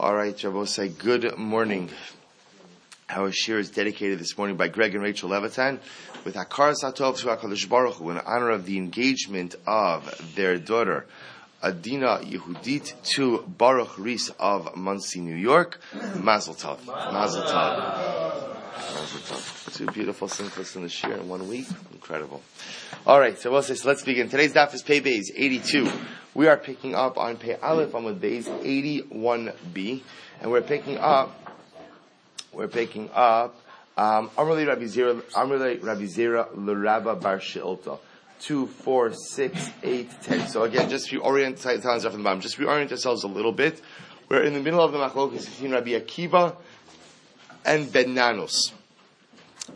All 0.00 0.14
right, 0.14 0.44
I 0.46 0.48
will 0.48 0.64
say 0.64 0.88
good 0.88 1.36
morning. 1.36 1.90
Our 3.10 3.30
shir 3.32 3.58
is 3.58 3.70
dedicated 3.70 4.18
this 4.18 4.38
morning 4.38 4.56
by 4.56 4.68
Greg 4.68 4.94
and 4.94 5.04
Rachel 5.04 5.28
Levitan 5.28 5.78
with 6.24 6.36
Hakar 6.36 6.72
Satov 6.72 7.18
to 7.18 7.68
Baruch 7.68 8.00
in 8.00 8.16
honor 8.16 8.48
of 8.48 8.64
the 8.64 8.78
engagement 8.78 9.56
of 9.66 10.32
their 10.34 10.56
daughter, 10.56 11.04
Adina 11.62 12.20
Yehudit, 12.22 12.94
to 13.16 13.44
Baruch 13.46 13.98
Rees 13.98 14.30
of 14.38 14.74
Monsey, 14.74 15.20
New 15.20 15.36
York. 15.36 15.78
Mazel 16.16 16.54
Tov. 16.54 16.86
Mazel 16.86 17.42
Tov. 17.42 18.49
Two 19.72 19.86
beautiful 19.86 20.28
simchas 20.28 20.76
in 20.76 20.82
the 20.82 20.88
shir 20.88 21.12
in 21.12 21.28
one 21.28 21.48
week. 21.48 21.66
Incredible. 21.92 22.42
All 23.06 23.18
right, 23.18 23.38
so 23.38 23.50
we'll 23.50 23.62
say, 23.62 23.74
so 23.74 23.88
let's 23.88 24.02
begin. 24.02 24.28
Today's 24.28 24.52
daf 24.52 24.74
is 24.74 24.82
Pei 24.82 25.00
Beis 25.00 25.30
82. 25.34 25.90
We 26.34 26.48
are 26.48 26.56
picking 26.56 26.94
up 26.94 27.18
on 27.18 27.36
Pei 27.36 27.56
Aleph 27.56 27.94
on 27.94 28.04
with 28.04 28.20
Beis 28.20 28.44
81b, 28.44 30.02
and 30.40 30.50
we're 30.50 30.60
picking 30.60 30.98
up, 30.98 31.34
we're 32.52 32.68
picking 32.68 33.10
up, 33.14 33.56
um, 33.96 34.30
Amrli 34.30 34.66
Rabbi 34.66 34.84
Zera, 34.84 35.20
Amrli 35.32 35.82
Rabbi 35.82 36.04
Zera, 36.04 36.48
L'Rabba 36.54 37.20
Bar 37.20 37.38
Shilta. 37.38 37.98
2, 38.40 38.66
4, 38.66 39.12
6, 39.12 39.70
8, 39.82 40.10
10. 40.22 40.48
So 40.48 40.62
again, 40.62 40.88
just 40.88 41.10
reorient, 41.10 41.60
telling 41.60 42.00
from 42.00 42.12
the 42.12 42.24
bottom, 42.24 42.40
just 42.40 42.56
reorient 42.56 42.90
ourselves 42.90 43.22
a 43.22 43.28
little 43.28 43.52
bit. 43.52 43.80
We're 44.30 44.44
in 44.44 44.54
the 44.54 44.60
middle 44.60 44.80
of 44.80 44.92
the 44.92 44.98
machlokas 44.98 45.44
between 45.50 45.72
Rabbi 45.72 45.90
Akiva 45.90 46.56
and 47.64 47.92
Ben 47.92 48.14
Nanos. 48.14 48.72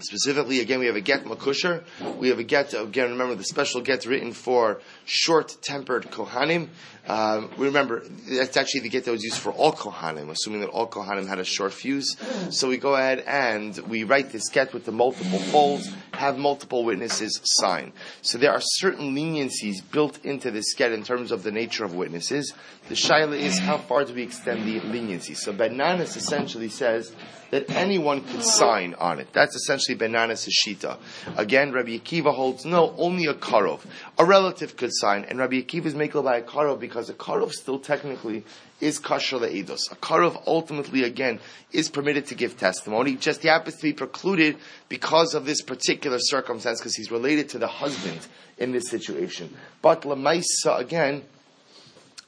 Specifically, 0.01 0.61
again, 0.61 0.81
we 0.81 0.87
have 0.87 0.97
a 0.97 1.01
get 1.01 1.25
makusher. 1.25 1.85
We 2.19 2.29
have 2.31 2.41
a 2.41 2.43
get, 2.43 2.75
again, 2.75 3.11
remember 3.11 3.37
the 3.37 3.45
special 3.45 3.81
get 3.81 4.07
written 4.07 4.33
for 4.33 4.81
short-tempered 5.05 6.11
kohanim. 6.11 6.69
Um, 7.07 7.51
remember, 7.59 8.03
that's 8.29 8.57
actually 8.57 8.81
the 8.81 8.89
get 8.89 9.05
that 9.05 9.13
was 9.13 9.23
used 9.23 9.39
for 9.39 9.53
all 9.53 9.73
kohanim, 9.73 10.31
assuming 10.31 10.63
that 10.63 10.71
all 10.71 10.89
kohanim 10.89 11.29
had 11.29 11.39
a 11.39 11.45
short 11.45 11.73
fuse. 11.73 12.17
So 12.51 12.69
we 12.69 12.77
go 12.79 12.97
ahead 12.97 13.21
and 13.21 13.77
we 13.87 14.05
write 14.05 14.33
this 14.33 14.49
get 14.49 14.73
with 14.73 14.85
the 14.85 14.93
multiple 14.93 15.39
folds, 15.39 15.93
have 16.15 16.39
multiple 16.39 16.85
witnesses 16.85 17.39
sign. 17.45 17.93
So 18.23 18.39
there 18.39 18.53
are 18.53 18.61
certain 18.61 19.15
leniencies 19.15 19.77
built 19.93 20.25
into 20.25 20.51
this 20.51 20.75
get 20.75 20.93
in 20.93 21.05
terms 21.05 21.31
of 21.31 21.43
the 21.43 21.53
nature 21.53 21.85
of 21.85 21.95
witnesses. 21.95 22.53
The 22.87 22.95
shaila 22.95 23.39
is 23.39 23.59
how 23.59 23.79
far 23.79 24.05
do 24.05 24.13
we 24.13 24.23
extend 24.23 24.69
the 24.69 24.79
leniency? 24.81 25.33
So 25.33 25.55
Ben 25.55 25.75
Nanas 25.77 26.17
essentially 26.17 26.69
says 26.69 27.15
that 27.51 27.71
anyone 27.71 28.21
could 28.23 28.43
sign 28.43 28.95
on 28.95 29.21
it. 29.21 29.29
That's 29.33 29.57
essentially 29.57 29.97
Benanas 29.97 30.47
Shita. 30.49 30.99
Again, 31.39 31.73
Rabbi 31.73 31.97
Akiva 31.97 32.35
holds 32.35 32.67
no, 32.67 32.95
only 32.99 33.25
a 33.25 33.33
karov. 33.33 33.81
A 34.19 34.25
relative 34.25 34.77
could 34.77 34.91
sign, 34.93 35.25
and 35.25 35.39
Rabbi 35.39 35.63
Akiva 35.63 35.87
is 35.87 35.95
makel 35.95 36.25
by 36.25 36.39
a 36.39 36.43
karov 36.43 36.79
because 36.79 37.09
a 37.09 37.15
karov 37.15 37.53
still 37.53 37.79
technically 37.79 38.45
is 38.81 39.01
kasher 39.01 39.41
le'edos. 39.41 39.91
A 39.91 39.97
karov 39.97 40.43
ultimately, 40.47 41.05
again, 41.05 41.41
is 41.73 41.89
permitted 41.89 42.27
to 42.27 42.35
give 42.35 42.59
testimony. 42.59 43.15
Just 43.15 43.43
he 43.43 43.49
happens 43.49 43.77
to 43.77 43.83
be 43.83 43.93
precluded 43.93 44.57
because 44.89 45.35
of 45.35 45.47
this 45.47 45.63
particular 45.63 46.19
circumstance, 46.19 46.81
because 46.81 46.97
he's 46.97 47.11
related 47.11 47.49
to 47.51 47.59
the 47.59 47.69
husband 47.69 48.27
in 48.59 48.73
this 48.73 48.91
situation. 48.91 49.57
But 49.81 50.03
lemaisa 50.03 50.79
again, 50.79 51.23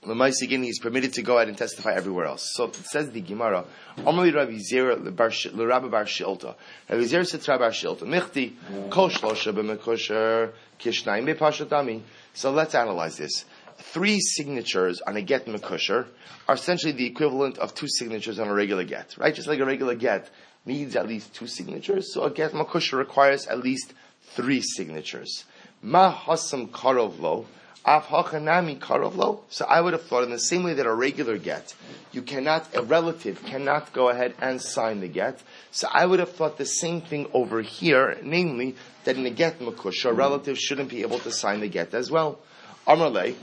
Lemais 0.07 0.41
again, 0.41 0.63
he's 0.63 0.79
permitted 0.79 1.13
to 1.15 1.23
go 1.23 1.39
out 1.39 1.49
and 1.49 1.59
testify 1.59 1.93
everywhere 1.95 2.27
else. 2.27 2.53
So 2.55 2.65
it 2.65 2.77
says 2.77 3.11
the 3.11 3.21
Gemara, 3.21 3.65
Amali 3.99 4.33
Rabbi 4.33 4.59
Zera 4.59 4.97
l'Rabba 5.03 5.91
Bar 5.91 6.05
Shilta. 6.05 6.55
Rabbi 6.89 7.03
Zera 7.03 7.27
said 7.27 7.43
to 7.43 7.51
Rabba 7.51 7.65
Bar 7.65 7.71
Shilta, 7.71 8.03
Michti, 8.03 8.91
Kol 8.91 9.11
Shlosha 9.11 9.53
b'mekosher 9.53 10.53
kishnayim 10.79 11.35
b'pashatami. 11.35 12.03
So 12.35 12.53
let's 12.53 12.75
analyze 12.75 13.17
this. 13.17 13.45
Three 13.79 14.21
signatures 14.21 15.01
on 15.01 15.17
a 15.17 15.23
get 15.23 15.47
mekusher 15.47 16.07
are 16.49 16.55
essentially 16.55 16.93
the 16.93 17.07
equivalent 17.07 17.59
of 17.59 17.75
two 17.75 17.89
signatures 17.89 18.39
on 18.39 18.49
a 18.49 18.55
regular 18.55 18.85
get, 18.85 19.17
right? 19.19 19.35
Just 19.35 19.49
like 19.49 19.59
a 19.59 19.67
regular 19.67 19.95
get 19.95 20.31
needs 20.65 20.97
at 20.97 21.07
least 21.07 21.35
two 21.35 21.47
signatures, 21.47 22.13
so 22.15 22.23
a 22.23 22.31
get 22.31 22.53
mekusher 22.53 22.97
requires 22.97 23.47
at 23.47 23.59
least 23.59 23.93
three 24.23 24.63
signatures. 24.63 25.45
Ma 25.83 26.15
hasam 26.15 26.69
karov 26.71 27.19
lo. 27.19 27.47
So 27.89 29.65
I 29.65 29.81
would 29.81 29.93
have 29.93 30.03
thought 30.03 30.25
in 30.25 30.31
the 30.31 30.41
same 30.41 30.65
way 30.65 30.75
that 30.75 30.87
a 30.87 30.93
regular 30.93 31.39
get, 31.39 31.73
you 32.11 32.23
cannot, 32.23 32.75
a 32.75 32.83
relative 32.83 33.45
cannot 33.45 33.93
go 33.93 34.09
ahead 34.09 34.35
and 34.41 34.61
sign 34.61 34.99
the 34.99 35.07
get. 35.07 35.41
So 35.71 35.87
I 35.93 36.05
would 36.05 36.19
have 36.19 36.33
thought 36.33 36.59
the 36.59 36.67
same 36.67 37.01
thing 37.01 37.29
over 37.33 37.63
here, 37.63 38.19
namely 38.25 38.75
that 39.05 39.17
in 39.17 39.25
a 39.25 39.31
get 39.31 39.61
makush, 39.61 40.05
a 40.05 40.13
relative 40.13 40.59
shouldn't 40.59 40.89
be 40.89 41.03
able 41.03 41.21
to 41.21 41.31
sign 41.31 41.61
the 41.61 41.69
get 41.69 41.95
as 41.95 42.11
well. 42.11 42.41
Amrle, 42.89 43.37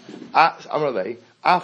I 1.46 1.59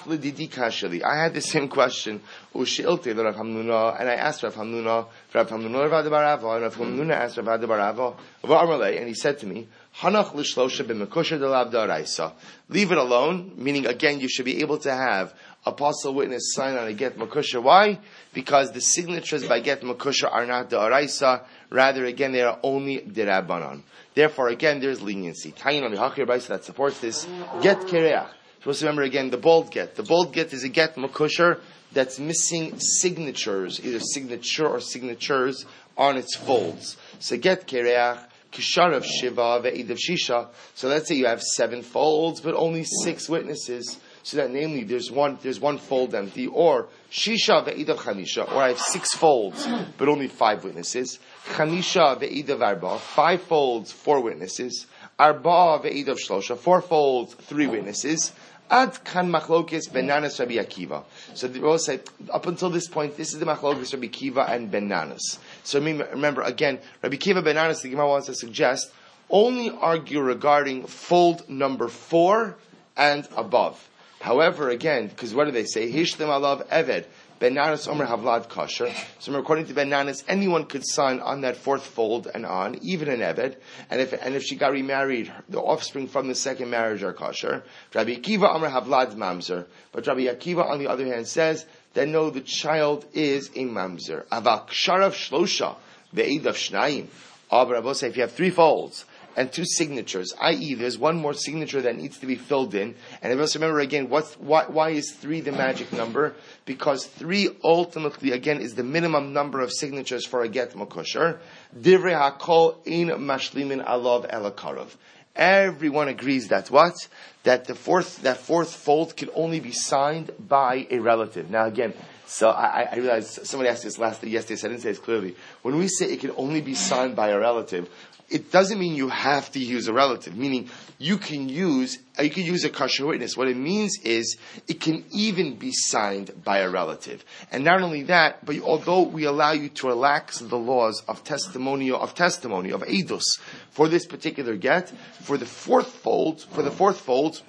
had 1.15 1.33
the 1.33 1.41
same 1.41 1.69
question. 1.69 2.21
Ushilte 2.53 3.15
Rav 3.15 3.35
Hamnuna, 3.35 3.99
and 3.99 4.09
I 4.09 4.15
asked 4.15 4.43
Rav 4.43 4.55
Hamnuna, 4.55 5.07
Rav 5.33 5.49
Hamnuna 5.49 5.89
Rav 5.89 6.05
Barava, 6.05 6.55
and 6.55 6.63
Rav 6.63 6.75
Hamnuna 6.75 7.13
asked 7.13 7.37
Rav 7.37 7.61
Barava, 7.61 8.97
and 8.97 9.07
he 9.07 9.13
said 9.13 9.39
to 9.39 9.47
me, 9.47 9.67
Hanach 9.99 10.33
l'shlosha 10.33 10.85
b'mekusher 10.85 11.39
delav 11.39 11.71
daraisa. 11.71 12.33
Leave 12.67 12.91
it 12.91 12.97
alone, 12.97 13.53
meaning 13.55 13.85
again 13.85 14.19
you 14.19 14.27
should 14.27 14.45
be 14.45 14.61
able 14.61 14.77
to 14.77 14.93
have 14.93 15.33
apostle 15.65 16.13
witness 16.13 16.53
sign 16.53 16.77
on 16.77 16.87
a 16.87 16.93
get 16.93 17.17
makusha. 17.17 17.61
Why? 17.61 17.99
Because 18.33 18.71
the 18.71 18.81
signatures 18.81 19.45
by 19.47 19.61
get 19.61 19.81
makusha 19.81 20.31
are 20.31 20.45
not 20.45 20.69
daraisa, 20.69 21.43
rather 21.69 22.05
again 22.05 22.33
they 22.33 22.41
are 22.41 22.59
only 22.63 22.99
derabanan. 22.99 23.81
Therefore 24.13 24.49
again 24.49 24.79
there's 24.79 25.01
leniency. 25.01 25.51
Tayin 25.51 25.83
on 25.83 25.91
the 25.91 25.97
hachir 25.97 26.47
that 26.47 26.63
supports 26.63 26.99
this. 26.99 27.25
Get 27.61 27.79
kereach. 27.79 28.29
Supposed 28.59 28.79
to 28.79 28.85
remember 28.85 29.03
again 29.03 29.29
the 29.29 29.37
bold 29.37 29.71
get. 29.71 29.95
The 29.95 30.03
bold 30.03 30.33
get 30.33 30.51
is 30.53 30.63
a 30.63 30.69
get 30.69 30.95
makusher 30.95 31.59
that's 31.93 32.19
missing 32.19 32.77
signatures, 32.79 33.79
either 33.83 33.99
signature 33.99 34.67
or 34.67 34.79
signatures 34.79 35.65
on 35.97 36.17
its 36.17 36.35
folds. 36.35 36.97
So 37.19 37.37
get 37.37 37.67
kereach 37.67 38.19
Kisharav 38.51 39.03
Shiva 39.03 39.61
Ve'edav 39.61 39.97
Shisha. 39.97 40.47
So 40.75 40.87
let's 40.87 41.07
say 41.07 41.15
you 41.15 41.27
have 41.27 41.41
seven 41.41 41.83
folds, 41.83 42.41
but 42.41 42.55
only 42.55 42.83
six 42.83 43.29
witnesses. 43.29 43.99
So 44.23 44.37
that 44.37 44.51
namely 44.51 44.83
there's 44.83 45.11
one 45.11 45.37
there's 45.41 45.59
one 45.59 45.77
fold 45.77 46.13
empty, 46.13 46.47
or 46.47 46.87
Shisha 47.11 47.65
Ve'edav 47.65 47.97
Chamisha, 47.97 48.51
or 48.51 48.61
I 48.61 48.69
have 48.69 48.79
six 48.79 49.13
folds, 49.13 49.67
but 49.97 50.07
only 50.07 50.27
five 50.27 50.63
witnesses. 50.63 51.19
Chamisha 51.53 52.19
Ve'edav 52.19 52.61
Arba, 52.61 52.99
five 52.99 53.41
folds, 53.43 53.91
four 53.91 54.21
witnesses. 54.21 54.85
Arba 55.17 55.79
Ve'edav 55.83 56.17
Shlosha, 56.17 56.57
four 56.57 56.81
folds, 56.81 57.33
three 57.35 57.67
witnesses. 57.67 58.33
Ad 58.71 59.03
kan 59.03 59.31
machlokes 59.31 59.89
benanas 59.89 60.39
Rabbi 60.39 60.55
Akiva. 60.55 61.03
So 61.33 61.47
the 61.47 61.59
Rose 61.59 61.85
said, 61.85 62.03
up 62.31 62.45
until 62.45 62.69
this 62.69 62.87
point, 62.87 63.17
this 63.17 63.33
is 63.33 63.39
the 63.39 63.45
machlokes 63.45 63.93
Rabbi 63.93 64.07
Akiva 64.07 64.49
and 64.49 64.71
benanas. 64.71 65.39
So 65.63 65.79
remember, 65.81 66.43
again, 66.43 66.79
Rabbi 67.01 67.15
Akiva 67.15 67.43
benanas, 67.43 67.81
the 67.81 67.89
Gemara 67.89 68.07
wants 68.07 68.27
to 68.27 68.35
suggest, 68.35 68.91
only 69.29 69.71
argue 69.71 70.21
regarding 70.21 70.85
fold 70.85 71.49
number 71.49 71.87
four 71.87 72.57
and 72.95 73.27
above. 73.35 73.89
However, 74.21 74.69
again, 74.69 75.07
because 75.07 75.33
what 75.33 75.45
do 75.45 75.51
they 75.51 75.65
say? 75.65 75.91
Hishlim 75.91 76.27
alav 76.27 76.67
eved. 76.67 77.05
Ben 77.39 77.55
Nanas 77.55 77.87
Omer 77.87 78.05
Havlad 78.05 78.49
Kosher. 78.49 78.93
So 79.19 79.33
according 79.35 79.67
to 79.67 79.73
Ben 79.73 79.89
Nanas, 79.89 80.25
anyone 80.27 80.65
could 80.65 80.85
sign 80.85 81.21
on 81.21 81.41
that 81.41 81.55
fourth 81.55 81.85
fold 81.85 82.27
and 82.33 82.45
on, 82.45 82.77
even 82.81 83.07
an 83.07 83.21
Eved. 83.21 83.55
And 83.89 84.01
if, 84.01 84.11
and 84.11 84.35
if 84.35 84.43
she 84.43 84.57
got 84.57 84.73
remarried, 84.73 85.31
the 85.47 85.61
offspring 85.61 86.07
from 86.07 86.27
the 86.27 86.35
second 86.35 86.69
marriage 86.69 87.01
are 87.01 87.13
kosher. 87.13 87.63
Rabbi 87.93 88.15
Akiva 88.15 88.53
Omer 88.53 88.69
Havlad 88.69 89.15
Mamzer. 89.15 89.65
But 89.93 90.05
Rabbi 90.05 90.25
Akiva, 90.25 90.69
on 90.69 90.79
the 90.79 90.87
other 90.87 91.05
hand, 91.05 91.27
says 91.27 91.65
that 91.93 92.09
no, 92.09 92.29
the 92.29 92.41
child 92.41 93.05
is 93.13 93.47
a 93.55 93.63
Mamzer. 93.63 94.25
Avak 94.25 94.67
Sharav 94.67 95.13
Shlosha, 95.13 95.77
Ve'edav 96.13 96.55
Shnayim. 96.55 97.07
Rabbi 97.51 97.93
say 97.93 98.09
if 98.09 98.17
you 98.17 98.21
have 98.23 98.33
three 98.33 98.49
folds, 98.49 99.05
and 99.39 99.53
two 99.53 99.63
signatures, 99.63 100.33
i.e., 100.41 100.73
there's 100.73 100.97
one 100.97 101.15
more 101.15 101.33
signature 101.33 101.81
that 101.81 101.95
needs 101.95 102.17
to 102.17 102.25
be 102.25 102.35
filled 102.35 102.75
in. 102.75 102.93
And 103.21 103.31
if 103.31 103.39
also 103.39 103.57
remember 103.57 103.79
again, 103.79 104.09
what's, 104.09 104.33
why, 104.33 104.65
why 104.65 104.89
is 104.89 105.13
three 105.13 105.39
the 105.39 105.53
magic 105.53 105.93
number? 105.93 106.35
Because 106.65 107.05
three 107.05 107.47
ultimately, 107.63 108.33
again, 108.33 108.59
is 108.59 108.75
the 108.75 108.83
minimum 108.83 109.31
number 109.31 109.61
of 109.61 109.71
signatures 109.71 110.25
for 110.25 110.43
a 110.43 110.49
get 110.49 110.73
makosher. 110.73 111.39
Divrei 111.73 112.19
hakol 112.19 112.85
in 112.85 113.07
mashlimin 113.07 113.81
alav 113.87 114.29
elakarov. 114.29 114.89
Everyone 115.37 116.09
agrees 116.09 116.49
that 116.49 116.69
what? 116.69 117.07
That 117.43 117.63
the 117.63 117.75
fourth, 117.75 118.23
that 118.23 118.39
fourth 118.39 118.75
fold 118.75 119.15
can 119.15 119.29
only 119.33 119.61
be 119.61 119.71
signed 119.71 120.31
by 120.37 120.85
a 120.91 120.99
relative. 120.99 121.49
Now 121.49 121.63
again, 121.63 121.93
so 122.29 122.49
I, 122.49 122.87
I 122.91 122.95
realized 122.97 123.47
somebody 123.47 123.69
asked 123.69 123.83
this 123.83 123.97
last 123.97 124.23
yesterday, 124.23 124.55
so 124.55 124.67
I 124.67 124.69
didn't 124.69 124.83
say 124.83 124.89
this 124.89 124.99
clearly. 124.99 125.35
When 125.63 125.77
we 125.77 125.87
say 125.87 126.11
it 126.13 126.19
can 126.19 126.31
only 126.37 126.61
be 126.61 126.75
signed 126.75 127.15
by 127.15 127.29
a 127.29 127.39
relative, 127.39 127.89
it 128.29 128.51
doesn't 128.51 128.79
mean 128.79 128.95
you 128.95 129.09
have 129.09 129.51
to 129.53 129.59
use 129.59 129.87
a 129.87 129.93
relative, 129.93 130.37
meaning 130.37 130.69
you 130.97 131.17
can 131.17 131.49
use, 131.49 131.97
uh, 132.17 132.23
you 132.23 132.29
can 132.29 132.43
use 132.43 132.63
a 132.63 132.69
kosher 132.69 133.05
witness. 133.05 133.35
What 133.35 133.47
it 133.47 133.57
means 133.57 133.97
is 134.03 134.37
it 134.67 134.79
can 134.79 135.03
even 135.11 135.55
be 135.55 135.71
signed 135.71 136.43
by 136.43 136.59
a 136.59 136.69
relative. 136.69 137.25
And 137.51 137.63
not 137.63 137.81
only 137.81 138.03
that, 138.03 138.45
but 138.45 138.59
although 138.59 139.01
we 139.01 139.23
allow 139.25 139.51
you 139.51 139.69
to 139.69 139.87
relax 139.87 140.39
the 140.39 140.57
laws 140.57 141.01
of 141.07 141.23
testimony, 141.23 141.91
of 141.91 142.13
testimony, 142.13 142.71
of 142.71 142.81
edus, 142.83 143.39
for 143.71 143.87
this 143.87 144.05
particular 144.05 144.55
get, 144.55 144.89
for 145.21 145.37
the 145.37 145.45
fourth 145.45 145.87
fold, 145.87 146.41
for 146.41 146.61
the 146.61 146.71
fourth 146.71 146.99
fold, 146.99 147.41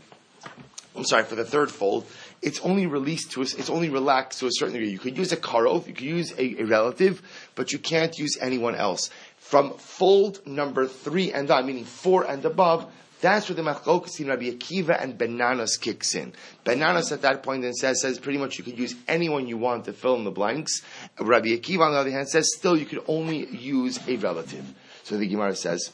I'm 0.97 1.05
sorry, 1.05 1.25
for 1.25 1.37
the 1.37 1.45
third 1.45 1.71
fold, 1.71 2.07
it's 2.43 2.61
only 2.61 2.87
released 2.87 3.33
to 3.33 3.43
us, 3.43 3.55
it's 3.55 3.71
only 3.71 3.91
relaxed 3.91 4.41
to 4.41 4.47
a 4.47 4.51
certain 4.53 4.75
degree. 4.75 4.91
You 4.91 4.99
could 4.99 5.17
use 5.17 5.31
a 5.31 5.37
karov, 5.37 5.87
you 5.87 5.93
could 5.93 6.05
use 6.05 6.33
a, 6.33 6.63
a 6.63 6.65
relative, 6.65 7.23
but 7.55 7.73
you 7.73 7.79
can't 7.79 8.19
use 8.19 8.39
anyone 8.41 8.75
else. 8.75 9.11
From 9.51 9.73
fold 9.79 10.47
number 10.47 10.87
three 10.87 11.33
and 11.33 11.51
on, 11.51 11.67
meaning 11.67 11.85
four 11.85 12.23
and 12.23 12.45
above, 12.45 12.89
that's 13.21 13.49
where 13.49 13.57
the 13.57 13.63
machlokas 13.63 14.21
in 14.21 14.29
Rabbi 14.29 14.45
Akiva 14.45 15.03
and 15.03 15.19
Benanos 15.19 15.81
kicks 15.81 16.15
in. 16.15 16.35
Benanos 16.65 17.11
at 17.11 17.23
that 17.23 17.43
point 17.43 17.63
then 17.63 17.75
says, 17.75 18.01
says 18.01 18.21
pretty 18.21 18.39
much 18.39 18.59
you 18.59 18.63
could 18.63 18.79
use 18.79 18.95
anyone 19.09 19.49
you 19.49 19.59
want 19.59 19.87
to 19.87 19.93
fill 19.93 20.15
in 20.15 20.23
the 20.23 20.31
blanks. 20.31 20.83
Rabbi 21.19 21.49
Akiva 21.49 21.81
on 21.81 21.95
the 21.95 21.99
other 21.99 22.13
hand 22.13 22.29
says 22.29 22.49
still 22.57 22.77
you 22.77 22.87
could 22.87 23.03
only 23.09 23.45
use 23.49 23.99
a 24.07 24.15
relative. 24.19 24.73
So 25.03 25.17
the 25.17 25.27
Gemara 25.27 25.57
says, 25.57 25.93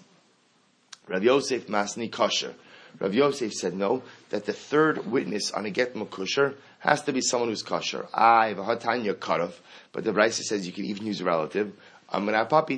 Rabbi 1.09 1.25
Yosef 1.25 1.67
Masni 1.67 2.13
Kosher. 2.13 2.53
Rav 2.99 3.15
Yosef 3.15 3.53
said 3.53 3.75
no, 3.75 4.03
that 4.31 4.47
the 4.47 4.53
third 4.53 5.11
witness 5.11 5.51
on 5.51 5.67
a 5.67 5.71
get 5.71 5.95
makusher 5.95 6.55
has 6.79 7.03
to 7.03 7.13
be 7.13 7.21
someone 7.21 7.51
who's 7.51 7.63
kosher. 7.63 8.07
I 8.15 8.49
have 8.49 8.59
a 8.59 8.65
hatanya 8.65 9.15
karov, 9.15 9.53
but 9.93 10.05
the 10.05 10.13
Brisa 10.13 10.43
says 10.43 10.67
you 10.67 10.73
can 10.73 10.87
even 10.87 11.07
use 11.07 11.21
a 11.21 11.25
relative. 11.25 11.73
Amra 12.13 12.47
Papa 12.47 12.77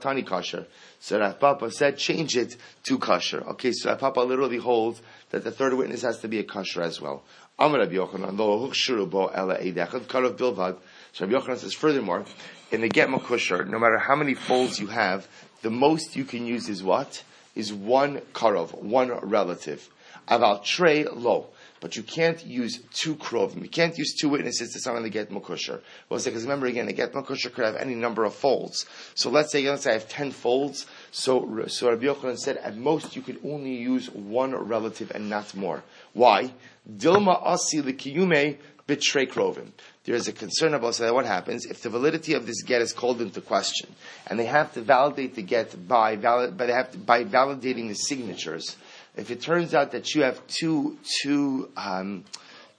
Tani 0.00 0.22
kosher. 0.22 0.66
So 0.98 1.18
Rav 1.18 1.40
Papa 1.40 1.70
said 1.70 1.96
change 1.96 2.36
it 2.36 2.56
to 2.84 2.98
kosher. 2.98 3.42
Okay, 3.50 3.72
so 3.72 3.90
Rav 3.90 3.98
Papa 3.98 4.20
literally 4.20 4.58
holds 4.58 5.00
that 5.30 5.44
the 5.44 5.50
third 5.50 5.74
witness 5.74 6.02
has 6.02 6.18
to 6.20 6.28
be 6.28 6.38
a 6.38 6.44
kosher 6.44 6.82
as 6.82 7.00
well. 7.00 7.22
So 7.58 7.70
Rabbi 7.72 7.94
Yochanan 7.94 8.78
says 11.58 11.74
furthermore, 11.74 12.24
in 12.70 12.80
the 12.80 12.88
get 12.88 13.08
makusher, 13.08 13.66
no 13.68 13.78
matter 13.78 13.98
how 13.98 14.16
many 14.16 14.34
folds 14.34 14.78
you 14.78 14.86
have, 14.86 15.26
the 15.62 15.70
most 15.70 16.16
you 16.16 16.24
can 16.24 16.46
use 16.46 16.68
is 16.68 16.82
what? 16.82 17.22
is 17.54 17.72
one 17.72 18.18
karov, 18.32 18.74
one 18.82 19.10
relative. 19.10 19.88
Aval 20.28 20.62
trey 20.64 21.04
lo. 21.04 21.48
But 21.80 21.96
you 21.96 22.02
can't 22.02 22.44
use 22.44 22.80
two 22.92 23.14
krovim. 23.14 23.62
You 23.62 23.68
can't 23.68 23.96
use 23.96 24.14
two 24.14 24.28
witnesses 24.28 24.72
to 24.72 24.80
summon 24.80 25.02
the 25.02 25.08
get 25.08 25.30
makusher. 25.30 25.80
Well, 26.08 26.20
because 26.22 26.42
remember 26.42 26.66
again, 26.66 26.88
a 26.88 26.92
get 26.92 27.14
makusher 27.14 27.52
could 27.52 27.64
have 27.64 27.76
any 27.76 27.94
number 27.94 28.24
of 28.24 28.34
folds. 28.34 28.84
So 29.14 29.30
let's 29.30 29.50
say, 29.50 29.66
let's 29.68 29.84
say 29.84 29.90
I 29.90 29.94
have 29.94 30.08
ten 30.08 30.30
folds. 30.30 30.86
So, 31.10 31.66
so 31.68 31.88
Rabbi 31.88 32.04
Yochanan 32.04 32.38
said, 32.38 32.58
at 32.58 32.76
most 32.76 33.16
you 33.16 33.22
could 33.22 33.40
only 33.44 33.74
use 33.74 34.10
one 34.10 34.54
relative 34.54 35.10
and 35.14 35.30
not 35.30 35.54
more. 35.54 35.82
Why? 36.12 36.52
Dilma 36.88 37.40
asi 37.42 37.80
likiyume 37.80 38.58
betray 38.86 39.26
krovim 39.26 39.72
there 40.04 40.14
is 40.14 40.28
a 40.28 40.32
concern 40.32 40.74
about 40.74 40.94
so 40.94 41.14
what 41.14 41.26
happens 41.26 41.66
if 41.66 41.82
the 41.82 41.90
validity 41.90 42.34
of 42.34 42.46
this 42.46 42.62
get 42.62 42.80
is 42.80 42.92
called 42.92 43.20
into 43.20 43.40
question, 43.40 43.94
and 44.26 44.38
they 44.38 44.46
have 44.46 44.72
to 44.72 44.80
validate 44.80 45.34
the 45.34 45.42
get 45.42 45.86
by 45.86 46.16
valid, 46.16 46.56
but 46.56 46.66
they 46.66 46.72
have 46.72 46.90
to, 46.90 46.98
by 46.98 47.22
validating 47.22 47.88
the 47.88 47.94
signatures. 47.94 48.76
If 49.16 49.30
it 49.30 49.40
turns 49.40 49.74
out 49.74 49.92
that 49.92 50.14
you 50.14 50.22
have 50.22 50.46
two 50.46 50.98
two 51.22 51.70
um, 51.76 52.24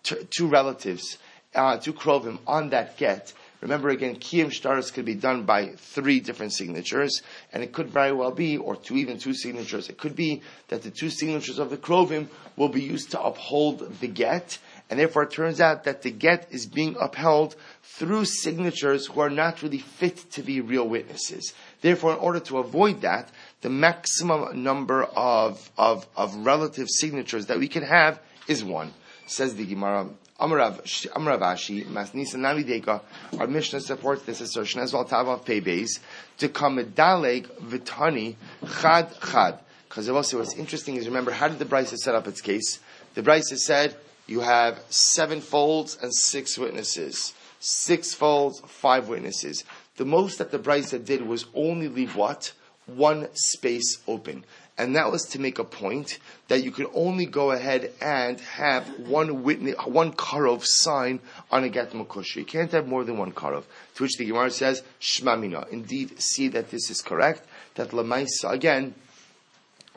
t- 0.04 0.28
two 0.30 0.48
relatives, 0.48 1.18
uh, 1.54 1.78
two 1.78 1.94
krovim 1.94 2.39
on 2.48 2.69
that 2.69 2.98
get, 2.98 3.33
Remember 3.62 3.89
again, 3.89 4.16
kiyum 4.16 4.48
shtaris 4.48 4.92
could 4.92 5.06
be 5.06 5.13
done 5.13 5.44
by 5.44 5.68
three 5.78 6.19
different 6.19 6.51
signatures, 6.51 7.22
and 7.54 7.62
it 7.62 7.72
could 7.72 7.89
very 7.92 8.12
well 8.12 8.31
be, 8.31 8.57
or 8.57 8.75
two, 8.75 8.98
even 8.98 9.19
two 9.19 9.36
signatures. 9.36 9.88
It 9.88 10.00
could 10.00 10.16
be 10.16 10.42
that 10.69 10.81
the 10.81 10.89
two 10.89 11.12
signatures 11.12 11.60
of 11.60 11.69
the 11.69 11.78
krovim 11.78 12.28
will 12.57 12.69
be 12.69 12.81
used 12.81 13.12
to 13.12 13.22
uphold 13.22 14.00
the 14.00 14.07
get, 14.07 14.57
and 14.89 15.00
therefore 15.00 15.24
it 15.24 15.31
turns 15.31 15.62
out 15.62 15.84
that 15.84 16.01
the 16.01 16.10
get 16.10 16.48
is 16.50 16.66
being 16.66 16.95
upheld 17.00 17.56
through 17.84 18.25
signatures 18.25 19.06
who 19.06 19.19
are 19.19 19.30
not 19.30 19.62
really 19.62 19.77
fit 19.77 20.31
to 20.31 20.42
be 20.42 20.60
real 20.60 20.88
witnesses. 20.88 21.54
Therefore, 21.81 22.13
in 22.13 22.19
order 22.19 22.39
to 22.42 22.60
avoid 22.60 23.01
that, 23.01 23.30
the 23.62 23.69
maximum 23.69 24.63
number 24.63 25.04
of, 25.04 25.72
of, 25.78 26.07
of 26.16 26.36
relative 26.36 26.89
signatures 26.89 27.48
that 27.48 27.60
we 27.60 27.68
can 27.68 27.83
have 27.83 28.19
is 28.48 28.63
one. 28.63 28.94
Says 29.25 29.56
the 29.56 29.66
Gemara, 29.66 30.10
Amarav 30.39 30.81
Ashi, 30.81 31.86
Masnisa 31.86 32.36
Navideka, 32.36 33.01
our 33.39 33.48
Mishnah 33.48 33.81
supports 33.81 34.24
this 34.24 34.42
assertion 34.42 34.81
as 34.81 34.94
well, 34.94 35.06
Tavav 35.06 35.45
Pebeis, 35.45 36.00
to 36.38 36.50
come 36.50 36.80
a 36.80 36.83
Daleg 36.83 37.45
Vitani 37.62 38.36
Chad 38.81 39.13
Chad. 39.22 39.60
Because 39.88 40.10
also 40.10 40.39
what's 40.39 40.56
interesting 40.56 40.95
is 40.95 41.07
remember, 41.07 41.31
how 41.31 41.48
did 41.48 41.60
the 41.60 41.66
Brisa 41.66 41.98
set 41.98 42.16
up 42.16 42.27
its 42.27 42.42
case? 42.42 42.80
The 43.13 43.22
Brisa 43.22 43.57
said, 43.57 43.95
you 44.25 44.39
have 44.39 44.81
seven 44.89 45.42
folds 45.42 45.98
and 46.01 46.13
six 46.13 46.57
witnesses. 46.57 47.34
Six 47.60 48.13
folds, 48.13 48.62
five 48.62 49.07
witnesses. 49.07 49.63
The 50.01 50.06
most 50.06 50.39
that 50.39 50.50
the 50.50 50.57
Brisa 50.57 50.98
did 51.06 51.21
was 51.27 51.45
only 51.53 51.88
leave 51.88 52.15
what? 52.15 52.53
One 52.88 53.27
space 53.36 54.00
open. 54.07 54.45
And 54.75 54.95
that 54.95 55.12
was 55.12 55.25
to 55.25 55.39
make 55.39 55.59
a 55.59 55.63
point 55.63 56.18
that 56.48 56.63
you 56.63 56.71
could 56.71 56.88
only 56.95 57.27
go 57.27 57.51
ahead 57.51 57.92
and 58.01 58.39
have 58.39 58.88
one 58.98 59.44
witness, 59.44 59.75
one 59.86 60.13
karov 60.13 60.65
sign 60.65 61.19
on 61.51 61.65
a 61.65 61.69
get 61.69 61.92
makush. 61.92 62.36
You 62.36 62.45
can't 62.45 62.71
have 62.71 62.88
more 62.88 63.03
than 63.03 63.19
one 63.19 63.31
karov. 63.31 63.65
To 63.94 64.01
which 64.01 64.18
the 64.18 64.25
Gemara 64.25 64.50
says, 64.50 64.81
shmamina. 65.00 65.69
Indeed, 65.69 66.19
see 66.19 66.48
that 66.48 66.71
this 66.71 66.89
is 66.89 67.03
correct. 67.03 67.45
That 67.75 67.92
lamaisa, 67.92 68.51
again, 68.51 68.95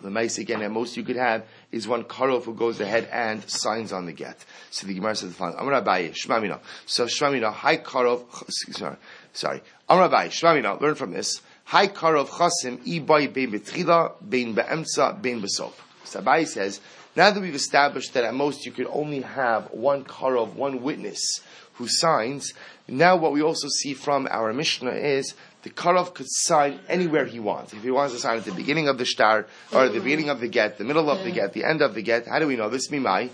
the 0.02 0.34
again, 0.38 0.60
at 0.60 0.70
most 0.70 0.96
you 0.96 1.02
could 1.02 1.16
have 1.16 1.44
is 1.72 1.88
one 1.88 2.04
karov 2.04 2.44
who 2.44 2.54
goes 2.54 2.78
ahead 2.80 3.08
and 3.10 3.48
signs 3.48 3.92
on 3.92 4.04
the 4.04 4.12
get. 4.12 4.36
So 4.70 4.86
the 4.86 4.94
Gemara 4.94 5.16
says 5.16 5.30
the 5.30 5.34
following: 5.34 5.58
Amar 5.58 5.80
Abaye 5.80 6.12
Shmamina. 6.12 6.60
So 6.84 7.06
Shmamina, 7.06 7.52
hi 7.52 7.78
karov. 7.78 8.24
Sorry, 8.74 8.96
sorry. 9.34 9.62
Amar 9.88 10.08
Abaye 10.08 10.28
Shmamina. 10.28 10.81
Learn 10.81 10.94
from 10.94 11.12
this. 11.12 11.42
Hi 11.64 11.88
karov 11.88 12.28
chasim 12.28 12.81
i 12.86 12.98
boy 13.00 13.28
bein 13.28 13.52
betchila 13.52 14.14
bein 14.26 14.54
beemsa 14.54 15.20
bein 15.20 15.42
besop. 15.42 15.75
So 16.04 16.20
Abaye 16.22 16.46
says. 16.46 16.81
Now 17.16 17.31
that 17.31 17.40
we've 17.40 17.54
established 17.54 18.14
that 18.14 18.25
at 18.25 18.34
most 18.34 18.66
you 18.66 18.72
could 18.72 18.88
only 18.90 19.20
have 19.20 19.70
one 19.70 20.04
karov, 20.04 20.54
one 20.54 20.82
witness 20.82 21.40
who 21.75 21.86
signs, 21.86 22.52
now 22.88 23.16
what 23.16 23.32
we 23.32 23.42
also 23.42 23.69
see 23.69 23.94
from 23.94 24.28
our 24.31 24.52
Mishnah 24.52 24.90
is 24.92 25.34
the 25.62 25.70
Karov 25.70 26.12
could 26.14 26.26
sign 26.28 26.78
anywhere 26.88 27.25
he 27.25 27.40
wants. 27.40 27.72
If 27.72 27.82
he 27.82 27.90
wants 27.90 28.14
to 28.14 28.20
sign 28.20 28.37
at 28.37 28.44
the 28.44 28.52
beginning 28.52 28.88
of 28.88 28.98
the 28.98 29.06
star, 29.06 29.46
or 29.72 29.88
the 29.88 30.00
beginning 30.00 30.28
of 30.28 30.40
the 30.40 30.48
get, 30.48 30.76
the 30.76 30.84
middle 30.84 31.10
of 31.10 31.25
the 31.25 31.30
get, 31.30 31.54
the 31.54 31.64
end 31.64 31.80
of 31.80 31.94
the 31.94 32.02
get, 32.02 32.26
how 32.26 32.38
do 32.38 32.46
we 32.46 32.56
know 32.56 32.69
this? 32.69 32.88
Mimai. 32.90 33.30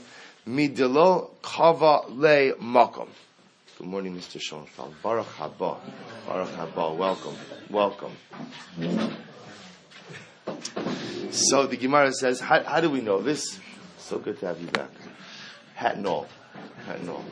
Midelo 0.46 1.31
kava 1.43 2.03
le 2.08 2.55
makom. 2.55 3.08
Good 3.81 3.88
morning, 3.88 4.15
Mr. 4.15 4.38
Schoenfeld. 4.38 4.94
Baruch 5.03 5.27
haba. 5.38 5.79
Baruch 6.27 6.50
haba. 6.50 6.94
Welcome. 6.94 7.35
Welcome. 7.71 8.12
So 11.31 11.67
the 11.67 11.79
Gemara 11.79 12.12
says, 12.12 12.41
how, 12.41 12.62
how 12.62 12.82
do 12.82 12.91
we 12.91 13.00
know 13.00 13.23
this? 13.23 13.59
So 13.97 14.19
good 14.19 14.38
to 14.41 14.49
have 14.49 14.61
you 14.61 14.67
back. 14.67 14.91
Hat 15.73 15.97
and 15.97 16.06
all 16.06 16.29
Hat 16.85 17.03
no, 17.03 17.25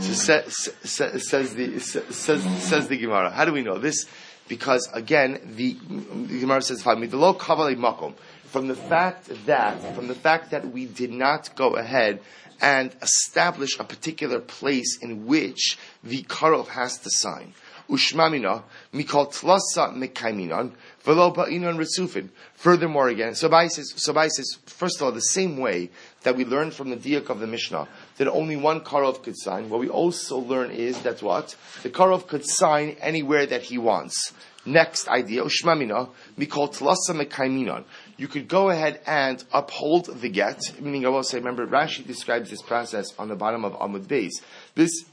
says, 0.00 0.70
says, 0.82 1.54
the 1.54 1.78
says, 1.78 2.42
says 2.64 2.88
the 2.88 2.96
Gemara. 2.96 3.30
How 3.30 3.44
do 3.44 3.52
we 3.52 3.62
know 3.62 3.78
this? 3.78 4.06
Because 4.48 4.90
again, 4.92 5.38
the, 5.54 5.74
the 5.74 6.40
Gemara 6.40 6.62
says, 6.62 6.82
the 6.82 6.92
low 7.12 7.30
lo 7.30 7.74
makom. 7.76 8.16
"From 8.46 8.66
the 8.66 8.74
fact 8.74 9.30
that 9.46 9.94
from 9.94 10.08
the 10.08 10.16
fact 10.16 10.50
that 10.50 10.72
we 10.72 10.86
did 10.86 11.12
not 11.12 11.54
go 11.54 11.76
ahead 11.76 12.18
and 12.60 12.94
establish 13.02 13.78
a 13.78 13.84
particular 13.84 14.40
place 14.40 14.98
in 15.00 15.26
which 15.26 15.78
the 16.04 16.22
karov 16.24 16.68
has 16.68 16.98
to 16.98 17.10
sign. 17.10 17.54
Ushmamina, 17.90 18.62
mikol 18.94 19.32
tlasa 19.34 19.92
mekaiminon, 19.92 20.72
velo 21.02 21.32
ba'inon 21.32 21.76
resufin. 21.76 22.28
Furthermore 22.54 23.08
again, 23.08 23.32
Sabai 23.32 23.68
says, 23.68 23.92
Sabai 23.96 24.28
says, 24.28 24.58
first 24.66 25.00
of 25.00 25.02
all, 25.02 25.12
the 25.12 25.20
same 25.20 25.56
way 25.56 25.90
that 26.22 26.36
we 26.36 26.44
learned 26.44 26.72
from 26.72 26.90
the 26.90 26.96
diak 26.96 27.30
of 27.30 27.40
the 27.40 27.48
Mishnah, 27.48 27.88
that 28.18 28.28
only 28.28 28.56
one 28.56 28.80
karov 28.82 29.24
could 29.24 29.36
sign, 29.36 29.68
what 29.68 29.80
we 29.80 29.88
also 29.88 30.38
learn 30.38 30.70
is 30.70 31.00
that 31.02 31.20
what? 31.20 31.56
The 31.82 31.90
karov 31.90 32.28
could 32.28 32.46
sign 32.46 32.96
anywhere 33.00 33.46
that 33.46 33.62
he 33.62 33.78
wants. 33.78 34.34
Next 34.64 35.08
idea, 35.08 35.42
Ushmamina, 35.42 36.10
mikol 36.38 36.72
tlasa 36.72 37.10
mekaiminon. 37.10 37.84
You 38.20 38.28
could 38.28 38.48
go 38.48 38.68
ahead 38.68 39.00
and 39.06 39.42
uphold 39.50 40.04
the 40.20 40.28
get, 40.28 40.60
meaning 40.78 41.06
I 41.06 41.08
will 41.08 41.22
say, 41.22 41.38
remember, 41.38 41.66
Rashi 41.66 42.06
describes 42.06 42.50
this 42.50 42.60
process 42.60 43.14
on 43.18 43.28
the 43.28 43.34
bottom 43.34 43.64
of 43.64 43.72
Amud 43.72 44.04
Beis. 44.04 44.42
This, 44.74 45.06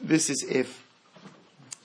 this 0.00 0.28
is 0.28 0.44
if 0.50 0.84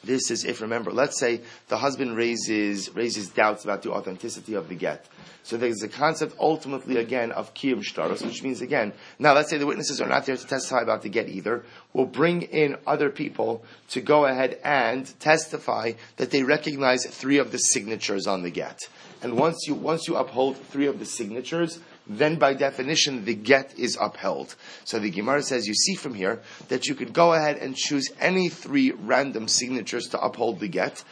this 0.03 0.31
is 0.31 0.43
if 0.43 0.62
remember, 0.62 0.91
let's 0.91 1.19
say 1.19 1.41
the 1.67 1.77
husband 1.77 2.15
raises 2.15 2.93
raises 2.95 3.29
doubts 3.29 3.63
about 3.63 3.84
the 3.84 3.91
authenticity 3.91 4.55
of 4.55 4.67
the 4.67 4.74
get. 4.74 5.05
So 5.43 5.57
there's 5.57 5.84
a 5.84 5.88
concept 5.88 6.36
ultimately 6.39 6.98
again 6.98 7.31
of 7.31 7.53
kiyum 7.53 7.84
shtaros, 7.84 8.25
which 8.25 8.41
means 8.41 8.62
again, 8.62 8.93
now 9.19 9.34
let's 9.34 9.51
say 9.51 9.60
the 9.60 9.67
witnesses 9.67 10.01
are 10.01 10.10
not 10.10 10.25
there 10.25 10.38
to 10.38 10.48
testify 10.48 10.81
about 10.81 11.03
the 11.03 11.10
get 11.10 11.29
either. 11.29 11.63
We'll 11.93 12.07
bring 12.07 12.41
in 12.41 12.77
other 12.88 13.12
people 13.12 13.63
to 13.89 14.01
go 14.01 14.25
ahead 14.25 14.60
and 14.63 15.07
testify 15.19 15.93
that 16.17 16.31
they 16.31 16.41
recognize 16.41 17.05
three 17.05 17.38
of 17.38 17.51
the 17.51 17.60
signatures 17.60 18.25
on 18.25 18.41
the 18.41 18.50
get. 18.50 18.88
And 19.25 19.38
once 19.39 19.65
you 19.65 19.74
once 19.74 20.08
you 20.08 20.17
uphold 20.17 20.55
three 20.55 20.86
of 20.86 21.00
the 21.00 21.05
signatures, 21.05 21.79
then 22.05 22.36
by 22.36 22.53
definition 22.53 23.25
the 23.25 23.34
get 23.34 23.74
is 23.75 23.98
upheld. 24.00 24.55
So 24.84 25.00
the 25.00 25.10
Gemara 25.10 25.41
says, 25.41 25.65
you 25.65 25.74
see 25.74 25.96
from 25.96 26.13
here 26.13 26.44
that 26.67 26.86
you 26.86 26.94
could 26.94 27.12
go 27.12 27.34
ahead 27.34 27.58
and 27.58 27.75
choose 27.75 28.12
any 28.20 28.50
three 28.50 28.91
random 28.91 29.48
signatures 29.48 30.10
to 30.10 30.22
uphold 30.22 30.60
the 30.60 30.67
get. 30.67 31.03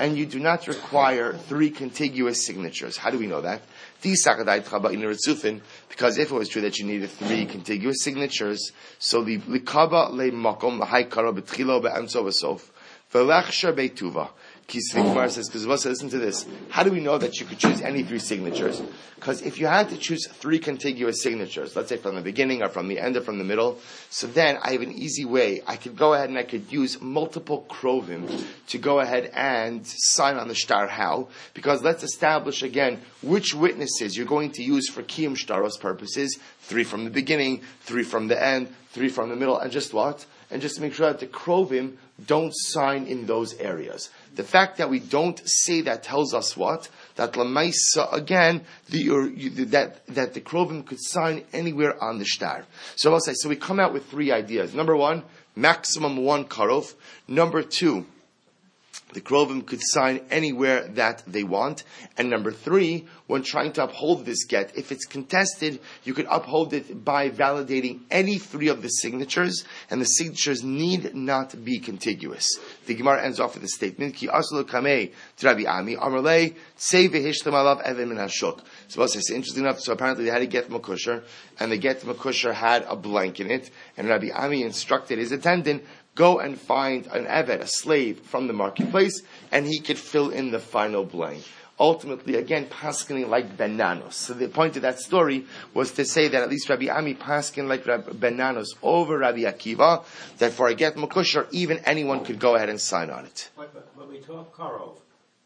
and 0.00 0.18
you 0.18 0.26
do 0.26 0.40
not 0.40 0.66
require 0.66 1.34
three 1.34 1.70
contiguous 1.70 2.44
signatures. 2.44 2.96
How 2.96 3.10
do 3.10 3.18
we 3.20 3.28
know 3.28 3.42
that? 3.42 3.62
Because 4.02 4.26
if 6.18 6.32
it 6.32 6.34
was 6.34 6.48
true 6.48 6.62
that 6.62 6.78
you 6.80 6.84
needed 6.84 7.10
three 7.10 7.46
contiguous 7.46 8.02
signatures, 8.02 8.72
so 8.98 9.22
the 9.22 9.38
likaba 9.38 10.10
le 10.10 10.32
makom 10.32 10.80
l'haikara 10.80 11.32
betchilo 11.32 11.80
be'emso 11.80 12.24
v'sof 12.24 12.70
v'lechsher 13.12 13.72
beituva 13.72 14.30
Gemara 14.68 15.30
says, 15.30 15.48
because 15.48 15.66
listen 15.86 16.10
to 16.10 16.18
this. 16.18 16.46
How 16.68 16.82
do 16.82 16.90
we 16.90 17.00
know 17.00 17.16
that 17.16 17.40
you 17.40 17.46
could 17.46 17.58
choose 17.58 17.80
any 17.80 18.02
three 18.02 18.18
signatures? 18.18 18.82
Because 19.14 19.40
if 19.40 19.58
you 19.58 19.66
had 19.66 19.88
to 19.88 19.96
choose 19.96 20.26
three 20.26 20.58
contiguous 20.58 21.22
signatures, 21.22 21.74
let's 21.74 21.88
say 21.88 21.96
from 21.96 22.16
the 22.16 22.20
beginning 22.20 22.62
or 22.62 22.68
from 22.68 22.86
the 22.86 22.98
end 22.98 23.16
or 23.16 23.22
from 23.22 23.38
the 23.38 23.44
middle, 23.44 23.78
so 24.10 24.26
then 24.26 24.58
I 24.62 24.72
have 24.72 24.82
an 24.82 24.92
easy 24.92 25.24
way. 25.24 25.62
I 25.66 25.76
could 25.76 25.96
go 25.96 26.12
ahead 26.12 26.28
and 26.28 26.36
I 26.36 26.42
could 26.42 26.70
use 26.70 27.00
multiple 27.00 27.64
krovim 27.70 28.44
to 28.66 28.78
go 28.78 29.00
ahead 29.00 29.30
and 29.32 29.86
sign 29.86 30.36
on 30.36 30.48
the 30.48 30.54
star. 30.54 30.86
How? 30.86 31.28
Because 31.54 31.82
let's 31.82 32.02
establish 32.02 32.62
again 32.62 33.00
which 33.22 33.54
witnesses 33.54 34.18
you're 34.18 34.26
going 34.26 34.52
to 34.52 34.62
use 34.62 34.90
for 34.90 35.02
kiyum 35.02 35.34
shtaros 35.34 35.80
purposes. 35.80 36.38
Three 36.60 36.84
from 36.84 37.04
the 37.04 37.10
beginning, 37.10 37.62
three 37.80 38.02
from 38.02 38.28
the 38.28 38.40
end, 38.40 38.68
three 38.90 39.08
from 39.08 39.30
the 39.30 39.36
middle, 39.36 39.58
and 39.58 39.72
just 39.72 39.94
what? 39.94 40.26
And 40.50 40.62
just 40.62 40.76
to 40.76 40.80
make 40.80 40.94
sure 40.94 41.08
that 41.08 41.20
the 41.20 41.26
krovim 41.26 41.96
don't 42.26 42.52
sign 42.54 43.06
in 43.06 43.26
those 43.26 43.54
areas. 43.54 44.10
The 44.34 44.42
fact 44.42 44.78
that 44.78 44.90
we 44.90 44.98
don't 44.98 45.40
say 45.44 45.82
that 45.82 46.02
tells 46.02 46.34
us 46.34 46.56
what? 46.56 46.88
That 47.14 47.34
Lamaisa, 47.34 48.12
again, 48.12 48.64
the, 48.88 49.10
uh, 49.10 49.64
that, 49.70 50.06
that 50.06 50.34
the 50.34 50.40
Krovim 50.40 50.84
could 50.84 50.98
sign 51.00 51.44
anywhere 51.52 52.02
on 52.02 52.18
the 52.18 52.24
star. 52.24 52.64
So 52.96 53.12
I'll 53.12 53.20
say, 53.20 53.34
so 53.34 53.48
we 53.48 53.56
come 53.56 53.78
out 53.78 53.92
with 53.92 54.06
three 54.06 54.32
ideas. 54.32 54.74
Number 54.74 54.96
one, 54.96 55.22
maximum 55.54 56.16
one 56.16 56.44
karov. 56.44 56.94
Number 57.28 57.62
two, 57.62 58.06
the 59.12 59.20
Krovim 59.20 59.66
could 59.66 59.80
sign 59.82 60.20
anywhere 60.30 60.86
that 60.88 61.22
they 61.26 61.42
want. 61.42 61.84
And 62.16 62.28
number 62.28 62.52
three, 62.52 63.06
when 63.26 63.42
trying 63.42 63.72
to 63.72 63.84
uphold 63.84 64.24
this 64.24 64.44
get, 64.44 64.76
if 64.76 64.92
it's 64.92 65.06
contested, 65.06 65.80
you 66.04 66.14
could 66.14 66.26
uphold 66.30 66.74
it 66.74 67.04
by 67.04 67.30
validating 67.30 68.00
any 68.10 68.38
three 68.38 68.68
of 68.68 68.82
the 68.82 68.88
signatures, 68.88 69.64
and 69.90 70.00
the 70.00 70.06
signatures 70.06 70.62
need 70.62 71.14
not 71.14 71.64
be 71.64 71.78
contiguous. 71.78 72.46
The 72.86 72.94
Gemara 72.94 73.24
ends 73.24 73.40
off 73.40 73.54
with 73.54 73.64
a 73.64 73.68
statement, 73.68 74.14
Ki 74.14 74.28
aslu 74.28 74.64
kamei 74.64 75.12
Rabbi 75.42 75.64
Ami, 75.64 75.96
Amarle, 75.96 76.54
say 76.76 77.08
v'hishtam 77.08 77.52
alav 77.52 77.88
even 77.90 78.10
min 78.10 78.18
hashuk. 78.18 78.60
So 78.88 79.02
it's 79.02 79.30
interesting 79.30 79.64
enough, 79.64 79.80
so 79.80 79.92
apparently 79.92 80.24
they 80.24 80.30
had 80.30 80.42
a 80.42 80.46
get 80.46 80.66
from 80.66 80.74
a 80.74 80.80
makusher, 80.80 81.24
and 81.58 81.72
the 81.72 81.78
get 81.78 82.00
from 82.00 82.10
a 82.10 82.14
makusher 82.14 82.52
had 82.52 82.84
a 82.88 82.96
blank 82.96 83.40
in 83.40 83.50
it, 83.50 83.70
and 83.96 84.08
Rabbi 84.08 84.30
Ami 84.34 84.62
instructed 84.62 85.18
his 85.18 85.32
attendant, 85.32 85.84
go 86.18 86.40
and 86.40 86.60
find 86.60 87.06
an 87.06 87.24
Eved, 87.26 87.60
a 87.60 87.66
slave 87.66 88.18
from 88.20 88.48
the 88.48 88.52
marketplace, 88.52 89.22
and 89.52 89.64
he 89.64 89.78
could 89.78 89.96
fill 89.96 90.30
in 90.30 90.50
the 90.50 90.58
final 90.58 91.04
blank. 91.04 91.44
Ultimately, 91.80 92.34
again, 92.34 92.66
paskening 92.66 93.28
like 93.28 93.56
Benanos. 93.56 94.14
So 94.14 94.34
the 94.34 94.48
point 94.48 94.74
of 94.74 94.82
that 94.82 94.98
story 94.98 95.46
was 95.74 95.92
to 95.92 96.04
say 96.04 96.26
that 96.26 96.42
at 96.42 96.50
least 96.50 96.68
Rabbi 96.68 96.88
Ami 96.88 97.14
paskin 97.14 97.68
like 97.68 97.84
Benanos 97.84 98.70
over 98.82 99.16
Rabbi 99.16 99.42
Akiva, 99.42 100.04
that 100.38 100.52
for 100.52 100.66
a 100.66 100.74
get 100.74 100.96
makusher, 100.96 101.46
even 101.52 101.78
anyone 101.84 102.24
could 102.24 102.40
go 102.40 102.56
ahead 102.56 102.68
and 102.68 102.80
sign 102.80 103.10
on 103.10 103.24
it. 103.24 103.50
When 103.54 104.08
we 104.08 104.18
talk 104.18 104.56
Karov, 104.56 104.96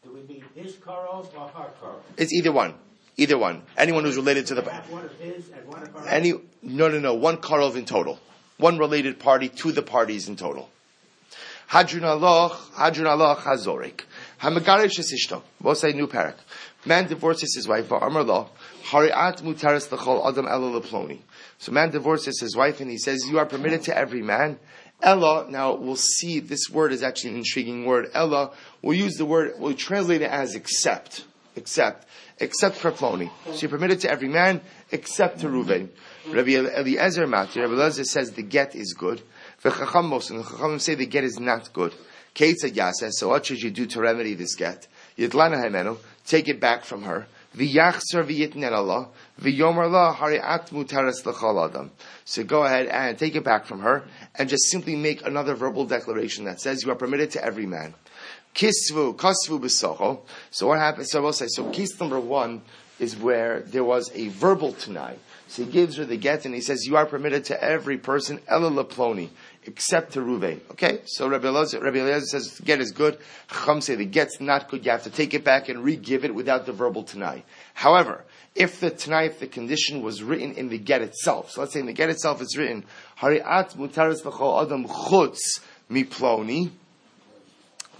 do 0.03 0.11
we 0.11 0.21
mean 0.23 0.43
his 0.55 0.73
Karov 0.77 1.31
or 1.37 1.49
her 1.49 1.69
Karov? 1.79 2.01
It's 2.17 2.33
either 2.33 2.51
one. 2.51 2.73
Either 3.15 3.37
one. 3.37 3.61
Anyone 3.77 4.05
who's 4.05 4.17
related 4.17 4.47
to 4.47 4.55
the. 4.55 4.63
One 4.63 5.05
of 5.05 5.13
his 5.19 5.49
and 5.49 5.67
one 5.67 5.83
of 5.83 5.89
her? 5.89 6.09
Any, 6.09 6.33
no, 6.63 6.87
no, 6.87 6.99
no. 6.99 7.13
One 7.13 7.37
Karov 7.37 7.75
in 7.75 7.85
total 7.85 8.17
one 8.57 8.77
related 8.77 9.19
party 9.19 9.49
to 9.49 9.71
the 9.71 9.81
parties 9.81 10.27
in 10.27 10.35
total. 10.35 10.69
Hadrun 11.69 12.03
Allah, 12.03 12.57
Hadrun 12.75 13.07
Allah 13.07 13.35
Hazorik. 13.35 14.01
Hamagarish 14.41 14.99
Ishto. 14.99 15.41
We'll 15.61 15.75
new 15.93 16.07
parak. 16.07 16.35
Man 16.85 17.07
divorces 17.07 17.55
his 17.55 17.67
wife, 17.67 17.89
Amar 17.91 18.23
law, 18.23 18.49
Hariat 18.83 19.41
mutaris 19.41 19.89
l'chol 19.91 20.27
adam 20.27 20.47
ela 20.47 20.81
leploni. 20.81 21.19
So 21.57 21.71
man 21.71 21.91
divorces 21.91 22.39
his 22.41 22.55
wife 22.55 22.81
and 22.81 22.91
he 22.91 22.97
says, 22.97 23.25
you 23.29 23.39
are 23.39 23.45
permitted 23.45 23.83
to 23.83 23.97
every 23.97 24.21
man. 24.21 24.59
Ella, 25.01 25.47
now 25.49 25.75
we'll 25.75 25.95
see 25.95 26.39
this 26.39 26.69
word 26.69 26.91
is 26.91 27.03
actually 27.03 27.31
an 27.31 27.37
intriguing 27.37 27.85
word. 27.85 28.09
Ella, 28.13 28.51
we'll 28.81 28.97
use 28.97 29.15
the 29.15 29.25
word, 29.25 29.53
we'll 29.57 29.73
translate 29.73 30.21
it 30.21 30.29
as 30.29 30.55
except. 30.55 31.25
Except. 31.55 32.07
Except 32.39 32.75
for 32.75 32.91
Ploni. 32.91 33.29
So 33.45 33.61
you're 33.61 33.69
permitted 33.69 34.01
to 34.01 34.11
every 34.11 34.27
man 34.27 34.61
except 34.91 35.39
to 35.39 35.47
Reuven. 35.47 35.89
Rabbi 36.27 36.51
Eliezer 36.51 37.27
Mati, 37.27 37.59
Rabbi 37.59 37.73
Eliezer 37.73 38.05
says 38.05 38.31
the 38.31 38.43
get 38.43 38.75
is 38.75 38.93
good. 38.93 39.21
The 39.61 39.71
Chacham 39.71 40.79
say 40.79 40.95
the 40.95 41.05
get 41.05 41.23
is 41.23 41.39
not 41.39 41.73
good. 41.73 41.93
Kate 42.33 42.55
Yasa, 42.63 43.11
so 43.11 43.29
what 43.29 43.45
should 43.45 43.61
you 43.61 43.69
do 43.69 43.85
to 43.85 44.01
remedy 44.01 44.33
this 44.33 44.55
get? 44.55 44.87
Yitlana 45.17 45.63
Hemenu, 45.63 45.97
take 46.25 46.47
it 46.47 46.59
back 46.59 46.83
from 46.83 47.03
her. 47.03 47.27
V'yachzer 47.55 48.23
v'yitnen 48.25 48.71
Allah, 48.71 49.09
v'yomer 49.39 49.91
la 49.91 50.15
hari'at 50.15 50.69
mutaras 50.69 51.23
l'chol 51.25 51.69
adam. 51.69 51.91
So 52.25 52.43
go 52.43 52.63
ahead 52.63 52.87
and 52.87 53.17
take 53.17 53.35
it 53.35 53.43
back 53.43 53.65
from 53.65 53.81
her, 53.81 54.03
and 54.33 54.49
just 54.49 54.71
simply 54.71 54.95
make 54.95 55.25
another 55.25 55.53
verbal 55.53 55.85
declaration 55.85 56.45
that 56.45 56.59
says 56.59 56.83
you 56.83 56.91
are 56.91 56.95
permitted 56.95 57.29
to 57.31 57.45
every 57.45 57.67
man. 57.67 57.93
Kisvu, 58.55 59.15
kasvu 59.15 59.59
b'socho. 59.59 60.21
So 60.49 60.67
what 60.67 60.79
happens, 60.79 61.11
so 61.11 61.19
I 61.19 61.21
will 61.21 61.33
say, 61.33 61.45
so 61.47 61.69
case 61.69 61.99
number 61.99 62.19
one 62.19 62.63
is 62.97 63.15
where 63.15 63.59
there 63.59 63.83
was 63.83 64.09
a 64.15 64.29
verbal 64.29 64.73
tonight. 64.73 65.19
So 65.53 65.63
he 65.63 65.71
gives 65.71 65.97
her 65.97 66.05
the 66.05 66.17
get 66.17 66.45
and 66.45 66.55
he 66.55 66.61
says, 66.61 66.87
you 66.87 66.97
are 66.97 67.05
permitted 67.05 67.45
to 67.45 67.63
every 67.63 67.99
person, 67.99 68.39
Ella 68.47 68.71
Laploni, 68.71 69.29
except 69.65 70.13
to 70.13 70.19
Ruvain. 70.19 70.61
Okay? 70.71 71.01
So 71.05 71.27
Rabbi 71.27 71.47
Eliezer, 71.47 71.79
Rabbi 71.79 71.99
Eliezer 71.99 72.25
says, 72.25 72.57
the 72.57 72.63
get 72.63 72.81
is 72.81 72.91
good. 72.91 73.19
Chacham 73.51 73.79
say 73.79 73.93
the 73.93 74.05
get's 74.05 74.41
not 74.41 74.67
good. 74.67 74.83
You 74.83 74.89
have 74.89 75.03
to 75.03 75.11
take 75.11 75.35
it 75.35 75.43
back 75.43 75.69
and 75.69 75.83
re-give 75.83 76.25
it 76.25 76.33
without 76.33 76.65
the 76.65 76.71
verbal 76.71 77.03
Tanai. 77.03 77.43
However, 77.75 78.25
if 78.55 78.79
the 78.79 78.89
Tanai, 78.89 79.27
if 79.27 79.39
the 79.39 79.45
condition 79.45 80.01
was 80.01 80.23
written 80.23 80.53
in 80.53 80.69
the 80.69 80.79
get 80.79 81.03
itself, 81.03 81.51
so 81.51 81.61
let's 81.61 81.73
say 81.73 81.81
in 81.81 81.85
the 81.85 81.93
get 81.93 82.09
itself 82.09 82.41
it's 82.41 82.57
written, 82.57 82.83
Hari'at 83.19 83.77
mutaris 83.77 84.23
v'chol 84.23 84.65
adam 84.65 84.87
chutz 84.87 85.61
miploni, 85.87 86.71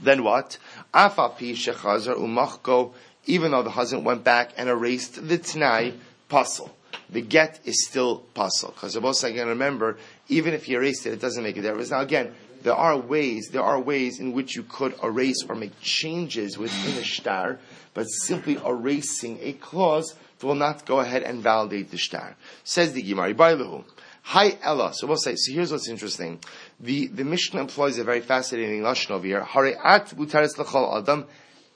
then 0.01 0.23
what? 0.23 0.57
Afapi 0.91 1.51
shechazar 1.51 2.15
umachko, 2.15 2.93
even 3.27 3.51
though 3.51 3.61
the 3.61 3.69
husband 3.69 4.05
went 4.05 4.23
back 4.23 4.53
and 4.57 4.69
erased 4.69 5.27
the 5.27 5.37
Tanai, 5.37 5.93
puzzle 6.29 6.75
the 7.13 7.21
get 7.21 7.59
is 7.65 7.85
still 7.87 8.17
possible. 8.33 8.73
Because 8.73 9.23
again, 9.23 9.47
remember, 9.47 9.97
even 10.27 10.53
if 10.53 10.67
you 10.67 10.77
erase 10.77 11.05
it, 11.05 11.13
it 11.13 11.21
doesn't 11.21 11.43
make 11.43 11.57
a 11.57 11.61
difference. 11.61 11.91
Now 11.91 12.01
again, 12.01 12.33
there 12.63 12.75
are 12.75 12.97
ways, 12.97 13.49
there 13.51 13.63
are 13.63 13.79
ways 13.79 14.19
in 14.19 14.31
which 14.31 14.55
you 14.55 14.63
could 14.63 14.95
erase 15.03 15.43
or 15.47 15.55
make 15.55 15.79
changes 15.81 16.57
within 16.57 16.97
a 16.97 17.05
star, 17.05 17.59
but 17.93 18.05
simply 18.05 18.57
erasing 18.65 19.37
a 19.41 19.53
clause 19.53 20.15
will 20.41 20.55
not 20.55 20.85
go 20.85 20.99
ahead 20.99 21.23
and 21.23 21.41
validate 21.41 21.91
the 21.91 21.97
star. 21.97 22.35
Says 22.63 22.93
the 22.93 23.01
Gemara, 23.01 23.33
Bailahu. 23.33 23.83
Hi 24.23 24.57
Ella. 24.61 24.93
So 24.93 25.07
we'll 25.07 25.17
say, 25.17 25.35
so 25.35 25.51
here's 25.51 25.71
what's 25.71 25.89
interesting. 25.89 26.39
The, 26.79 27.07
the 27.07 27.25
Mishnah 27.25 27.59
employs 27.59 27.97
a 27.97 28.03
very 28.03 28.21
fascinating 28.21 28.81
lashon 28.81 29.11
over 29.11 29.25
here. 29.25 29.41
Hari'at 29.41 30.15
butaris 30.15 30.57
l'chol 30.57 31.01
adam, 31.01 31.25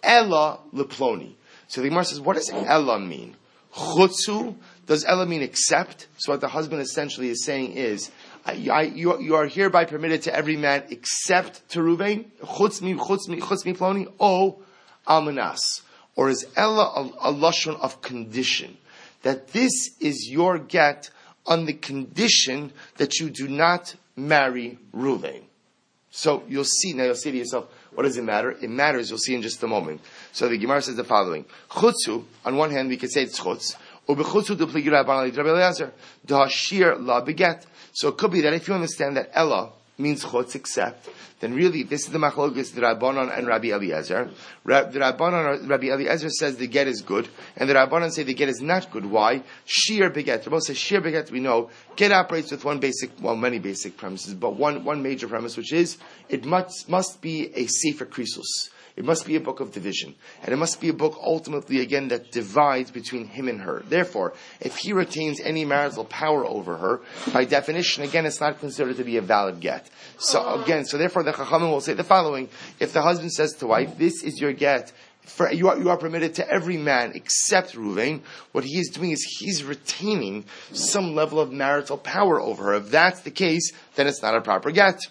Ella 0.01 0.59
leploni. 0.73 1.33
So 1.67 1.81
the 1.81 1.89
Gemara 1.89 2.05
says, 2.05 2.21
what 2.21 2.37
does 2.37 2.49
Ella 2.49 2.99
mean? 2.99 3.35
Chutzu, 3.73 4.55
does 4.87 5.03
Ella 5.05 5.25
mean 5.25 5.41
except? 5.41 6.07
So 6.17 6.31
what 6.31 6.41
the 6.41 6.47
husband 6.47 6.81
essentially 6.81 7.29
is 7.29 7.43
saying 7.43 7.73
is, 7.73 8.09
I, 8.45 8.67
I, 8.71 8.81
you, 8.83 9.19
you, 9.21 9.35
are 9.35 9.45
hereby 9.45 9.83
permitted 9.83 10.23
to 10.23 10.33
every 10.33 10.55
man 10.55 10.83
except 10.89 11.69
to 11.71 11.79
Ruvain, 11.79 12.25
chutz 12.41 12.81
mi, 12.81 12.93
chutz 12.95 13.27
mi, 13.27 13.41
chutz 13.41 13.65
mi 13.65 13.73
ploni, 13.73 14.11
o 14.19 14.59
almanas. 15.05 15.59
Or 16.15 16.29
is 16.29 16.47
Ella 16.55 17.11
a, 17.21 17.29
a 17.29 17.33
lashon 17.33 17.79
of 17.79 18.01
condition? 18.01 18.77
That 19.23 19.49
this 19.49 19.91
is 19.99 20.29
your 20.29 20.57
get 20.57 21.09
on 21.45 21.65
the 21.65 21.73
condition 21.73 22.71
that 22.95 23.19
you 23.19 23.29
do 23.29 23.49
not 23.49 23.95
marry 24.15 24.79
Ruvain. 24.95 25.43
So 26.11 26.43
you'll 26.47 26.63
see, 26.63 26.93
now 26.93 27.03
you'll 27.03 27.15
say 27.15 27.31
to 27.31 27.37
yourself, 27.37 27.67
what 27.93 28.03
does 28.03 28.17
it 28.17 28.23
matter? 28.23 28.51
It 28.51 28.69
matters, 28.69 29.09
you'll 29.09 29.19
see 29.19 29.35
in 29.35 29.41
just 29.41 29.61
a 29.63 29.67
moment. 29.67 30.01
So 30.31 30.47
the 30.47 30.57
Gemara 30.57 30.81
says 30.81 30.95
the 30.95 31.03
following. 31.03 31.45
Chutzu, 31.69 32.23
on 32.45 32.55
one 32.55 32.71
hand, 32.71 32.89
we 32.89 32.97
could 32.97 33.11
say 33.11 33.23
it's 33.23 33.39
chutz. 33.39 33.75
Ubechutzu 34.07 34.55
dupligi 34.55 34.89
Rabban 34.89 35.35
Rabbi 35.35 35.49
Eliezer. 35.49 35.91
Dahashir 36.25 36.97
la 37.05 37.21
beget. 37.21 37.65
So 37.93 38.09
it 38.09 38.17
could 38.17 38.31
be 38.31 38.41
that 38.41 38.53
if 38.53 38.67
you 38.67 38.73
understand 38.73 39.17
that 39.17 39.29
Ella 39.33 39.71
means 39.97 40.23
chutz 40.23 40.55
except, 40.55 41.09
then 41.39 41.53
really 41.53 41.83
this 41.83 42.05
is 42.05 42.11
the 42.11 42.19
machlokes 42.19 42.73
the 42.73 42.81
Rabbanon 42.81 43.35
and 43.35 43.47
Rabbi 43.47 43.67
Eliezer. 43.67 44.29
the 44.63 44.71
Rabbanon 44.71 45.67
Rabbi 45.67 45.87
Eliezer 45.87 46.29
says 46.29 46.57
the 46.57 46.67
get 46.67 46.87
is 46.87 47.01
good, 47.01 47.27
and 47.55 47.69
the 47.69 47.73
Rabbanon 47.73 48.11
say 48.11 48.23
the 48.23 48.33
get 48.33 48.49
is 48.49 48.61
not 48.61 48.91
good. 48.91 49.05
Why? 49.05 49.43
Sheer 49.65 50.09
beget. 50.09 50.45
Rabbi 50.45 50.59
says 50.59 50.77
sheer 50.77 51.01
beget. 51.01 51.31
We 51.31 51.39
know 51.39 51.69
get 51.95 52.11
operates 52.11 52.51
with 52.51 52.63
one 52.63 52.79
basic, 52.79 53.11
well, 53.21 53.35
many 53.35 53.59
basic 53.59 53.97
premises, 53.97 54.33
but 54.33 54.55
one 54.55 54.83
one 54.83 55.03
major 55.03 55.27
premise, 55.27 55.57
which 55.57 55.73
is 55.73 55.97
it 56.29 56.45
must 56.45 56.87
must 56.87 57.21
be 57.21 57.51
a 57.55 57.65
safer 57.67 58.05
krisus 58.05 58.69
It 58.97 59.05
must 59.05 59.27
be 59.27 59.35
a 59.35 59.39
book 59.39 59.59
of 59.59 59.71
division. 59.71 60.15
And 60.41 60.51
it 60.51 60.57
must 60.57 60.81
be 60.81 60.89
a 60.89 60.93
book 60.93 61.19
ultimately, 61.21 61.81
again, 61.81 62.07
that 62.07 62.31
divides 62.31 62.89
between 62.89 63.27
him 63.27 63.47
and 63.47 63.61
her. 63.61 63.83
Therefore, 63.87 64.33
if 64.59 64.77
he 64.77 64.91
retains 64.91 65.39
any 65.39 65.65
marital 65.65 66.03
power 66.03 66.43
over 66.43 66.75
her, 66.77 67.01
by 67.31 67.45
definition, 67.45 68.03
again, 68.03 68.25
it's 68.25 68.41
not 68.41 68.59
considered 68.59 68.97
to 68.97 69.03
be 69.03 69.17
a 69.17 69.21
valid 69.21 69.59
get. 69.59 69.87
So 70.17 70.61
again, 70.61 70.83
so 70.85 70.97
therefore 70.97 71.21
the 71.21 71.31
Chachamim 71.31 71.69
will 71.69 71.79
say 71.79 71.93
the 71.93 72.03
following, 72.03 72.49
if 72.79 72.91
the 72.91 73.03
husband 73.03 73.31
says 73.31 73.53
to 73.57 73.67
wife, 73.67 73.99
this 73.99 74.23
is 74.23 74.41
your 74.41 74.51
get, 74.51 74.91
for, 75.21 75.51
you, 75.51 75.69
are, 75.69 75.77
you 75.77 75.89
are 75.89 75.97
permitted 75.97 76.33
to 76.35 76.49
every 76.49 76.77
man 76.77 77.11
except 77.13 77.75
Ruvain. 77.75 78.21
What 78.53 78.63
he 78.63 78.79
is 78.79 78.89
doing 78.89 79.11
is 79.11 79.23
he's 79.39 79.63
retaining 79.63 80.45
some 80.71 81.13
level 81.13 81.39
of 81.39 81.51
marital 81.51 81.97
power 81.97 82.41
over 82.41 82.63
her. 82.63 82.73
If 82.75 82.89
that's 82.89 83.21
the 83.21 83.29
case, 83.29 83.73
then 83.93 84.07
it's 84.07 84.23
not 84.23 84.35
a 84.35 84.41
proper 84.41 84.71
get. 84.71 85.01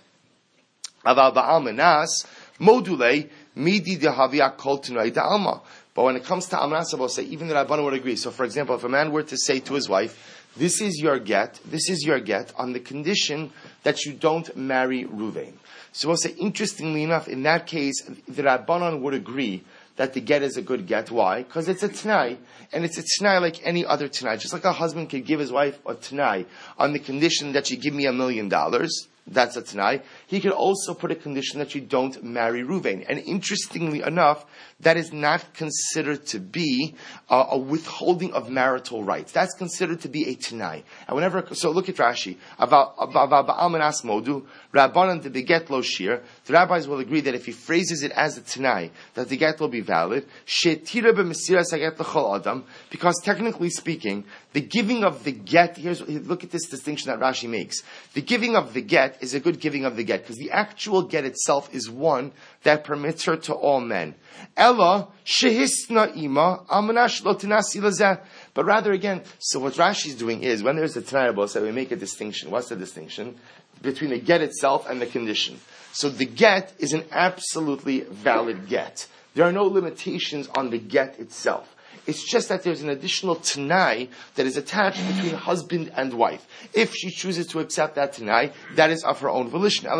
Aval 1.04 1.34
ba'al 1.34 1.62
menas, 1.62 2.26
module, 2.58 3.30
midi 3.56 3.96
dehavia 3.96 4.56
kol 4.56 4.78
da'alma. 4.78 5.62
But 5.94 6.04
when 6.04 6.16
it 6.16 6.24
comes 6.24 6.46
to 6.50 6.96
will 6.98 7.08
say, 7.08 7.22
even 7.24 7.48
the 7.48 7.54
Rabbanan 7.54 7.84
would 7.84 7.94
agree. 7.94 8.16
So 8.16 8.30
for 8.30 8.44
example, 8.44 8.76
if 8.76 8.84
a 8.84 8.88
man 8.88 9.10
were 9.10 9.22
to 9.22 9.36
say 9.36 9.60
to 9.60 9.74
his 9.74 9.88
wife, 9.88 10.46
this 10.56 10.80
is 10.80 11.00
your 11.00 11.18
get, 11.18 11.58
this 11.64 11.88
is 11.90 12.04
your 12.04 12.20
get, 12.20 12.52
on 12.56 12.72
the 12.72 12.80
condition 12.80 13.50
that 13.82 14.04
you 14.04 14.12
don't 14.12 14.54
marry 14.56 15.04
Ruvain. 15.04 15.54
So 15.92 16.08
we'll 16.08 16.16
say, 16.18 16.32
interestingly 16.32 17.02
enough, 17.02 17.28
in 17.28 17.42
that 17.44 17.66
case, 17.66 18.02
the 18.28 18.42
Rabbanan 18.42 19.00
would 19.00 19.14
agree 19.14 19.64
that 19.96 20.12
the 20.12 20.20
get 20.20 20.42
is 20.42 20.56
a 20.56 20.62
good 20.62 20.86
get. 20.86 21.10
Why? 21.10 21.42
Because 21.42 21.68
it's 21.68 21.82
a 21.82 21.88
t'nai, 21.88 22.36
and 22.72 22.84
it's 22.84 22.98
a 22.98 23.02
t'nai 23.02 23.40
like 23.40 23.66
any 23.66 23.84
other 23.84 24.08
t'nai. 24.08 24.38
Just 24.38 24.52
like 24.52 24.64
a 24.64 24.72
husband 24.72 25.08
could 25.08 25.24
give 25.24 25.40
his 25.40 25.50
wife 25.50 25.78
a 25.86 25.94
t'nai 25.94 26.44
on 26.78 26.92
the 26.92 26.98
condition 26.98 27.52
that 27.52 27.66
she 27.66 27.76
give 27.76 27.94
me 27.94 28.06
a 28.06 28.12
million 28.12 28.48
dollars, 28.48 29.08
that's 29.28 29.56
a 29.56 29.62
t'nai. 29.62 30.02
He 30.26 30.40
could 30.40 30.52
also 30.52 30.94
put 30.94 31.10
a 31.10 31.16
condition 31.16 31.58
that 31.58 31.74
you 31.74 31.80
don't 31.80 32.22
marry 32.22 32.62
Ruvain. 32.62 33.04
And 33.08 33.18
interestingly 33.18 34.02
enough, 34.02 34.46
that 34.80 34.96
is 34.96 35.12
not 35.12 35.54
considered 35.54 36.26
to 36.26 36.38
be 36.38 36.94
uh, 37.28 37.46
a 37.50 37.58
withholding 37.58 38.32
of 38.34 38.48
marital 38.50 39.02
rights. 39.02 39.32
That's 39.32 39.54
considered 39.54 40.00
to 40.02 40.08
be 40.08 40.28
a 40.28 40.34
t'nai. 40.36 40.84
And 41.08 41.16
whenever, 41.16 41.44
so 41.54 41.70
look 41.70 41.88
at 41.88 41.96
Rashi. 41.96 42.36
Rabbanan 44.76 45.22
the 45.22 45.30
beget 45.30 45.70
lo 45.70 45.80
shir. 45.82 46.22
The 46.44 46.52
rabbis 46.52 46.86
will 46.86 46.98
agree 46.98 47.20
that 47.22 47.34
if 47.34 47.46
he 47.46 47.52
phrases 47.52 48.02
it 48.02 48.12
as 48.12 48.38
a 48.38 48.42
t'nai, 48.42 48.90
that 49.14 49.28
the 49.28 49.36
get 49.36 49.58
will 49.58 49.68
be 49.68 49.80
valid. 49.80 50.26
Because 52.90 53.20
technically 53.24 53.70
speaking, 53.70 54.24
the 54.52 54.60
giving 54.60 55.04
of 55.04 55.24
the 55.24 55.32
get, 55.32 55.76
here's, 55.76 56.00
look 56.00 56.44
at 56.44 56.50
this 56.50 56.68
distinction 56.68 57.10
that 57.10 57.18
Rashi 57.18 57.48
makes. 57.48 57.82
The 58.14 58.22
giving 58.22 58.56
of 58.56 58.72
the 58.74 58.82
get 58.82 59.15
is 59.20 59.34
a 59.34 59.40
good 59.40 59.60
giving 59.60 59.84
of 59.84 59.96
the 59.96 60.04
get, 60.04 60.22
because 60.22 60.36
the 60.36 60.50
actual 60.50 61.02
get 61.02 61.24
itself 61.24 61.74
is 61.74 61.90
one 61.90 62.32
that 62.62 62.84
permits 62.84 63.24
her 63.24 63.36
to 63.36 63.54
all 63.54 63.80
men. 63.80 64.14
Ella 64.56 65.08
shehisna 65.24 66.16
ima 66.16 66.64
amanash 66.70 67.24
lo 67.24 67.34
tinasi 67.34 68.20
But 68.54 68.64
rather 68.64 68.92
again, 68.92 69.22
so 69.38 69.60
what 69.60 69.74
Rashi 69.74 70.06
is 70.06 70.14
doing 70.14 70.42
is 70.42 70.62
when 70.62 70.76
there's 70.76 70.96
a 70.96 71.02
tanayabos 71.02 71.54
that 71.54 71.62
we 71.62 71.72
make 71.72 71.90
a 71.90 71.96
distinction. 71.96 72.50
What's 72.50 72.68
the 72.68 72.76
distinction 72.76 73.36
between 73.82 74.10
the 74.10 74.18
get 74.18 74.42
itself 74.42 74.88
and 74.88 75.00
the 75.00 75.06
condition? 75.06 75.60
So 75.92 76.08
the 76.10 76.26
get 76.26 76.72
is 76.78 76.92
an 76.92 77.04
absolutely 77.10 78.00
valid 78.00 78.68
get. 78.68 79.06
There 79.34 79.44
are 79.44 79.52
no 79.52 79.64
limitations 79.64 80.48
on 80.56 80.70
the 80.70 80.78
get 80.78 81.18
itself. 81.20 81.75
It's 82.06 82.24
just 82.24 82.48
that 82.48 82.62
there's 82.62 82.82
an 82.82 82.88
additional 82.88 83.36
tanai 83.36 84.08
that 84.34 84.46
is 84.46 84.56
attached 84.56 85.06
between 85.14 85.34
husband 85.34 85.92
and 85.96 86.14
wife. 86.14 86.46
If 86.72 86.94
she 86.94 87.10
chooses 87.10 87.46
to 87.48 87.60
accept 87.60 87.96
that 87.96 88.14
tanai, 88.14 88.52
that 88.74 88.90
is 88.90 89.04
of 89.04 89.20
her 89.20 89.30
own 89.30 89.48
volition. 89.48 89.88
So 89.88 89.96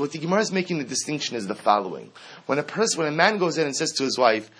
what 0.00 0.12
the 0.12 0.18
Gemara 0.18 0.40
is 0.40 0.52
making 0.52 0.78
the 0.78 0.84
distinction 0.84 1.36
is 1.36 1.46
the 1.46 1.54
following. 1.54 2.10
When 2.46 2.58
a 2.58 2.62
person, 2.62 2.98
when 2.98 3.08
a 3.08 3.16
man 3.16 3.38
goes 3.38 3.58
in 3.58 3.66
and 3.66 3.76
says 3.76 3.92
to 3.92 4.04
his 4.04 4.18
wife, 4.18 4.50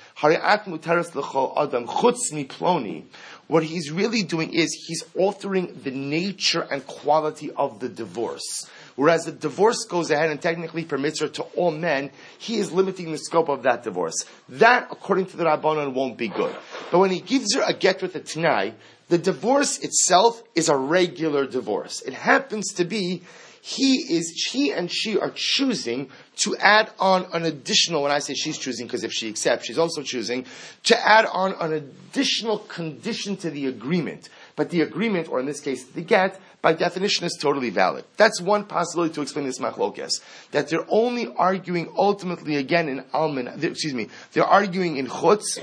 what 3.48 3.64
he's 3.64 3.90
really 3.90 4.22
doing 4.22 4.54
is 4.54 4.84
he's 4.86 5.04
altering 5.14 5.80
the 5.82 5.90
nature 5.90 6.66
and 6.70 6.86
quality 6.86 7.50
of 7.50 7.80
the 7.80 7.88
divorce. 7.88 8.66
Whereas 8.96 9.24
the 9.24 9.32
divorce 9.32 9.84
goes 9.84 10.10
ahead 10.10 10.30
and 10.30 10.40
technically 10.40 10.84
permits 10.84 11.20
her 11.20 11.28
to 11.28 11.42
all 11.56 11.70
men, 11.70 12.10
he 12.38 12.56
is 12.58 12.72
limiting 12.72 13.12
the 13.12 13.18
scope 13.18 13.48
of 13.48 13.62
that 13.62 13.82
divorce. 13.82 14.24
That, 14.48 14.88
according 14.90 15.26
to 15.26 15.36
the 15.36 15.44
Rabbanon, 15.44 15.94
won't 15.94 16.18
be 16.18 16.28
good. 16.28 16.54
But 16.90 16.98
when 16.98 17.10
he 17.10 17.20
gives 17.20 17.54
her 17.54 17.62
a 17.66 17.72
get 17.72 18.02
with 18.02 18.14
a 18.16 18.20
t'nai, 18.20 18.74
the 19.08 19.18
divorce 19.18 19.78
itself 19.78 20.42
is 20.54 20.68
a 20.68 20.76
regular 20.76 21.46
divorce. 21.46 22.00
It 22.02 22.14
happens 22.14 22.72
to 22.74 22.84
be 22.84 23.22
he 23.64 24.16
is, 24.16 24.48
he 24.50 24.72
and 24.72 24.90
she 24.90 25.16
are 25.16 25.30
choosing 25.32 26.10
to 26.38 26.56
add 26.56 26.90
on 26.98 27.26
an 27.32 27.44
additional, 27.44 28.02
when 28.02 28.10
I 28.10 28.18
say 28.18 28.34
she's 28.34 28.58
choosing, 28.58 28.88
because 28.88 29.04
if 29.04 29.12
she 29.12 29.28
accepts, 29.28 29.66
she's 29.66 29.78
also 29.78 30.02
choosing, 30.02 30.46
to 30.84 30.98
add 31.08 31.26
on 31.26 31.52
an 31.60 31.72
additional 31.72 32.58
condition 32.58 33.36
to 33.36 33.50
the 33.50 33.66
agreement. 33.66 34.28
But 34.56 34.70
the 34.70 34.80
agreement, 34.80 35.28
or 35.28 35.38
in 35.38 35.46
this 35.46 35.60
case, 35.60 35.84
the 35.84 36.02
get, 36.02 36.40
by 36.62 36.72
definition 36.72 37.26
is 37.26 37.36
totally 37.38 37.70
valid. 37.70 38.04
That's 38.16 38.40
one 38.40 38.64
possibility 38.64 39.12
to 39.14 39.22
explain 39.22 39.46
this 39.46 39.58
machlokes. 39.58 40.22
That 40.52 40.68
they're 40.68 40.86
only 40.88 41.26
arguing 41.36 41.92
ultimately 41.96 42.56
again 42.56 42.88
in 42.88 43.04
alman, 43.12 43.48
excuse 43.62 43.92
me, 43.92 44.08
they're 44.32 44.46
arguing 44.46 44.96
in 44.96 45.08
chutz, 45.08 45.60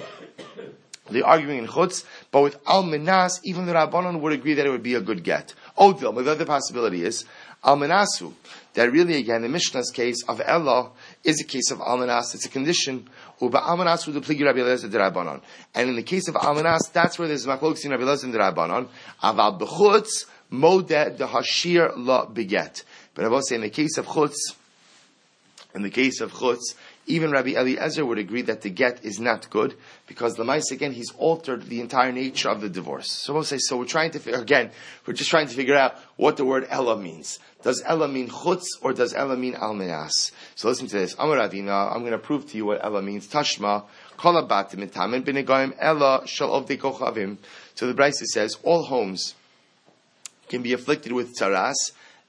they're 1.10 1.26
arguing 1.26 1.60
in 1.60 1.68
chutz, 1.68 2.04
but 2.32 2.42
with 2.42 2.64
almanas, 2.66 3.40
even 3.44 3.66
the 3.66 3.74
Rabbanon 3.74 4.20
would 4.20 4.34
agree 4.34 4.54
that 4.56 4.66
it 4.66 4.70
would 4.70 4.84
be 4.84 4.96
a 4.96 5.02
good 5.02 5.24
get. 5.24 5.54
Odil, 5.78 6.24
the 6.24 6.32
other 6.32 6.46
possibility 6.46 7.04
is, 7.04 7.24
almanasu, 7.64 8.34
that 8.74 8.92
really 8.92 9.16
again, 9.16 9.42
the 9.42 9.50
Mishnah's 9.50 9.92
case 9.92 10.24
of 10.28 10.42
Ella 10.46 10.92
is 11.24 11.42
a 11.42 11.46
case 11.46 11.72
of 11.72 11.80
almanas, 11.80 12.36
it's 12.36 12.46
a 12.46 12.50
condition, 12.50 13.10
uba 13.42 13.58
Rabbi. 13.58 15.40
And 15.76 15.90
in 15.90 15.96
the 15.96 16.04
case 16.04 16.28
of 16.28 16.36
almanas, 16.36 16.92
that's 16.92 17.18
where 17.18 17.30
there's 17.30 17.46
machlokes 17.46 17.86
in 17.86 17.92
Rabbi 17.92 18.04
Eliezer 18.04 18.28
Rabbanon, 18.28 18.90
aval 19.24 19.60
bechutz, 19.60 20.26
Modeh 20.52 21.18
the 21.18 21.28
Hashir 21.28 21.94
la 21.96 22.26
beget. 22.26 22.84
But 23.14 23.26
I 23.26 23.28
will 23.28 23.42
say 23.42 23.56
in 23.56 23.62
the 23.62 23.70
case 23.70 23.98
of 23.98 24.08
chutz, 24.08 24.38
in 25.76 25.84
the 25.84 25.90
case 25.90 26.22
of 26.22 26.32
chutz, 26.32 26.74
even 27.10 27.32
Rabbi 27.32 27.56
Eliezer 27.56 28.06
would 28.06 28.20
agree 28.20 28.44
that 28.44 28.62
the 28.62 28.70
get 28.70 29.04
is 29.04 29.20
not 29.20 29.50
good 29.50 29.76
because 30.08 30.36
the 30.36 30.44
again 30.72 30.94
he's 30.94 31.12
altered 31.18 31.64
the 31.64 31.82
entire 31.82 32.12
nature 32.12 32.50
of 32.50 32.62
the 32.62 32.70
divorce. 32.70 33.12
So 33.12 33.34
we'll 33.34 33.44
say 33.44 33.58
so. 33.58 33.78
We're 33.78 33.86
trying 33.86 34.12
to 34.12 34.40
again 34.40 34.70
we're 35.06 35.14
just 35.14 35.30
trying 35.30 35.48
to 35.48 35.56
figure 35.56 35.76
out 35.76 35.96
what 36.18 36.38
the 36.38 36.46
word 36.46 36.68
Ella 36.70 36.98
means. 36.98 37.40
Does 37.64 37.82
Ella 37.86 38.08
mean 38.08 38.30
chutz 38.30 38.66
or 38.82 38.94
does 38.94 39.14
Ella 39.14 39.36
mean 39.36 39.56
almenas? 39.56 40.32
So 40.56 40.68
listen 40.68 40.88
to 40.88 40.98
this. 40.98 41.16
Amar 41.18 41.38
Ravina, 41.38 41.94
I'm 41.94 42.02
going 42.02 42.12
to 42.12 42.20
prove 42.20 42.50
to 42.52 42.58
you 42.58 42.66
what 42.66 42.84
Ella 42.84 43.02
means. 43.02 43.28
Tashma 43.28 43.86
kolabatim 44.18 44.84
itamin 44.84 45.24
b'negoyim 45.24 45.76
Ella 45.80 46.22
ovdei 46.26 46.78
kochavim. 46.78 47.38
So 47.74 47.92
the 47.92 48.00
Brisa 48.00 48.26
says 48.26 48.58
all 48.64 48.84
homes 48.84 49.34
can 50.50 50.62
be 50.62 50.74
afflicted 50.74 51.12
with 51.12 51.38
tzaras. 51.38 51.76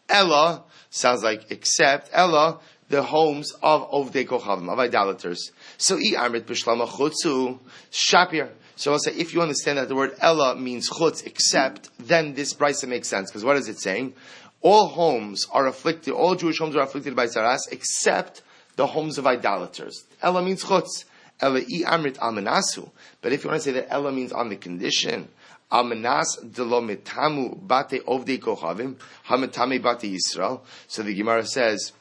Ella 0.08 0.64
sounds 0.90 1.22
like 1.22 1.50
except 1.50 2.10
Ella 2.12 2.60
the 2.90 3.02
homes 3.04 3.52
of 3.62 3.88
Ovdei 3.90 4.26
Kochavim, 4.26 4.68
of 4.68 4.78
idolaters. 4.78 5.52
So 5.78 5.96
i 5.96 6.14
amrit 6.16 6.42
b'shlama 6.42 6.88
chutzu 6.88 7.58
shapir. 7.90 8.50
So 8.74 8.92
I'll 8.92 8.98
say, 8.98 9.12
if 9.12 9.32
you 9.32 9.42
understand 9.42 9.78
that 9.78 9.88
the 9.88 9.94
word 9.94 10.16
Ella 10.20 10.56
means 10.56 10.90
chutz, 10.90 11.24
except, 11.24 11.90
then 11.98 12.34
this 12.34 12.52
brisa 12.52 12.88
makes 12.88 13.08
sense. 13.08 13.30
Because 13.30 13.44
what 13.44 13.56
is 13.56 13.68
it 13.68 13.78
saying? 13.78 14.14
All 14.60 14.88
homes 14.88 15.46
are 15.52 15.66
afflicted, 15.66 16.14
all 16.14 16.34
Jewish 16.34 16.58
homes 16.58 16.74
are 16.76 16.82
afflicted 16.82 17.14
by 17.14 17.26
tzaras, 17.26 17.60
except 17.70 18.42
the 18.76 18.88
homes 18.88 19.18
of 19.18 19.26
idolaters. 19.26 20.04
Ella 20.20 20.42
means 20.42 20.64
chutz. 20.64 21.04
Ella 21.40 21.60
i 21.60 21.82
amrit 21.86 22.18
amenasu. 22.18 22.90
But 23.22 23.32
if 23.32 23.44
you 23.44 23.50
want 23.50 23.62
to 23.62 23.64
say 23.64 23.72
that 23.72 23.92
Ella 23.92 24.10
means 24.10 24.32
on 24.32 24.48
the 24.48 24.56
condition, 24.56 25.28
Amanas 25.70 26.36
delo 26.52 26.80
metamu 26.80 27.56
bate 27.66 28.00
ovdei 28.04 28.40
kochavim, 28.40 28.96
hametame 29.26 29.80
bate 29.80 30.12
Yisrael. 30.12 30.60
So 30.88 31.02
the 31.02 31.14
Gemara 31.14 31.46
says, 31.46 31.92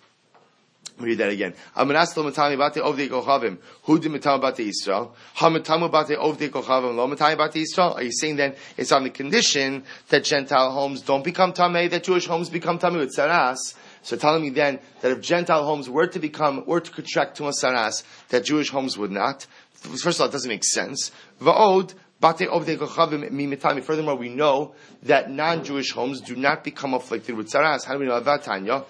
read 0.98 1.20
that 1.20 1.30
again. 1.30 1.54
Amanas 1.78 2.16
delo 2.16 2.32
metame 2.32 2.58
bate 2.58 2.82
ovdei 2.82 3.10
kochavim, 3.10 3.60
hu 3.84 4.00
de 4.00 4.10
metame 4.10 4.42
bate 4.42 4.66
Yisrael, 4.66 5.12
hametamu 5.38 5.92
bate 5.92 6.18
ovdei 6.18 6.50
kochavim, 6.50 6.96
lo 6.96 7.08
metame 7.08 7.38
bate 7.38 7.64
Yisrael. 7.64 7.96
Are 7.96 8.04
you 8.04 8.12
saying 8.12 8.38
then 8.38 8.56
it's 8.76 8.92
on 8.92 9.04
the 9.04 9.12
condition 9.12 9.84
that 10.10 10.24
Gentile 10.24 10.72
homes 10.72 11.02
don't 11.02 11.24
become 11.24 11.54
tamei, 11.54 11.90
that 11.92 12.04
Jewish 12.04 12.26
homes 12.26 12.50
become 12.50 12.80
tamei 12.80 13.00
with 13.00 13.16
saras? 13.16 13.76
So 14.02 14.18
telling 14.18 14.42
me 14.42 14.50
then 14.50 14.80
that 15.02 15.12
if 15.12 15.22
Gentile 15.22 15.64
homes 15.66 15.90
were 15.90 16.08
to 16.08 16.20
become, 16.20 16.66
were 16.66 16.80
to 16.80 16.92
contract 16.92 17.38
to 17.38 17.48
a 17.48 17.52
saras, 17.52 18.04
that 18.30 18.46
Jewish 18.46 18.70
homes 18.70 18.98
would 18.98 19.12
not. 19.12 19.46
First 19.74 20.18
of 20.18 20.22
all, 20.22 20.28
it 20.28 20.32
doesn't 20.32 20.50
make 20.50 20.64
sense. 20.64 21.12
Va'od, 21.42 21.94
Furthermore, 22.22 24.16
we 24.16 24.30
know 24.30 24.74
that 25.04 25.32
non-Jewish 25.32 25.94
homes 25.94 26.20
do 26.20 26.36
not 26.36 26.66
become 26.66 26.94
afflicted 26.94 27.38
with 27.38 27.50
tzaras. 27.50 27.86
How 27.86 27.94
do 27.94 28.00
we 28.00 28.08
know 28.08 28.20
that, 28.20 28.44
Tanya? 28.44 28.84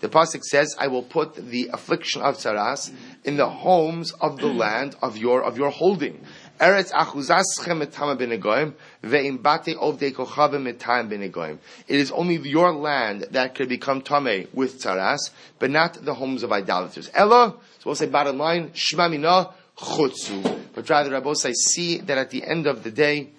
The 0.00 0.08
pasuk 0.08 0.44
says, 0.44 0.76
"I 0.78 0.86
will 0.86 1.02
put 1.02 1.34
the 1.34 1.68
affliction 1.72 2.22
of 2.22 2.36
saras 2.38 2.90
in 3.24 3.36
the 3.36 3.48
homes 3.48 4.12
of 4.20 4.38
the 4.38 4.46
land 4.46 4.96
of 5.02 5.18
your 5.18 5.42
of 5.42 5.58
your 5.58 5.70
holding." 5.70 6.24
Eretz 6.58 6.90
etama 6.90 8.16
ovdei 9.04 10.12
kochavim 10.12 10.72
etam. 10.72 11.58
It 11.86 11.96
is 11.96 12.10
only 12.10 12.36
your 12.36 12.72
land 12.72 13.26
that 13.30 13.54
could 13.54 13.68
become 13.68 14.00
tame 14.02 14.48
with 14.52 14.82
saras, 14.82 15.30
but 15.58 15.70
not 15.70 16.04
the 16.04 16.14
homes 16.14 16.42
of 16.42 16.52
idolaters. 16.52 17.10
Ella, 17.14 17.54
so 17.78 17.82
we'll 17.86 17.94
say 17.94 18.06
bottom 18.06 18.38
line, 18.38 18.70
shmamina 18.70 19.52
chutzu. 19.76 20.42
But 20.74 20.88
rather, 20.90 21.10
Rabbi 21.10 21.32
say, 21.34 21.52
see 21.52 21.98
that 21.98 22.18
at 22.18 22.30
the 22.30 22.42
end 22.44 22.66
of 22.66 22.82
the 22.82 22.90
day, 22.90 23.30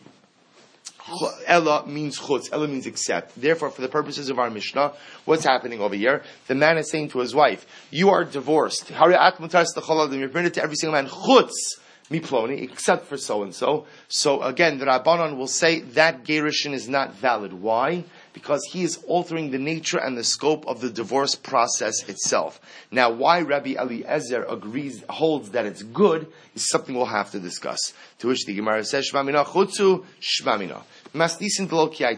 Ella 1.47 1.85
means 1.87 2.19
chutz. 2.19 2.49
Ella 2.51 2.67
means 2.67 2.85
accept. 2.85 3.33
Therefore, 3.35 3.69
for 3.71 3.81
the 3.81 3.89
purposes 3.89 4.29
of 4.29 4.37
our 4.39 4.49
Mishnah, 4.49 4.93
what's 5.25 5.43
happening 5.43 5.81
over 5.81 5.95
here? 5.95 6.23
The 6.47 6.55
man 6.55 6.77
is 6.77 6.89
saying 6.89 7.09
to 7.09 7.19
his 7.19 7.33
wife, 7.33 7.65
"You 7.89 8.09
are 8.11 8.23
divorced. 8.23 8.91
You're 8.91 9.09
permitted 9.09 10.53
to 10.53 10.61
every 10.61 10.75
single 10.75 10.93
man 10.93 11.07
chutz." 11.09 11.79
Miploni, 12.09 12.61
except 12.61 13.05
for 13.05 13.17
so 13.17 13.43
and 13.43 13.53
so. 13.53 13.85
So 14.07 14.41
again, 14.41 14.79
the 14.79 14.85
Rabbanon 14.85 15.37
will 15.37 15.47
say 15.47 15.79
that 15.79 16.23
gerushin 16.23 16.73
is 16.73 16.89
not 16.89 17.15
valid. 17.15 17.53
Why? 17.53 18.03
Because 18.33 18.63
he 18.71 18.83
is 18.83 18.97
altering 19.07 19.51
the 19.51 19.59
nature 19.59 19.97
and 19.97 20.17
the 20.17 20.23
scope 20.23 20.65
of 20.67 20.81
the 20.81 20.89
divorce 20.89 21.35
process 21.35 22.07
itself. 22.07 22.59
Now, 22.91 23.11
why 23.11 23.41
Rabbi 23.41 23.75
Eliezer 23.77 24.43
agrees, 24.43 25.03
holds 25.09 25.51
that 25.51 25.65
it's 25.65 25.83
good, 25.83 26.27
is 26.55 26.67
something 26.69 26.95
we'll 26.95 27.05
have 27.05 27.31
to 27.31 27.39
discuss. 27.39 27.93
To 28.19 28.27
which 28.27 28.45
the 28.45 28.53
Gemara 28.55 28.83
says, 28.83 29.09
Shmamina 29.11 29.45
chutzu, 29.45 30.05
shmamina. 30.21 30.83
Masnisin 31.13 31.67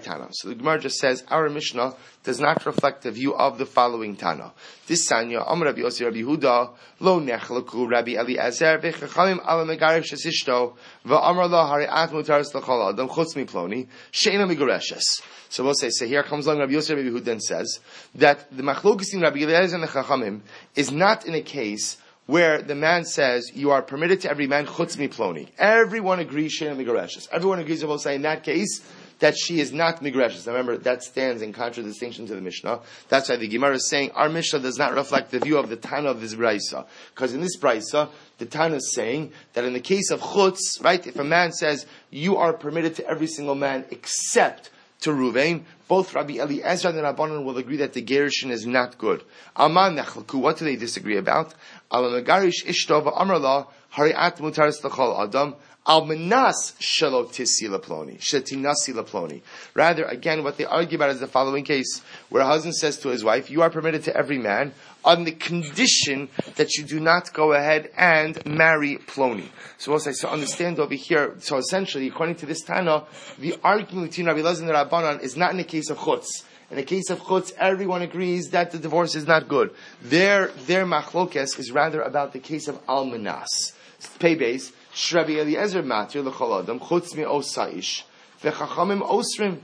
Tana. 0.04 0.28
So 0.32 0.50
the 0.50 0.56
Gemara 0.56 0.80
just 0.80 0.98
says 0.98 1.24
our 1.30 1.50
Mishnah 1.50 1.96
does 2.24 2.40
not 2.40 2.66
reflect 2.66 3.04
the 3.04 3.12
view 3.12 3.34
of 3.34 3.58
the 3.58 3.66
following 3.66 4.16
Tana. 4.16 4.52
This 4.88 5.10
Sanya, 5.10 5.50
Amr 5.50 5.68
Rabbi 5.68 5.80
Yossi 5.80 6.06
Rabbi 6.06 6.20
Huda, 6.20 6.74
Lo 7.00 7.20
Nechlaku 7.20 7.90
Rabbi 7.90 8.12
Eliezer, 8.12 8.80
Vechachamim 8.80 9.40
Ala 9.48 9.66
Megariv 9.66 10.04
Shesishto, 10.04 10.76
Va'amr 11.06 11.50
La 11.50 11.72
Hari'at 11.72 12.10
Mutaris 12.10 12.54
L'chol 12.54 12.94
Adam 12.94 13.08
Chutz 13.08 13.36
Miploni, 13.36 13.88
Sheina 14.12 14.50
Migareshes. 14.52 15.22
So 15.50 15.64
we'll 15.64 15.74
say, 15.74 15.90
so 15.90 16.06
here 16.06 16.24
comes 16.24 16.46
along 16.46 16.60
Rabbi 16.60 16.74
Yossi 16.74 16.96
Rabbi 16.96 17.10
Huda 17.10 17.32
and 17.32 17.44
says 17.44 17.80
that 18.16 18.56
the 18.56 18.64
Machlokis 18.64 19.14
in 19.14 19.22
Rabbi 19.22 19.40
Eliezer 19.40 19.76
and 19.76 19.84
the 19.84 19.88
Chachamim 19.88 20.42
is 20.76 20.92
not 20.92 21.26
in 21.26 21.36
a 21.36 21.42
case 21.42 21.98
where 22.28 22.62
the 22.62 22.76
man 22.76 23.06
says, 23.06 23.52
you 23.54 23.72
are 23.72 23.82
permitted 23.82 24.22
to 24.22 24.30
every 24.30 24.48
man 24.48 24.66
chutz 24.66 24.98
miploni. 24.98 25.50
Everyone 25.58 26.20
agrees 26.20 26.54
she'ena 26.54 26.76
migareshes. 26.76 27.28
Everyone 27.32 27.60
agrees 27.60 27.84
about 27.84 28.02
saying 28.02 28.18
in 28.18 28.22
that 28.24 28.44
case 28.44 28.82
that 29.22 29.38
she 29.38 29.60
is 29.60 29.72
not 29.72 30.02
migreshes. 30.02 30.46
Remember, 30.48 30.78
that 30.78 31.04
stands 31.04 31.42
in 31.42 31.54
contradistinction 31.54 32.28
to 32.28 32.36
the 32.36 32.42
Mishnah. 32.42 32.82
That's 33.08 33.30
why 33.30 33.38
the 33.38 33.48
Gemara 33.48 33.76
is 33.76 33.88
saying 33.88 34.12
our 34.12 34.30
Mishnah 34.30 34.60
does 34.60 34.78
not 34.78 34.94
reflect 34.94 35.32
the 35.32 35.40
view 35.40 35.58
of 35.58 35.70
the 35.70 35.78
Tana 35.78 36.10
of 36.10 36.22
this 36.22 36.36
Braisa. 36.36 36.86
Because 37.14 37.34
in 37.34 37.42
this 37.42 37.58
Braisa, 37.58 38.10
the 38.40 38.46
Tana 38.46 38.76
is 38.76 38.94
saying 38.94 39.32
that 39.54 39.64
in 39.64 39.74
the 39.74 39.80
case 39.80 40.12
of 40.12 40.22
chutz, 40.22 40.84
right, 40.84 41.06
if 41.06 41.18
a 41.18 41.24
man 41.24 41.54
says, 41.54 41.86
you 42.10 42.38
are 42.38 42.54
permitted 42.54 42.96
to 42.96 43.08
every 43.08 43.28
single 43.28 43.56
man 43.56 43.86
except 43.92 44.72
to 45.02 45.10
Ruvain, 45.12 45.64
both 45.88 46.14
Rabbi 46.14 46.36
Eliezer 46.36 46.90
and 46.90 46.98
Rabbanon 47.00 47.44
will 47.44 47.58
agree 47.58 47.78
that 47.78 47.94
the 47.94 48.02
gerushin 48.02 48.52
is 48.52 48.66
not 48.66 48.98
good. 48.98 49.24
Aman 49.56 49.96
nechalku, 49.98 50.36
what 50.36 50.58
do 50.58 50.66
they 50.66 50.76
disagree 50.76 51.18
about? 51.18 51.54
Al 51.92 52.04
megarish 52.04 52.66
ishtov 52.66 53.14
amrla 53.14 53.68
hariat 53.92 54.38
mutaris 54.38 54.84
adam 55.24 55.56
al 55.88 56.06
menas 56.06 56.74
shelo 56.80 57.28
tisi 57.28 57.68
laploni 57.68 58.20
shetinasi 58.20 58.94
laploni. 58.94 59.42
Rather, 59.74 60.06
again, 60.06 60.44
what 60.44 60.58
they 60.58 60.66
argue 60.66 60.98
about 60.98 61.10
is 61.10 61.20
the 61.20 61.28
following 61.28 61.64
case, 61.64 62.02
where 62.30 62.44
a 62.44 62.46
husband 62.46 62.76
says 62.76 62.98
to 63.00 63.10
his 63.10 63.24
wife, 63.24 63.50
"You 63.50 63.62
are 63.62 63.70
permitted 63.70 64.04
to 64.04 64.16
every 64.16 64.38
man 64.38 64.74
on 65.04 65.24
the 65.24 65.32
condition 65.32 66.30
that 66.56 66.76
you 66.76 66.84
do 66.84 67.00
not 67.00 67.34
go 67.34 67.54
ahead 67.54 67.90
and 67.98 68.44
marry 68.46 68.98
Ploni. 68.98 69.50
So 69.78 69.98
say, 69.98 70.12
so 70.12 70.30
understand 70.30 70.80
over 70.80 70.94
here, 70.94 71.36
so 71.40 71.58
essentially, 71.58 72.08
according 72.08 72.36
to 72.36 72.46
this 72.46 72.64
Tana, 72.64 73.06
the 73.40 73.56
argument 73.64 74.12
between 74.12 74.28
Rabbi 74.28 74.42
Lezer 74.42 74.60
and 74.60 74.70
the 74.70 74.74
Rabbanan 74.74 75.22
is 75.22 75.36
not 75.36 75.52
in 75.52 75.58
the 75.58 75.64
case 75.64 75.90
of 75.90 75.98
Chutz. 75.98 76.44
In 76.70 76.78
the 76.78 76.84
case 76.84 77.10
of 77.10 77.20
Chutz, 77.20 77.52
everyone 77.58 78.02
agrees 78.02 78.50
that 78.52 78.72
the 78.72 78.78
divorce 78.78 79.16
is 79.16 79.28
not 79.28 79.48
good. 79.48 79.72
Their, 80.02 80.48
their 80.68 80.86
machlokes 80.86 81.60
is 81.60 81.72
rather 81.72 82.02
about 82.02 82.34
the 82.34 82.40
case 82.40 82.68
of 82.68 82.86
Almanas. 82.86 83.74
Pay 84.20 84.36
base, 84.36 84.72
Shrabi 84.94 85.38
Eliezer 85.40 85.84
Matir 85.84 86.24
l'chol 86.24 86.64
adam, 86.64 86.80
Chutz 86.80 87.16
mi 87.16 87.24
osaish, 87.24 88.04
v'chachamim 88.42 89.02
osrim. 89.02 89.60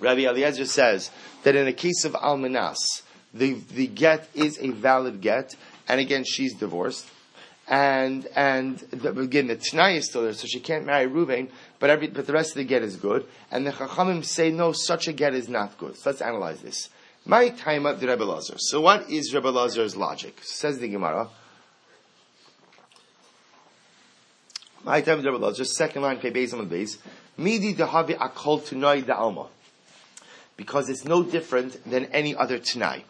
Rabbi 0.00 0.22
Eliezer 0.22 0.66
says 0.66 1.10
that 1.44 1.54
in 1.54 1.64
the 1.64 1.72
case 1.72 2.04
of 2.04 2.12
Almanas, 2.14 3.02
the, 3.32 3.54
the 3.54 3.86
get 3.86 4.28
is 4.34 4.58
a 4.60 4.70
valid 4.70 5.20
get, 5.20 5.54
and 5.88 6.00
again, 6.00 6.24
she's 6.24 6.54
divorced. 6.54 7.06
And, 7.68 8.26
and 8.34 8.78
the, 8.78 9.10
again, 9.20 9.46
the 9.46 9.56
Tanai 9.56 9.96
is 9.96 10.06
still 10.06 10.24
there, 10.24 10.32
so 10.32 10.46
she 10.46 10.60
can't 10.60 10.84
marry 10.84 11.06
Ruvain, 11.06 11.48
but 11.78 11.90
every, 11.90 12.08
but 12.08 12.26
the 12.26 12.32
rest 12.32 12.50
of 12.50 12.56
the 12.56 12.64
get 12.64 12.82
is 12.82 12.96
good. 12.96 13.24
And 13.50 13.66
the 13.66 13.70
Chachamim 13.70 14.24
say, 14.24 14.50
no, 14.50 14.72
such 14.72 15.06
a 15.08 15.12
get 15.12 15.34
is 15.34 15.48
not 15.48 15.78
good. 15.78 15.96
So 15.96 16.10
let's 16.10 16.20
analyze 16.20 16.60
this. 16.60 16.90
My 17.24 17.50
time 17.50 17.84
the 17.84 18.08
Rebbe 18.08 18.24
Lazar. 18.24 18.56
So 18.58 18.80
what 18.80 19.08
is 19.08 19.32
Rebbe 19.32 19.48
Lazar's 19.48 19.96
logic? 19.96 20.40
Says 20.42 20.80
the 20.80 20.88
Gemara. 20.88 21.28
My 24.84 25.00
time 25.00 25.22
Rebbe 25.22 25.36
Lazar, 25.36 25.64
second 25.64 26.02
line, 26.02 26.16
on 26.16 26.58
the 26.58 26.66
base. 26.68 26.98
Midi 27.36 27.72
dehavi 27.72 28.16
akol 28.18 28.60
tunai 28.60 29.06
da 29.06 29.14
alma. 29.14 29.46
Because 30.56 30.88
it's 30.88 31.04
no 31.04 31.22
different 31.22 31.88
than 31.88 32.06
any 32.06 32.34
other 32.34 32.58
Tanai. 32.58 33.04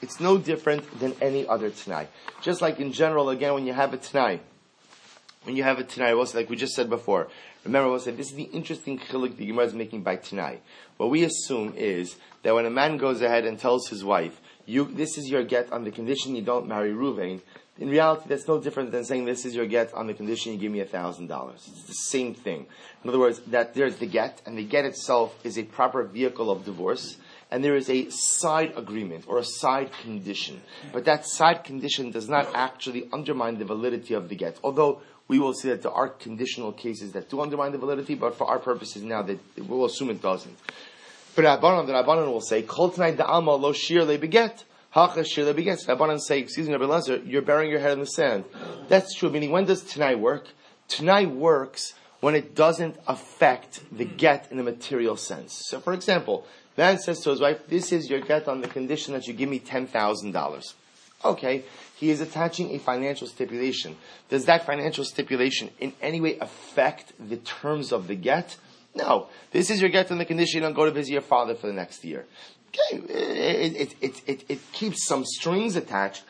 It's 0.00 0.20
no 0.20 0.38
different 0.38 0.98
than 0.98 1.14
any 1.20 1.46
other 1.46 1.68
Tanai. 1.70 2.08
Just 2.40 2.62
like 2.62 2.80
in 2.80 2.92
general, 2.92 3.28
again, 3.28 3.52
when 3.52 3.66
you 3.66 3.74
have 3.74 3.92
a 3.92 3.98
Tanai, 3.98 4.40
when 5.44 5.54
you 5.54 5.62
have 5.62 5.78
a 5.78 5.84
Tanai, 5.84 6.12
also 6.12 6.38
like 6.38 6.48
we 6.48 6.56
just 6.56 6.74
said 6.74 6.88
before, 6.88 7.28
remember 7.64 7.90
we'll 7.90 8.00
say 8.00 8.10
this 8.10 8.30
is 8.30 8.34
the 8.34 8.44
interesting 8.44 8.98
chilik 8.98 9.36
the 9.36 9.46
Gemara 9.46 9.66
is 9.66 9.74
making 9.74 10.02
by 10.02 10.16
Tanai. 10.16 10.60
What 10.96 11.10
we 11.10 11.24
assume 11.24 11.74
is 11.76 12.16
that 12.42 12.54
when 12.54 12.64
a 12.64 12.70
man 12.70 12.96
goes 12.96 13.20
ahead 13.20 13.44
and 13.44 13.58
tells 13.58 13.88
his 13.88 14.02
wife, 14.02 14.40
you, 14.64 14.86
this 14.86 15.18
is 15.18 15.28
your 15.28 15.44
get 15.44 15.72
on 15.72 15.84
the 15.84 15.90
condition 15.90 16.34
you 16.34 16.42
don't 16.42 16.66
marry 16.66 16.92
Ruvain, 16.92 17.40
in 17.82 17.90
reality, 17.90 18.26
that's 18.28 18.46
no 18.46 18.60
different 18.60 18.92
than 18.92 19.04
saying 19.04 19.24
this 19.24 19.44
is 19.44 19.56
your 19.56 19.66
get 19.66 19.92
on 19.92 20.06
the 20.06 20.14
condition 20.14 20.52
you 20.52 20.58
give 20.58 20.70
me 20.70 20.78
a 20.78 20.84
thousand 20.84 21.26
dollars. 21.26 21.68
It's 21.68 21.82
the 21.82 21.94
same 21.94 22.32
thing. 22.32 22.66
In 23.02 23.10
other 23.10 23.18
words, 23.18 23.40
that 23.48 23.74
there's 23.74 23.96
the 23.96 24.06
get, 24.06 24.40
and 24.46 24.56
the 24.56 24.62
get 24.62 24.84
itself 24.84 25.36
is 25.42 25.58
a 25.58 25.64
proper 25.64 26.04
vehicle 26.04 26.48
of 26.48 26.64
divorce, 26.64 27.16
and 27.50 27.64
there 27.64 27.74
is 27.74 27.90
a 27.90 28.08
side 28.08 28.74
agreement 28.76 29.24
or 29.26 29.38
a 29.38 29.44
side 29.44 29.90
condition. 30.00 30.62
But 30.92 31.06
that 31.06 31.26
side 31.26 31.64
condition 31.64 32.12
does 32.12 32.28
not 32.28 32.48
actually 32.54 33.08
undermine 33.12 33.58
the 33.58 33.64
validity 33.64 34.14
of 34.14 34.28
the 34.28 34.36
get. 34.36 34.60
Although 34.62 35.02
we 35.26 35.40
will 35.40 35.52
see 35.52 35.68
that 35.70 35.82
there 35.82 35.90
are 35.90 36.08
conditional 36.08 36.70
cases 36.70 37.10
that 37.14 37.30
do 37.30 37.40
undermine 37.40 37.72
the 37.72 37.78
validity, 37.78 38.14
but 38.14 38.36
for 38.36 38.46
our 38.46 38.60
purposes 38.60 39.02
now, 39.02 39.22
that 39.22 39.40
we'll 39.58 39.86
assume 39.86 40.10
it 40.10 40.22
doesn't. 40.22 40.56
But 41.34 41.46
Rabbanon, 41.46 41.88
the 41.88 41.94
Rabbanon 41.94 42.28
will 42.28 42.40
say, 42.40 42.62
Kol 42.62 42.90
tonight 42.90 43.16
the 43.16 43.26
alma 43.26 43.56
lo 43.56 43.72
shir 43.72 44.04
le 44.04 44.18
beget. 44.18 44.62
Beget. 44.94 45.86
Rabbanon 45.86 46.20
say, 46.20 46.38
excuse 46.38 46.66
me, 46.66 46.74
Rabbi 46.74 46.84
Lazar, 46.84 47.16
you're 47.18 47.42
burying 47.42 47.70
your 47.70 47.80
head 47.80 47.92
in 47.92 48.00
the 48.00 48.06
sand. 48.06 48.44
That's 48.88 49.14
true, 49.14 49.30
meaning 49.30 49.50
when 49.50 49.64
does 49.64 49.82
tonight 49.82 50.18
work? 50.18 50.48
Tonight 50.88 51.30
works 51.30 51.94
when 52.20 52.34
it 52.34 52.54
doesn't 52.54 52.96
affect 53.08 53.80
the 53.90 54.04
get 54.04 54.50
in 54.52 54.58
a 54.58 54.62
material 54.62 55.16
sense. 55.16 55.64
So 55.68 55.80
for 55.80 55.92
example, 55.92 56.46
Man 56.76 56.98
says 56.98 57.20
to 57.20 57.30
his 57.30 57.40
wife, 57.40 57.66
this 57.68 57.92
is 57.92 58.08
your 58.08 58.20
get 58.20 58.48
on 58.48 58.60
the 58.60 58.68
condition 58.68 59.12
that 59.14 59.26
you 59.26 59.34
give 59.34 59.48
me 59.48 59.60
$10,000. 59.60 60.74
Okay, 61.24 61.64
he 61.96 62.10
is 62.10 62.20
attaching 62.20 62.74
a 62.74 62.78
financial 62.78 63.26
stipulation. 63.26 63.96
Does 64.28 64.46
that 64.46 64.66
financial 64.66 65.04
stipulation 65.04 65.70
in 65.78 65.92
any 66.00 66.20
way 66.20 66.38
affect 66.38 67.12
the 67.18 67.36
terms 67.36 67.92
of 67.92 68.08
the 68.08 68.16
get? 68.16 68.56
No. 68.94 69.28
This 69.52 69.70
is 69.70 69.80
your 69.80 69.90
get 69.90 70.10
on 70.10 70.18
the 70.18 70.24
condition 70.24 70.56
you 70.58 70.62
don't 70.62 70.74
go 70.74 70.84
to 70.84 70.90
visit 70.90 71.12
your 71.12 71.22
father 71.22 71.54
for 71.54 71.66
the 71.66 71.72
next 71.72 72.04
year. 72.04 72.26
Okay, 72.74 73.02
it, 73.08 73.94
it, 74.00 74.22
it, 74.26 74.44
it, 74.48 74.72
keeps 74.72 75.06
some 75.06 75.26
strings 75.26 75.76
attached, 75.76 76.22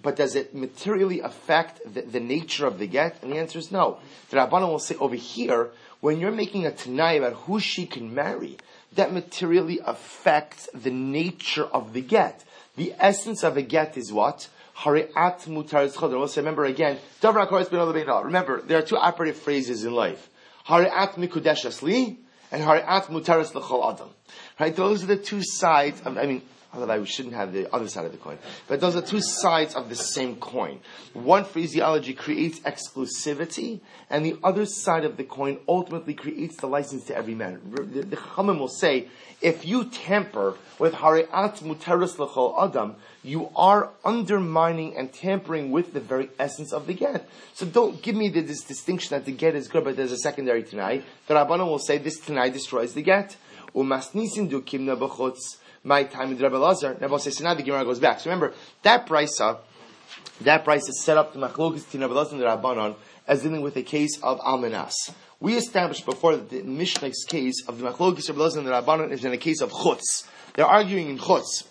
but 0.00 0.14
does 0.14 0.36
it 0.36 0.54
materially 0.54 1.18
affect 1.18 1.80
the, 1.92 2.02
the, 2.02 2.20
nature 2.20 2.66
of 2.66 2.78
the 2.78 2.86
get? 2.86 3.20
And 3.20 3.32
the 3.32 3.38
answer 3.38 3.58
is 3.58 3.72
no. 3.72 3.98
The 4.30 4.36
Rabbanan 4.36 4.68
will 4.68 4.78
say 4.78 4.94
over 4.96 5.16
here, 5.16 5.70
when 6.00 6.20
you're 6.20 6.30
making 6.30 6.66
a 6.66 6.70
tanai 6.70 7.16
about 7.16 7.32
who 7.32 7.58
she 7.58 7.84
can 7.84 8.14
marry, 8.14 8.58
that 8.92 9.12
materially 9.12 9.80
affects 9.84 10.68
the 10.72 10.90
nature 10.90 11.64
of 11.64 11.92
the 11.94 12.00
get. 12.00 12.44
The 12.76 12.94
essence 13.00 13.42
of 13.42 13.56
a 13.56 13.62
get 13.62 13.96
is 13.96 14.12
what? 14.12 14.48
Hariat 14.74 15.40
mutar 15.48 15.92
chodr. 15.92 16.36
remember 16.36 16.64
again, 16.64 16.98
Remember, 17.20 18.62
there 18.62 18.78
are 18.78 18.82
two 18.82 18.96
operative 18.96 19.36
phrases 19.36 19.84
in 19.84 19.92
life. 19.92 20.30
Hariat 20.64 21.14
mikudeshas 21.14 21.82
li, 21.82 22.20
and 22.52 22.62
hariat 22.62 23.04
mutaris 23.06 23.54
l'chol 23.54 23.92
adam. 23.92 24.10
Right? 24.58 24.74
Those 24.74 25.04
are 25.04 25.06
the 25.06 25.16
two 25.16 25.42
sides 25.42 26.00
of, 26.02 26.18
I 26.18 26.26
mean, 26.26 26.42
Otherwise, 26.70 27.00
we 27.00 27.06
shouldn't 27.06 27.34
have 27.34 27.52
the 27.52 27.72
other 27.74 27.88
side 27.88 28.04
of 28.04 28.12
the 28.12 28.18
coin. 28.18 28.36
But 28.66 28.80
those 28.80 28.94
are 28.94 29.00
two 29.00 29.22
sides 29.22 29.74
of 29.74 29.88
the 29.88 29.94
same 29.94 30.36
coin. 30.36 30.80
One 31.14 31.44
phraseology 31.44 32.12
creates 32.12 32.60
exclusivity, 32.60 33.80
and 34.10 34.24
the 34.24 34.36
other 34.44 34.66
side 34.66 35.04
of 35.04 35.16
the 35.16 35.24
coin 35.24 35.60
ultimately 35.66 36.12
creates 36.12 36.56
the 36.56 36.66
license 36.66 37.04
to 37.04 37.16
every 37.16 37.34
man. 37.34 37.60
The, 37.72 38.02
the 38.02 38.16
Chachamim 38.16 38.58
will 38.58 38.68
say, 38.68 39.08
if 39.40 39.64
you 39.64 39.84
tamper 39.84 40.56
with 40.78 40.94
Hari'at 40.94 41.62
Muteris 41.62 42.18
L'chol 42.18 42.62
Adam, 42.62 42.96
you 43.22 43.50
are 43.56 43.90
undermining 44.04 44.94
and 44.96 45.10
tampering 45.12 45.70
with 45.70 45.94
the 45.94 46.00
very 46.00 46.28
essence 46.38 46.72
of 46.72 46.86
the 46.86 46.92
get. 46.92 47.26
So 47.54 47.64
don't 47.64 48.02
give 48.02 48.14
me 48.14 48.28
the, 48.28 48.42
this 48.42 48.62
distinction 48.62 49.16
that 49.16 49.24
the 49.24 49.32
get 49.32 49.54
is 49.54 49.68
good, 49.68 49.84
but 49.84 49.96
there's 49.96 50.12
a 50.12 50.18
secondary 50.18 50.64
tonight. 50.64 51.04
The 51.28 51.34
Rabbanon 51.34 51.66
will 51.66 51.78
say 51.78 51.96
this 51.96 52.18
tonight 52.20 52.52
destroys 52.52 52.92
the 52.92 53.02
get. 53.02 53.36
Umasnisin 53.74 54.48
du 54.48 54.62
kimna 54.62 54.96
b'chutz 54.96 55.58
my 55.84 56.04
time 56.04 56.30
with 56.30 56.40
Rabbi 56.40 56.56
Lazar. 56.56 56.94
Nebuchadnezzar 56.94 57.18
says, 57.20 57.36
so 57.38 57.44
now 57.44 57.54
the 57.54 57.62
Gemara 57.62 57.84
goes 57.84 57.98
back. 57.98 58.20
So 58.20 58.30
remember, 58.30 58.54
that 58.82 59.06
brisa, 59.06 59.58
that 60.42 60.64
price 60.64 60.88
is 60.88 61.00
set 61.00 61.16
up 61.16 61.32
to 61.32 61.38
Machlokes 61.38 61.84
between 61.84 62.02
Rabbi 62.02 62.14
Lazar 62.14 62.32
and 62.32 62.40
the 62.42 62.46
Rabbanon 62.46 62.96
as 63.26 63.42
dealing 63.42 63.62
with 63.62 63.76
a 63.76 63.82
case 63.82 64.18
of 64.22 64.40
Almanas. 64.40 64.94
We 65.40 65.56
established 65.56 66.04
before 66.04 66.36
that 66.36 66.50
the 66.50 66.62
Mishnah's 66.62 67.24
case 67.28 67.66
of 67.66 67.78
the 67.78 67.90
Machlokes 67.90 68.28
Rabbi 68.28 68.40
Lazar 68.40 68.58
and 68.60 68.68
the 68.68 68.72
Rabbanon 68.72 69.12
is 69.12 69.24
in 69.24 69.32
a 69.32 69.38
case 69.38 69.60
of 69.60 69.70
Chutz. 69.70 70.26
They're 70.54 70.66
arguing 70.66 71.10
in 71.10 71.18
Chutz. 71.18 71.64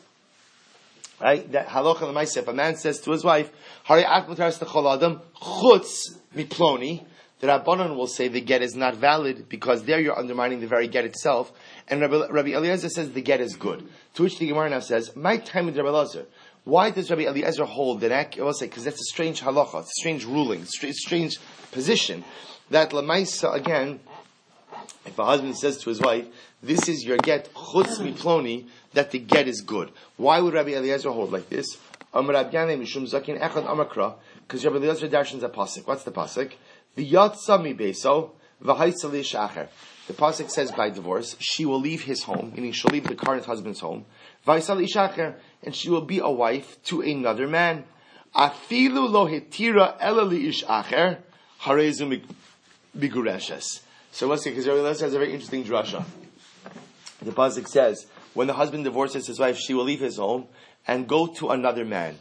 Right? 1.20 1.52
That 1.52 1.68
halacha 1.68 2.02
l'maisa, 2.02 2.38
if 2.38 2.48
a 2.48 2.54
man 2.54 2.76
says 2.76 3.00
to 3.02 3.12
his 3.12 3.24
wife, 3.24 3.50
Hari 3.86 4.06
ak 4.06 4.28
mutaris 4.28 4.62
adam, 4.94 5.22
chutz 5.42 6.16
miploni, 6.36 7.04
the 7.40 7.48
Rabbanon 7.48 7.96
will 7.96 8.08
say 8.08 8.28
the 8.28 8.42
get 8.42 8.62
is 8.62 8.76
not 8.76 8.96
valid 8.96 9.48
because 9.48 9.84
there 9.84 10.00
you're 10.00 10.18
undermining 10.18 10.60
the 10.60 10.68
very 10.68 10.88
get 10.88 11.06
itself. 11.06 11.52
And 11.88 12.02
Rabbi, 12.02 12.28
Rabbi 12.30 12.50
Eliezer 12.50 12.90
says 12.90 13.12
the 13.12 13.22
get 13.22 13.42
is 13.42 13.56
good. 13.56 13.88
To 14.16 14.24
which 14.24 14.40
the 14.40 14.48
Gemara 14.48 14.70
now 14.70 14.80
says, 14.80 15.16
my 15.16 15.38
time 15.38 15.68
with 15.68 15.78
Rabbi 15.78 15.90
Eliezer. 15.90 16.26
Why 16.64 16.90
does 16.90 17.10
Rabbi 17.10 17.24
Eliezer 17.24 17.66
hold 17.66 18.02
that? 18.02 18.12
I 18.12 18.42
will 18.42 18.54
say 18.54 18.66
because 18.66 18.84
that's 18.84 19.00
a 19.00 19.06
strange 19.06 19.42
halacha, 19.42 19.84
a 19.84 19.86
strange 19.86 20.26
ruling, 20.26 20.64
a 20.64 20.94
strange 20.94 21.38
position 21.72 22.24
that 22.70 22.92
lamaisa 22.92 23.54
again. 23.54 24.00
If 25.06 25.18
a 25.18 25.26
husband 25.26 25.58
says 25.58 25.78
to 25.80 25.90
his 25.90 26.02
wife, 26.02 26.26
"This 26.62 26.90
is 26.90 27.06
your 27.06 27.18
get 27.18 27.54
chutz 27.54 28.00
miploni," 28.00 28.68
that 28.94 29.12
the 29.12 29.20
get 29.20 29.48
is 29.48 29.62
good. 29.62 29.92
Why 30.18 30.42
would 30.42 30.54
Rabbi 30.54 30.72
Eliezer 30.72 31.12
hold 31.12 31.32
like 31.32 31.50
this? 31.50 31.78
Because 32.12 32.34
Rabbi 34.66 34.78
Eliezer 34.78 35.08
darshans 35.08 35.44
a 35.44 35.50
pasuk. 35.50 35.88
What's 35.88 36.04
the 36.04 36.12
pasuk? 36.12 36.52
V'yatsa 36.98 37.62
mi 37.62 37.76
beso 37.76 38.32
v'haisali 38.64 39.22
shacher. 39.22 39.68
The 40.08 40.14
pasuk 40.14 40.50
says 40.50 40.72
by 40.72 40.90
divorce, 40.90 41.36
she 41.40 41.64
will 41.66 41.80
leave 41.80 42.04
his 42.04 42.24
home, 42.24 42.54
meaning 42.56 42.72
she'll 42.72 42.92
leave 42.92 43.06
the 43.06 43.16
current 43.16 43.46
husband's 43.46 43.82
home, 43.82 44.06
v'haisali 44.48 44.88
shacher, 44.92 45.36
and 45.64 45.76
she 45.76 45.90
will 45.92 46.02
be 46.02 46.20
a 46.20 46.30
wife 46.30 46.82
to 46.86 47.02
another 47.02 47.48
man. 47.48 47.84
Afilu 48.36 49.10
lo 49.10 49.28
hitira 49.28 50.00
elali 50.02 50.48
ish 50.48 50.64
acher, 50.64 51.20
harezu 51.62 52.22
migureshes. 52.96 53.82
So 54.12 54.28
let's 54.28 54.44
see, 54.44 54.50
because 54.50 54.68
Rabbi 54.68 54.88
has 54.88 55.02
a 55.02 55.10
very 55.10 55.34
interesting 55.34 55.64
drasha. 55.64 56.04
The 57.22 57.32
pasuk 57.32 57.68
says, 57.68 58.08
when 58.34 58.48
the 58.48 58.54
husband 58.54 58.86
divorces 58.86 59.28
his 59.28 59.40
wife, 59.40 59.58
she 59.58 59.76
will 59.76 59.84
leave 59.84 60.00
his 60.00 60.18
home 60.18 60.48
and 60.88 61.08
go 61.08 61.28
to 61.28 61.50
another 61.50 61.86
man. 61.86 62.18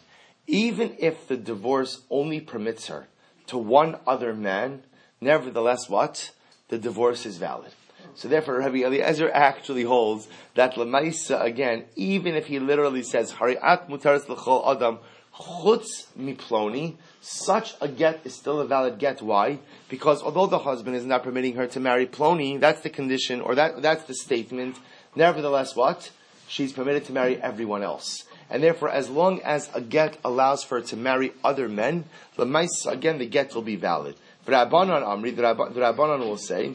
Even 0.46 0.96
if 0.98 1.28
the 1.28 1.36
divorce 1.36 2.02
only 2.10 2.40
permits 2.40 2.88
her 2.88 3.08
to 3.48 3.58
one 3.58 3.96
other 4.06 4.34
man, 4.34 4.82
nevertheless, 5.20 5.88
what? 5.88 6.30
The 6.68 6.78
divorce 6.78 7.26
is 7.26 7.36
valid. 7.38 7.72
So 8.14 8.28
therefore, 8.28 8.58
Rabbi 8.58 8.78
Eliezer 8.78 9.30
actually 9.30 9.82
holds 9.82 10.26
that 10.54 10.74
Lamaisa, 10.74 11.42
again, 11.42 11.84
even 11.96 12.34
if 12.34 12.46
he 12.46 12.58
literally 12.58 13.02
says, 13.02 13.32
Hariat 13.32 13.88
mutaris 13.88 14.28
l'chol 14.28 14.74
adam, 14.74 14.98
chutz 15.34 16.06
miploni, 16.18 16.96
such 17.20 17.74
a 17.80 17.88
get 17.88 18.20
is 18.24 18.34
still 18.34 18.60
a 18.60 18.66
valid 18.66 18.98
get. 18.98 19.20
Why? 19.20 19.58
Because 19.88 20.22
although 20.22 20.46
the 20.46 20.60
husband 20.60 20.96
is 20.96 21.04
not 21.04 21.24
permitting 21.24 21.56
her 21.56 21.66
to 21.66 21.80
marry 21.80 22.06
Ploni, 22.06 22.58
that's 22.58 22.80
the 22.80 22.90
condition, 22.90 23.42
or 23.42 23.54
that, 23.54 23.82
that's 23.82 24.04
the 24.04 24.14
statement, 24.14 24.76
nevertheless 25.14 25.76
what? 25.76 26.10
She's 26.48 26.72
permitted 26.72 27.04
to 27.06 27.12
marry 27.12 27.40
everyone 27.42 27.82
else. 27.82 28.24
And 28.48 28.62
therefore, 28.62 28.90
as 28.90 29.10
long 29.10 29.40
as 29.42 29.68
a 29.74 29.80
get 29.80 30.18
allows 30.24 30.62
for 30.62 30.80
her 30.80 30.86
to 30.86 30.96
marry 30.96 31.32
other 31.42 31.68
men, 31.68 32.04
the 32.36 32.44
again, 32.88 33.18
the 33.18 33.26
get 33.26 33.54
will 33.54 33.62
be 33.62 33.76
valid. 33.76 34.14
Rabbanon 34.46 35.02
Amri, 35.02 35.34
the 35.34 35.42
Rabbanon 35.42 36.20
will 36.20 36.36
say, 36.36 36.74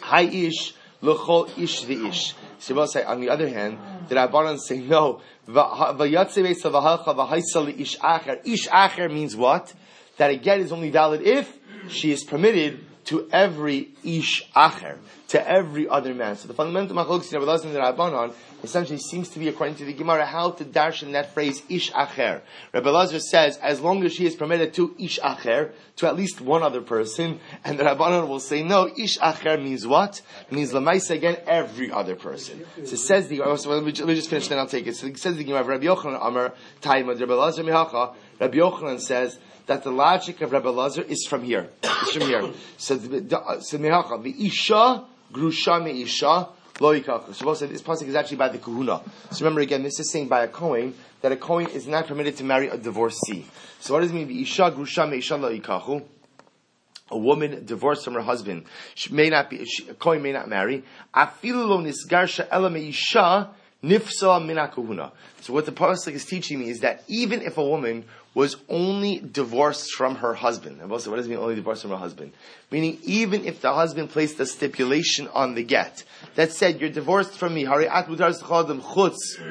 Hi 0.00 0.22
ish, 0.22 0.74
l'chol 1.02 1.50
ish 1.58 1.82
the 1.82 2.06
ish. 2.06 2.34
She 2.60 2.72
will 2.72 2.86
say, 2.86 3.04
on 3.04 3.20
the 3.20 3.28
other 3.28 3.48
hand, 3.48 3.78
the 4.08 4.14
Rabbanon 4.14 4.58
say, 4.58 4.78
no, 4.78 5.20
ish 5.48 5.54
acher. 7.98 8.46
Ish 8.46 8.68
acher 8.68 9.12
means 9.12 9.36
what? 9.36 9.74
That 10.16 10.30
a 10.30 10.36
get 10.36 10.60
is 10.60 10.72
only 10.72 10.90
valid 10.90 11.20
if 11.22 11.58
she 11.88 12.10
is 12.10 12.24
permitted 12.24 12.80
to 13.06 13.28
every 13.30 13.90
ish 14.02 14.48
acher, 14.54 14.98
to 15.28 15.48
every 15.48 15.88
other 15.88 16.14
man. 16.14 16.36
So 16.36 16.48
the 16.48 16.54
fundamental 16.54 16.96
machlokes 16.96 17.32
in 17.32 17.40
Rabbanon 17.40 18.32
essentially 18.66 18.98
seems 18.98 19.28
to 19.30 19.38
be, 19.38 19.48
according 19.48 19.76
to 19.76 19.84
the 19.84 19.92
Gemara, 19.92 20.26
how 20.26 20.50
to 20.50 20.64
darshan 20.64 21.12
that 21.12 21.32
phrase 21.32 21.62
ish 21.68 21.90
acher. 21.92 22.42
Rabbi 22.72 22.90
Lazar 22.90 23.20
says, 23.20 23.56
as 23.58 23.80
long 23.80 24.04
as 24.04 24.12
she 24.12 24.26
is 24.26 24.34
permitted 24.34 24.74
to 24.74 24.94
ish 24.98 25.18
acher, 25.20 25.72
to 25.96 26.06
at 26.06 26.16
least 26.16 26.40
one 26.40 26.62
other 26.62 26.82
person, 26.82 27.40
and 27.64 27.78
the 27.78 27.84
Rabbanon 27.84 28.28
will 28.28 28.40
say, 28.40 28.62
no, 28.62 28.88
ish 28.98 29.18
acher 29.18 29.62
means 29.62 29.86
what? 29.86 30.20
Means 30.50 30.72
lamaisa 30.72 31.12
again, 31.12 31.38
every 31.46 31.90
other 31.90 32.14
person. 32.14 32.64
So 32.84 32.96
says 32.96 33.28
the, 33.28 33.38
so 33.56 33.70
let, 33.70 33.84
me, 33.84 33.92
let 33.92 34.06
me 34.06 34.14
just 34.14 34.28
finish, 34.28 34.48
then 34.48 34.58
I'll 34.58 34.66
take 34.66 34.86
it. 34.86 34.96
So 34.96 35.06
it 35.06 35.18
says 35.18 35.36
the 35.36 35.44
Gemara, 35.44 35.64
Rabbi 35.64 35.84
Yochanan 35.84 36.18
Amar, 36.20 36.52
Taima, 36.82 37.18
Rabbi 37.18 37.34
Lazar 37.34 37.62
Mihacha, 37.62 38.14
Rabbi 38.40 38.56
Yochanan 38.58 39.00
says, 39.00 39.38
that 39.66 39.82
the 39.82 39.90
logic 39.90 40.40
of 40.40 40.52
Rabbi 40.52 40.68
Lazar 40.68 41.02
is 41.02 41.26
from 41.26 41.42
here. 41.42 41.68
It's 41.82 42.12
from 42.12 42.22
here. 42.22 42.52
So, 42.78 42.94
the, 42.96 43.60
so 43.60 43.76
the 43.78 44.34
Isha, 44.46 45.04
Grusha 45.32 45.84
Me 45.84 46.02
Isha, 46.02 46.48
Lo 46.78 46.92
Yikach. 46.92 47.34
So 47.34 47.66
this 47.66 47.80
pasuk 47.82 48.08
is 48.08 48.14
actually 48.14 48.36
by 48.36 48.48
the 48.48 48.58
Kahuna. 48.58 49.00
So 49.30 49.44
remember 49.44 49.62
again, 49.62 49.82
this 49.82 49.98
is 49.98 50.10
saying 50.10 50.28
by 50.28 50.44
a 50.44 50.48
Kohen 50.48 50.94
that 51.22 51.32
a 51.32 51.36
Kohen 51.36 51.68
is 51.68 51.86
not 51.86 52.06
permitted 52.06 52.36
to 52.36 52.44
marry 52.44 52.68
a 52.68 52.76
divorcee. 52.76 53.46
So 53.80 53.94
what 53.94 54.00
does 54.00 54.10
it 54.10 54.14
mean? 54.14 54.30
Isha 54.30 54.72
grusha 54.72 55.08
meisha 55.08 55.40
lo 55.40 55.50
yikachu. 55.50 56.04
A 57.08 57.16
woman 57.16 57.64
divorced 57.64 58.04
from 58.04 58.14
her 58.14 58.20
husband 58.20 58.64
she 58.94 59.12
may 59.14 59.30
not 59.30 59.48
be. 59.48 59.64
She, 59.64 59.88
a 59.88 59.94
Kohen 59.94 60.22
may 60.22 60.32
not 60.32 60.48
marry. 60.48 60.84
Afilu 61.14 61.66
lo 61.66 61.78
nisgarsha 61.78 62.46
ela 62.50 62.68
meisha 62.68 63.48
nifsa 63.82 64.44
mina 64.44 65.12
So 65.40 65.52
what 65.52 65.66
the 65.66 65.72
pasuk 65.72 66.12
is 66.12 66.24
teaching 66.24 66.60
me 66.60 66.70
is 66.70 66.80
that 66.80 67.04
even 67.08 67.42
if 67.42 67.58
a 67.58 67.64
woman 67.64 68.04
was 68.36 68.56
only 68.68 69.18
divorced 69.18 69.94
from 69.94 70.16
her 70.16 70.34
husband. 70.34 70.78
And 70.82 70.92
also, 70.92 71.08
what 71.08 71.16
does 71.16 71.24
it 71.24 71.30
mean 71.30 71.38
only 71.38 71.54
divorced 71.54 71.80
from 71.80 71.90
her 71.92 71.96
husband? 71.96 72.34
Meaning, 72.70 72.98
even 73.02 73.46
if 73.46 73.62
the 73.62 73.72
husband 73.72 74.10
placed 74.10 74.38
a 74.38 74.44
stipulation 74.44 75.26
on 75.28 75.54
the 75.54 75.62
get 75.62 76.04
that 76.34 76.52
said, 76.52 76.78
you're 76.78 76.90
divorced 76.90 77.32
from 77.32 77.54
me, 77.54 77.64
chutz, 77.64 78.44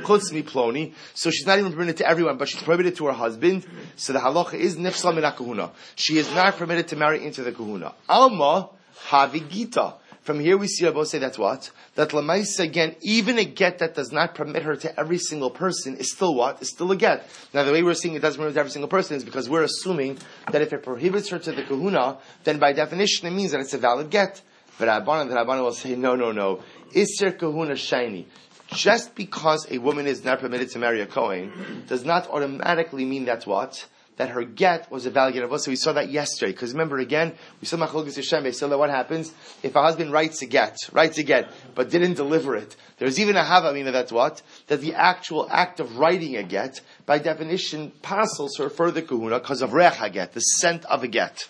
ploni, 0.06 0.94
so 1.16 1.32
she's 1.32 1.48
not 1.48 1.58
even 1.58 1.74
permitted 1.74 1.98
to 1.98 2.08
everyone, 2.08 2.38
but 2.38 2.48
she's 2.48 2.62
prohibited 2.62 2.96
to 2.98 3.08
her 3.08 3.14
husband, 3.14 3.66
so 3.96 4.14
the 4.14 4.20
halacha 4.20 4.54
is 4.54 4.76
nifsal 4.76 5.16
min 5.16 5.24
kahuna. 5.32 5.72
She 5.96 6.20
is 6.20 6.32
not 6.36 6.56
permitted 6.56 6.88
to 6.90 6.96
marry 6.96 7.26
into 7.26 7.42
the 7.42 7.54
kahuna. 7.54 7.92
Alma, 8.08 8.70
havigita. 9.08 9.96
From 10.26 10.40
here 10.40 10.58
we 10.58 10.66
see 10.68 10.86
Rabbi 10.86 11.04
say 11.04 11.20
that's 11.20 11.38
what? 11.38 11.70
That 11.94 12.10
Lamaisa 12.10 12.62
again, 12.62 12.96
even 13.04 13.38
a 13.38 13.46
get 13.46 13.78
that 13.78 13.94
does 13.94 14.12
not 14.12 14.34
permit 14.34 14.64
her 14.64 14.76
to 14.76 15.00
every 15.00 15.20
single 15.20 15.52
person 15.52 15.98
is 15.98 16.12
still 16.12 16.34
what? 16.34 16.64
Is 16.64 16.70
still 16.70 16.92
a 16.92 16.96
get. 16.96 17.30
Now 17.54 17.62
the 17.62 17.72
way 17.72 17.84
we're 17.84 17.94
seeing 17.94 18.16
it 18.16 18.24
doesn't 18.24 18.42
permit 18.42 18.56
to 18.56 18.60
every 18.60 18.72
single 18.72 18.90
person 18.90 19.16
is 19.16 19.24
because 19.24 19.48
we're 19.48 19.62
assuming 19.62 20.18
that 20.52 20.64
if 20.64 20.74
it 20.74 20.82
prohibits 20.82 21.30
her 21.30 21.38
to 21.38 21.52
the 21.52 21.62
kahuna, 21.62 22.18
then 22.44 22.58
by 22.58 22.74
definition 22.74 23.28
it 23.28 23.32
means 23.32 23.52
that 23.52 23.62
it's 23.62 23.76
a 23.76 23.78
valid 23.78 24.10
get. 24.10 24.42
But 24.80 24.88
Rabbanan, 24.88 25.30
the 25.30 25.36
Rabbanan 25.36 25.62
will 25.62 25.74
say, 25.74 25.96
no, 25.96 26.16
no, 26.16 26.32
no. 26.32 26.64
Isser 26.92 27.38
kahuna 27.38 27.76
shiny. 27.76 28.28
Just 28.74 29.14
because 29.14 29.68
a 29.70 29.78
woman 29.78 30.08
is 30.08 30.26
not 30.26 30.40
permitted 30.40 30.72
to 30.72 30.80
marry 30.80 31.02
a 31.02 31.06
Kohen 31.06 31.84
does 31.88 32.04
not 32.04 32.28
automatically 32.32 33.06
mean 33.06 33.26
that's 33.26 33.46
what? 33.46 33.86
That 34.18 34.30
her 34.30 34.44
get 34.44 34.90
was 34.92 35.06
a 35.06 35.10
valid 35.10 35.34
get. 35.34 35.60
So 35.62 35.72
we 35.72 35.76
saw 35.76 35.94
that 35.94 36.10
yesterday. 36.10 36.52
Because 36.52 36.72
remember 36.72 37.00
again, 37.00 37.34
we 37.60 37.68
saw 37.68 37.78
Machlokes 37.78 38.16
Hashem. 38.16 38.52
So 38.54 38.68
that 38.70 38.78
what 38.78 38.90
happens 38.90 39.34
if 39.64 39.76
a 39.76 39.82
husband 39.82 40.12
writes 40.12 40.42
a 40.42 40.46
get, 40.46 40.78
writes 40.92 41.18
a 41.18 41.24
get, 41.24 41.52
but 41.74 41.90
didn't 41.90 42.14
deliver 42.14 42.56
it? 42.56 42.76
There's 42.98 43.20
even 43.20 43.36
a 43.36 43.44
havamina 43.44 43.92
that's 43.92 44.12
what 44.12 44.42
that 44.68 44.82
the 44.82 44.94
actual 44.94 45.48
act 45.50 45.80
of 45.80 45.98
writing 45.98 46.38
a 46.38 46.44
get, 46.44 46.82
by 47.06 47.20
definition, 47.20 47.92
passes 48.02 48.58
her 48.58 48.70
further 48.70 49.02
kahuna 49.02 49.40
because 49.40 49.62
of 49.62 49.72
recha 49.72 50.12
get, 50.12 50.34
the 50.34 50.40
scent 50.40 50.86
of 50.86 51.04
a 51.04 51.08
get 51.08 51.50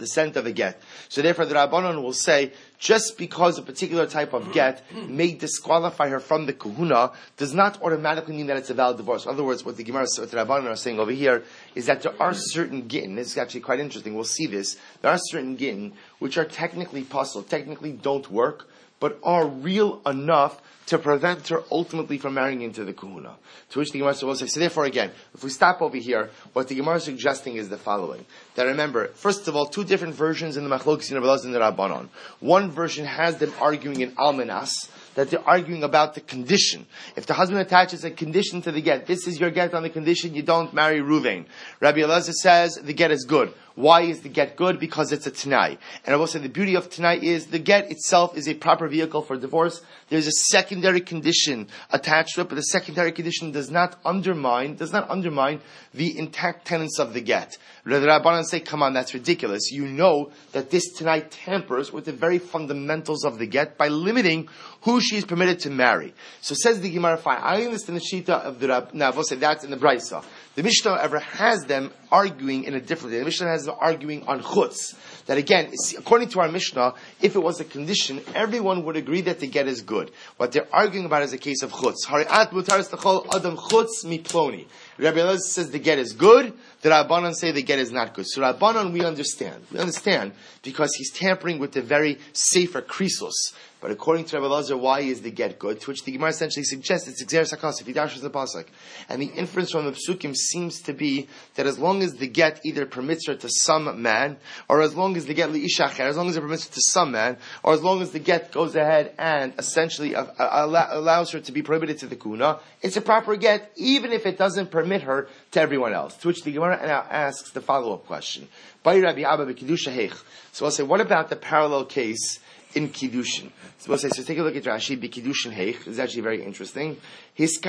the 0.00 0.06
scent 0.06 0.36
of 0.36 0.46
a 0.46 0.52
get. 0.52 0.82
So 1.08 1.22
therefore, 1.22 1.46
the 1.46 1.54
Rabbanon 1.54 2.02
will 2.02 2.12
say, 2.12 2.52
just 2.78 3.18
because 3.18 3.58
a 3.58 3.62
particular 3.62 4.06
type 4.06 4.32
of 4.32 4.52
get 4.52 4.82
may 5.08 5.32
disqualify 5.32 6.08
her 6.08 6.18
from 6.18 6.46
the 6.46 6.52
kahuna, 6.52 7.12
does 7.36 7.54
not 7.54 7.80
automatically 7.82 8.34
mean 8.34 8.46
that 8.48 8.56
it's 8.56 8.70
a 8.70 8.74
valid 8.74 8.96
divorce. 8.96 9.26
In 9.26 9.30
other 9.30 9.44
words, 9.44 9.64
what 9.64 9.76
the 9.76 9.84
Gemara, 9.84 10.06
what 10.18 10.30
the 10.30 10.36
Rabbanon 10.36 10.66
are 10.66 10.76
saying 10.76 10.98
over 10.98 11.12
here, 11.12 11.44
is 11.74 11.86
that 11.86 12.02
there 12.02 12.20
are 12.20 12.34
certain 12.34 12.88
gittin, 12.88 13.14
this 13.14 13.32
is 13.32 13.38
actually 13.38 13.60
quite 13.60 13.80
interesting, 13.80 14.14
we'll 14.14 14.24
see 14.24 14.46
this, 14.46 14.78
there 15.02 15.12
are 15.12 15.18
certain 15.18 15.56
gittin 15.56 15.92
which 16.18 16.38
are 16.38 16.44
technically 16.44 17.04
possible, 17.04 17.42
technically 17.42 17.92
don't 17.92 18.30
work, 18.30 18.68
but 18.98 19.18
are 19.22 19.46
real 19.46 20.00
enough 20.06 20.60
to 20.90 20.98
prevent 20.98 21.46
her 21.46 21.62
ultimately 21.70 22.18
from 22.18 22.34
marrying 22.34 22.62
into 22.62 22.84
the 22.84 22.92
Kuhuna. 22.92 23.34
To 23.70 23.78
which 23.78 23.92
the 23.92 24.00
Gemara 24.00 24.16
will 24.22 24.34
say, 24.34 24.48
so 24.48 24.58
therefore 24.58 24.86
again, 24.86 25.12
if 25.32 25.44
we 25.44 25.50
stop 25.50 25.80
over 25.80 25.96
here, 25.96 26.30
what 26.52 26.66
the 26.66 26.74
Gemara 26.74 26.96
is 26.96 27.04
suggesting 27.04 27.54
is 27.54 27.68
the 27.68 27.76
following. 27.76 28.26
That 28.56 28.64
remember, 28.64 29.06
first 29.14 29.46
of 29.46 29.54
all, 29.54 29.66
two 29.66 29.84
different 29.84 30.16
versions 30.16 30.56
in 30.56 30.68
the 30.68 30.76
Machlokes 30.76 31.12
and 31.12 31.22
the 31.22 31.60
Rabbanon. 31.60 32.08
One 32.40 32.72
version 32.72 33.04
has 33.04 33.36
them 33.36 33.52
arguing 33.60 34.00
in 34.00 34.10
Almanas, 34.16 34.90
that 35.14 35.30
they're 35.30 35.48
arguing 35.48 35.84
about 35.84 36.14
the 36.14 36.22
condition. 36.22 36.86
If 37.14 37.26
the 37.26 37.34
husband 37.34 37.60
attaches 37.60 38.04
a 38.04 38.10
condition 38.10 38.60
to 38.62 38.72
the 38.72 38.80
get, 38.80 39.06
this 39.06 39.28
is 39.28 39.38
your 39.38 39.50
get 39.50 39.74
on 39.74 39.84
the 39.84 39.90
condition 39.90 40.34
you 40.34 40.42
don't 40.42 40.74
marry 40.74 40.98
Ruvain. 40.98 41.46
Rabbi 41.78 41.98
Elazar 41.98 42.32
says 42.32 42.80
the 42.82 42.94
get 42.94 43.12
is 43.12 43.24
good. 43.28 43.54
Why 43.74 44.02
is 44.02 44.20
the 44.20 44.28
get 44.28 44.56
good? 44.56 44.78
Because 44.78 45.12
it's 45.12 45.26
a 45.26 45.30
Tanai. 45.30 45.78
And 46.04 46.14
I 46.14 46.16
will 46.16 46.26
say 46.26 46.38
the 46.38 46.48
beauty 46.48 46.74
of 46.74 46.90
Tanai 46.90 47.18
is 47.22 47.46
the 47.46 47.58
get 47.58 47.90
itself 47.90 48.36
is 48.36 48.48
a 48.48 48.54
proper 48.54 48.88
vehicle 48.88 49.22
for 49.22 49.36
divorce. 49.36 49.80
There's 50.08 50.26
a 50.26 50.32
secondary 50.32 51.00
condition 51.00 51.68
attached 51.92 52.34
to 52.34 52.42
it, 52.42 52.48
but 52.48 52.56
the 52.56 52.62
secondary 52.62 53.12
condition 53.12 53.52
does 53.52 53.70
not 53.70 53.98
undermine, 54.04 54.76
does 54.76 54.92
not 54.92 55.08
undermine 55.08 55.60
the 55.94 56.18
intact 56.18 56.66
tenets 56.66 56.98
of 56.98 57.14
the 57.14 57.20
get. 57.20 57.56
The 57.84 57.92
Rabbanan 57.92 58.44
say, 58.44 58.60
come 58.60 58.82
on, 58.82 58.92
that's 58.92 59.14
ridiculous. 59.14 59.70
You 59.70 59.86
know 59.86 60.30
that 60.52 60.70
this 60.70 60.92
Tanai 60.92 61.20
tampers 61.30 61.92
with 61.92 62.04
the 62.04 62.12
very 62.12 62.38
fundamentals 62.38 63.24
of 63.24 63.38
the 63.38 63.46
get 63.46 63.78
by 63.78 63.88
limiting 63.88 64.48
who 64.82 65.00
she 65.00 65.16
is 65.16 65.24
permitted 65.24 65.60
to 65.60 65.70
marry. 65.70 66.14
So 66.40 66.54
says 66.54 66.80
the 66.80 66.90
Gemara, 66.90 67.20
I 67.24 67.64
understand 67.64 67.98
the 67.98 68.02
Shita 68.02 68.30
of 68.30 68.60
the 68.60 68.68
Rab, 68.68 68.94
now, 68.94 69.12
say 69.22 69.36
that's 69.36 69.64
in 69.64 69.70
the 69.70 69.76
Brisa. 69.76 70.24
The 70.60 70.64
Mishnah 70.64 70.98
ever 71.00 71.20
has 71.20 71.64
them 71.64 71.90
arguing 72.12 72.64
in 72.64 72.74
a 72.74 72.82
different 72.82 73.14
way. 73.14 73.20
The 73.20 73.24
Mishnah 73.24 73.48
has 73.48 73.64
them 73.64 73.76
arguing 73.80 74.24
on 74.24 74.42
chutz. 74.42 74.94
That 75.24 75.38
again, 75.38 75.72
according 75.96 76.28
to 76.28 76.40
our 76.40 76.52
Mishnah, 76.52 76.92
if 77.22 77.34
it 77.34 77.38
was 77.38 77.60
a 77.60 77.64
condition, 77.64 78.20
everyone 78.34 78.84
would 78.84 78.94
agree 78.94 79.22
that 79.22 79.40
the 79.40 79.46
get 79.46 79.66
is 79.66 79.80
good. 79.80 80.10
What 80.36 80.52
they're 80.52 80.68
arguing 80.70 81.06
about 81.06 81.22
is 81.22 81.32
a 81.32 81.38
case 81.38 81.62
of 81.62 81.72
chutz. 81.72 82.04
Hari'at 82.06 82.50
mutaris 82.50 82.92
adam 83.34 83.56
chutz 83.56 84.04
miploni. 84.04 84.66
Rabbi 84.98 85.16
Elazar 85.16 85.38
says 85.38 85.70
the 85.70 85.78
get 85.78 85.98
is 85.98 86.12
good. 86.12 86.52
The 86.82 86.88
Rabbanon 86.88 87.34
say 87.34 87.52
the 87.52 87.62
get 87.62 87.78
is 87.78 87.92
not 87.92 88.14
good. 88.14 88.26
So 88.26 88.40
Rabbanon 88.40 88.92
we 88.92 89.04
understand. 89.04 89.64
We 89.72 89.78
understand 89.78 90.32
because 90.62 90.94
he's 90.94 91.12
tampering 91.12 91.58
with 91.58 91.72
the 91.72 91.82
very 91.82 92.18
safer 92.32 92.80
krisos. 92.80 93.34
But 93.80 93.90
according 93.90 94.26
to 94.26 94.36
Rabbi 94.36 94.52
Lazar, 94.52 94.76
why 94.76 95.00
is 95.00 95.22
the 95.22 95.30
get 95.30 95.58
good? 95.58 95.80
To 95.80 95.90
which 95.90 96.04
the 96.04 96.12
Gemara 96.12 96.30
essentially 96.30 96.64
suggests 96.64 97.08
it's 97.08 97.24
Xer 97.24 97.50
Sakas, 97.50 97.80
if 97.80 97.86
he 97.86 97.94
dashes 97.94 98.20
the 98.20 98.28
Pasuk. 98.28 98.66
And 99.08 99.22
the 99.22 99.28
inference 99.28 99.70
from 99.70 99.86
the 99.86 99.92
Psukim 99.92 100.36
seems 100.36 100.82
to 100.82 100.92
be 100.92 101.28
that 101.54 101.66
as 101.66 101.78
long 101.78 102.02
as 102.02 102.12
the 102.14 102.26
get 102.26 102.60
either 102.62 102.84
permits 102.84 103.26
her 103.26 103.34
to 103.36 103.48
some 103.48 104.02
man, 104.02 104.36
or 104.68 104.82
as 104.82 104.94
long 104.94 105.16
as 105.16 105.24
the 105.24 105.32
get 105.32 105.48
li'ishacher, 105.48 106.00
as 106.00 106.18
long 106.18 106.28
as 106.28 106.36
it 106.36 106.42
permits 106.42 106.66
her 106.66 106.74
to 106.74 106.80
some 106.82 107.12
man, 107.12 107.38
or 107.62 107.72
as 107.72 107.82
long 107.82 108.02
as 108.02 108.10
the 108.10 108.18
get 108.18 108.52
goes 108.52 108.76
ahead 108.76 109.14
and 109.18 109.54
essentially 109.58 110.12
allows 110.12 111.30
her 111.30 111.40
to 111.40 111.50
be 111.50 111.62
prohibited 111.62 111.98
to 112.00 112.06
the 112.06 112.16
kuna, 112.16 112.58
it's 112.82 112.98
a 112.98 113.00
proper 113.00 113.34
get, 113.34 113.72
even 113.76 114.12
if 114.12 114.26
it 114.26 114.36
doesn't 114.36 114.70
permit 114.70 115.02
her 115.02 115.26
to 115.52 115.60
everyone 115.60 115.92
else. 115.92 116.16
To 116.18 116.28
which 116.28 116.42
the 116.42 116.52
Gemara 116.52 116.80
now 116.86 117.06
asks 117.10 117.50
the 117.50 117.60
follow-up 117.60 118.06
question. 118.06 118.48
So 118.84 120.64
I'll 120.64 120.70
say, 120.70 120.82
what 120.82 121.00
about 121.00 121.28
the 121.28 121.36
parallel 121.36 121.84
case 121.84 122.40
in 122.74 122.88
Kiddushin. 122.88 123.50
So, 123.78 123.88
we'll 123.88 123.98
say, 123.98 124.08
so 124.10 124.22
take 124.22 124.38
a 124.38 124.42
look 124.42 124.56
at 124.56 124.64
Rashi, 124.64 125.00
Be 125.00 125.08
Heich. 125.08 125.86
It's 125.86 125.98
actually 125.98 126.22
very 126.22 126.44
interesting. 126.44 126.96
Adam. 127.36 127.66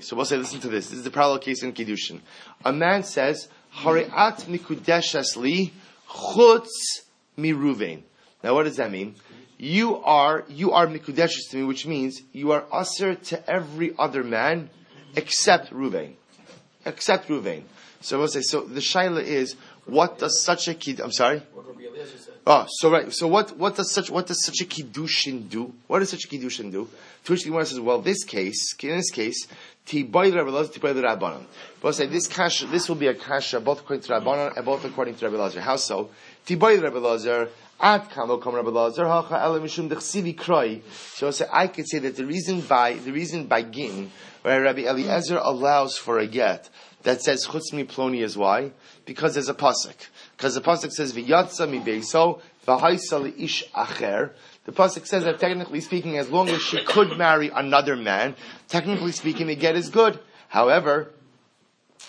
So 0.00 0.16
we'll 0.16 0.24
say, 0.24 0.36
listen 0.36 0.60
to 0.60 0.68
this. 0.68 0.88
This 0.88 0.98
is 0.98 1.04
the 1.04 1.10
parallel 1.10 1.38
case 1.38 1.62
in 1.62 1.72
Kiddushin. 1.72 2.20
A 2.64 2.72
man 2.72 3.04
says, 3.04 3.48
Hari'at 3.76 4.44
mikudeshas 4.44 5.36
li 5.36 5.72
chutz 6.08 6.68
miruvein. 7.38 8.02
Now 8.42 8.54
what 8.54 8.64
does 8.64 8.76
that 8.76 8.90
mean? 8.90 9.14
You 9.62 9.98
are, 10.02 10.44
you 10.48 10.72
are 10.72 10.88
mikudeshes 10.88 11.48
to 11.50 11.58
me, 11.58 11.62
which 11.62 11.86
means 11.86 12.20
you 12.32 12.50
are 12.50 12.64
usher 12.72 13.14
to 13.14 13.48
every 13.48 13.94
other 13.96 14.24
man 14.24 14.70
except 15.14 15.72
Ruvain. 15.72 16.14
Except 16.84 17.28
Ruvain. 17.28 17.62
So 18.00 18.16
I 18.16 18.20
will 18.22 18.26
say, 18.26 18.40
so 18.40 18.62
the 18.62 18.80
shaila 18.80 19.22
is, 19.22 19.54
what 19.86 20.18
does 20.18 20.42
such 20.42 20.66
a 20.66 20.74
kid? 20.74 21.00
I'm 21.00 21.12
sorry. 21.12 21.42
Oh, 22.44 22.66
so 22.68 22.90
right. 22.90 23.12
So 23.12 23.28
what? 23.28 23.56
What 23.56 23.76
does 23.76 23.92
such? 23.92 24.10
What 24.10 24.26
does 24.26 24.44
such 24.44 24.60
a 24.62 24.64
kiddushin 24.64 25.48
do? 25.48 25.72
What 25.86 26.00
does 26.00 26.10
such 26.10 26.24
a 26.24 26.28
kiddushin 26.28 26.72
do? 26.72 26.88
To 27.24 27.32
which 27.32 27.44
the 27.44 27.50
Gemara 27.50 27.66
says, 27.66 27.78
well, 27.78 28.00
this 28.00 28.24
case, 28.24 28.74
in 28.82 28.96
this 28.96 29.10
case, 29.10 29.46
tiboy 29.86 30.34
Rabbi 30.34 30.50
tiboy 30.50 30.94
the 30.94 31.02
Rabbanon. 31.02 31.44
But 31.80 31.94
say 31.94 32.06
this 32.06 32.26
kasha, 32.26 32.66
this 32.66 32.88
will 32.88 32.96
be 32.96 33.06
a 33.06 33.14
kasha 33.14 33.60
both 33.60 33.80
according 33.80 34.02
to 34.02 34.12
Rabbanon 34.12 34.56
and 34.56 34.64
both 34.64 34.84
according 34.84 35.14
to 35.16 35.24
Rabbi 35.24 35.36
Lazar. 35.36 35.60
How 35.60 35.76
so? 35.76 36.10
Tiboy 36.46 36.82
Rabbi 36.82 36.98
Lazar. 36.98 37.48
Ad 37.80 38.10
kamo 38.10 38.38
kom 38.38 38.54
Rabbi 38.54 38.70
Lazar 38.70 39.06
hacha 39.06 39.40
ela 39.40 39.60
mishum 39.60 39.88
dechsivi 39.88 40.36
kroi. 40.36 40.82
So 41.14 41.30
I 41.52 41.68
could 41.68 41.88
say 41.88 41.98
that 42.00 42.16
the 42.16 42.26
reason 42.26 42.60
by 42.60 42.94
the 42.94 43.12
reason 43.12 43.46
by 43.46 43.62
gin 43.62 44.10
where 44.42 44.62
Rabbi 44.62 44.82
Eliezer 44.82 45.38
allows 45.38 45.96
for 45.96 46.18
a 46.18 46.26
get 46.26 46.68
that 47.04 47.22
says 47.22 47.46
chutz 47.46 47.72
mi 47.72 47.84
ploni 47.84 48.22
is 48.22 48.36
why 48.36 48.72
because 49.04 49.34
there's 49.34 49.48
a 49.48 49.54
pasuk. 49.54 49.94
Because 50.36 50.54
the 50.54 50.60
pasuk 50.60 50.90
says 50.90 51.12
v'yatza 51.12 51.68
mi 51.70 51.78
beiso 51.78 52.40
v'haisa 52.66 53.32
ish 53.38 53.64
acher. 53.72 54.30
The 54.64 54.72
pasuk 54.72 55.06
says 55.06 55.24
that 55.24 55.38
technically 55.38 55.80
speaking, 55.80 56.18
as 56.18 56.30
long 56.30 56.48
as 56.48 56.62
she 56.62 56.84
could 56.84 57.18
marry 57.18 57.50
another 57.50 57.96
man, 57.96 58.36
technically 58.68 59.12
speaking, 59.12 59.48
the 59.48 59.56
get 59.56 59.76
is 59.76 59.90
good. 59.90 60.20
However, 60.48 61.10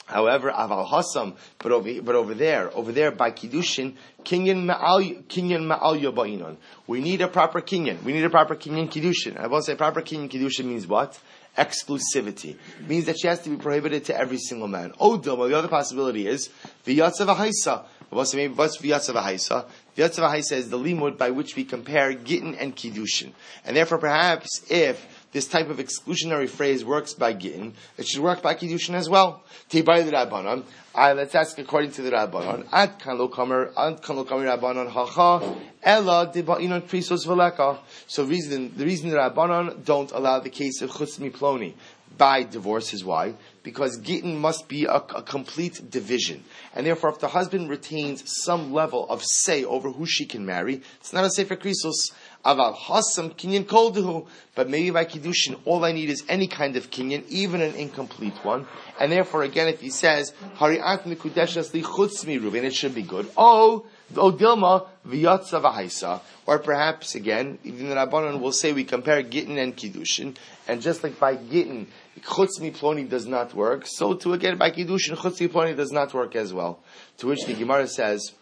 However, 0.05 0.51
aval 0.51 0.87
hasam, 0.89 1.35
but 1.59 1.71
over 1.71 2.01
but 2.01 2.15
over 2.15 2.33
there, 2.33 2.75
over 2.75 2.91
there 2.91 3.11
by 3.11 3.31
kiddushin, 3.31 3.95
kinyan 4.23 4.65
ma'al 4.65 5.23
kinyan 5.25 5.67
yoba'inon. 5.69 6.57
We 6.87 6.99
need 7.01 7.21
a 7.21 7.27
proper 7.27 7.61
kinyan. 7.61 8.03
We 8.03 8.13
need 8.13 8.23
a 8.23 8.29
proper 8.29 8.55
kinyan 8.55 8.91
kiddushin. 8.91 9.39
I 9.39 9.47
will 9.47 9.61
say 9.61 9.75
proper 9.75 10.01
kinyan 10.01 10.29
kiddushin 10.29 10.65
means 10.65 10.87
what? 10.87 11.19
exclusivity. 11.57 12.55
It 12.79 12.89
means 12.89 13.05
that 13.05 13.19
she 13.19 13.27
has 13.27 13.39
to 13.41 13.49
be 13.49 13.57
prohibited 13.57 14.05
to 14.05 14.17
every 14.17 14.37
single 14.37 14.67
man. 14.67 14.91
Odom, 14.99 15.47
the 15.47 15.57
other 15.57 15.67
possibility 15.67 16.27
is 16.27 16.49
v'yatzav 16.85 17.35
haisa. 17.35 17.85
What's 18.09 18.33
v'yatzav 18.33 19.15
haisa? 19.15 19.65
V'yatzav 19.95 20.31
haisa 20.31 20.53
is 20.53 20.69
the 20.69 20.79
limud 20.79 21.17
by 21.17 21.29
which 21.29 21.55
we 21.55 21.63
compare 21.63 22.13
gittin 22.13 22.55
and 22.55 22.75
kiddushin. 22.75 23.33
And 23.65 23.75
therefore, 23.77 23.99
perhaps 23.99 24.63
if 24.69 25.22
this 25.33 25.47
type 25.47 25.69
of 25.69 25.77
exclusionary 25.77 26.47
phrase 26.47 26.85
works 26.85 27.13
by 27.13 27.33
Gittin, 27.33 27.73
it 27.97 28.07
should 28.07 28.21
work 28.21 28.41
by 28.41 28.53
Kiddushin 28.55 28.93
as 28.93 29.09
well. 29.09 29.43
The 29.69 29.81
Rabbanon. 29.81 30.63
let's 30.95 31.35
ask 31.35 31.57
according 31.57 31.91
to 31.93 32.03
the 32.03 32.11
Rabbanon. 32.11 32.67
Ad 32.71 32.99
kan 32.99 33.17
lo 33.17 33.27
kamer, 33.27 33.73
ad 33.75 34.01
kan 34.01 34.15
lo 34.15 34.23
kamer 34.23 34.57
Rabbanon 34.57 34.89
hacha, 34.89 35.55
ella 35.81 36.31
diba'inon 36.33 36.83
krisos 36.83 37.25
veleka. 37.25 37.79
So 38.07 38.23
reason, 38.23 38.73
the 38.77 38.85
reason 38.85 39.09
the 39.09 39.17
Rabbanon 39.17 39.83
don't 39.83 40.11
allow 40.11 40.39
the 40.39 40.51
case 40.51 40.81
of 40.81 40.91
chutz 40.91 41.19
miploni 41.19 41.73
by 42.17 42.43
divorce 42.43 42.93
is 42.93 43.03
why? 43.03 43.33
Because 43.63 43.97
Gittin 43.97 44.37
must 44.37 44.67
be 44.67 44.85
a, 44.85 44.95
a, 44.95 45.23
complete 45.23 45.89
division. 45.89 46.43
And 46.75 46.85
therefore, 46.85 47.11
if 47.11 47.19
the 47.19 47.29
husband 47.29 47.69
retains 47.69 48.23
some 48.43 48.73
level 48.73 49.09
of 49.09 49.23
say 49.23 49.63
over 49.63 49.89
who 49.89 50.05
she 50.05 50.25
can 50.25 50.45
marry, 50.45 50.81
it's 50.99 51.13
not 51.13 51.23
a 51.23 51.29
sefer 51.29 51.55
krisos. 51.55 52.11
Aval 52.45 52.75
hasam 52.75 53.33
kinyan 53.35 53.65
kolduhu. 53.65 54.27
But 54.55 54.69
maybe 54.69 54.91
by 54.91 55.05
kiddushin, 55.05 55.59
all 55.65 55.83
I 55.85 55.91
need 55.91 56.09
is 56.09 56.23
any 56.27 56.47
kind 56.47 56.75
of 56.75 56.91
kinyan, 56.91 57.25
even 57.29 57.61
an 57.61 57.75
incomplete 57.75 58.43
one. 58.43 58.67
And 58.99 59.11
therefore, 59.11 59.43
again, 59.43 59.67
if 59.67 59.81
he 59.81 59.89
says 59.89 60.33
hariat 60.55 61.03
mikudeshas 61.03 61.73
li 61.73 61.81
chutz 61.81 62.23
and 62.23 62.55
it 62.55 62.73
should 62.73 62.93
be 62.93 63.01
good. 63.01 63.31
Oh, 63.37 63.85
oh 64.15 64.31
Dilma 64.31 64.87
v'yatza 65.07 65.61
v'haisa. 65.61 66.21
Or 66.45 66.59
perhaps 66.59 67.15
again, 67.15 67.57
even 67.63 67.87
the 67.87 67.95
Rabbanon 67.95 68.41
will 68.41 68.51
say 68.51 68.73
we 68.73 68.83
compare 68.83 69.23
Gittin 69.23 69.57
and 69.57 69.75
Kiddushin, 69.75 70.35
and 70.67 70.81
just 70.81 71.01
like 71.03 71.17
by 71.17 71.37
Gittin, 71.37 71.87
Chutz 72.19 72.59
Ploni 72.59 73.09
does 73.09 73.25
not 73.25 73.53
work, 73.53 73.83
so 73.85 74.13
to 74.15 74.33
again 74.33 74.57
by 74.57 74.69
Kiddushin, 74.69 75.15
Chutz 75.15 75.47
Ploni 75.47 75.75
does 75.75 75.91
not 75.93 76.13
work 76.13 76.35
as 76.35 76.53
well. 76.53 76.79
To 77.19 77.27
which 77.27 77.45
the 77.45 77.53
Gemara 77.53 77.87
says, 77.87 78.33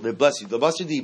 the 0.00 0.12
bless 0.12 0.40
you. 0.40 0.48
The 0.48 0.58
bless 0.58 0.80
you 0.80 0.86
the 0.86 1.00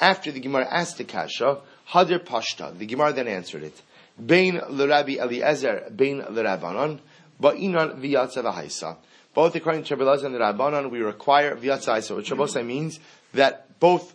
After 0.00 0.32
the 0.32 0.40
Gemara 0.40 0.66
asked 0.70 0.98
the 0.98 1.04
kasha, 1.04 1.60
Hadir 1.90 2.18
Pashta. 2.18 2.76
The 2.76 2.86
Gemara 2.86 3.12
then 3.12 3.28
answered 3.28 3.62
it. 3.62 3.80
Bain 4.24 4.60
l'Rabbi 4.68 5.18
Eliezer, 5.18 5.90
Bain 5.94 6.18
l'Rabbanon, 6.30 6.98
Ba'inan 7.40 8.00
v'yatza 8.00 8.42
v'haisa. 8.42 8.96
Both 9.34 9.56
according 9.56 9.84
to 9.84 9.96
Rabbi 9.96 10.24
and 10.24 10.34
the 10.34 10.38
Rabbanon, 10.38 10.90
we 10.90 11.00
require 11.00 11.56
v'yatza 11.56 12.16
which 12.16 12.30
Shabbosai 12.30 12.64
means 12.64 13.00
that 13.32 13.80
both 13.80 14.14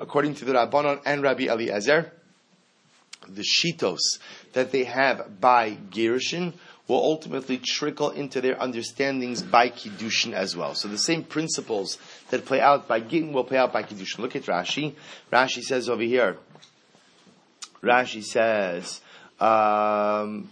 according 0.00 0.34
to 0.36 0.44
the 0.44 0.52
Rabbanon 0.52 1.00
and 1.04 1.22
Rabbi 1.22 1.44
Eliezer, 1.44 2.12
the 3.28 3.42
shitos 3.42 3.98
that 4.52 4.72
they 4.72 4.84
have 4.84 5.40
by 5.40 5.72
Gerushin 5.90 6.54
will 6.88 7.02
ultimately 7.02 7.58
trickle 7.58 8.10
into 8.10 8.40
their 8.40 8.60
understandings 8.60 9.42
by 9.42 9.68
Kiddushin 9.68 10.32
as 10.32 10.56
well. 10.56 10.74
So 10.74 10.88
the 10.88 10.98
same 10.98 11.24
principles 11.24 11.98
that 12.30 12.44
play 12.44 12.60
out 12.60 12.86
by 12.86 13.00
Gittin 13.00 13.32
will 13.32 13.44
play 13.44 13.58
out 13.58 13.72
by 13.72 13.82
Kiddushin. 13.82 14.18
Look 14.18 14.36
at 14.36 14.44
Rashi. 14.44 14.94
Rashi 15.32 15.62
says 15.62 15.88
over 15.88 16.02
here, 16.02 16.36
Rashi 17.82 18.22
says, 18.22 19.00
um, 19.40 20.50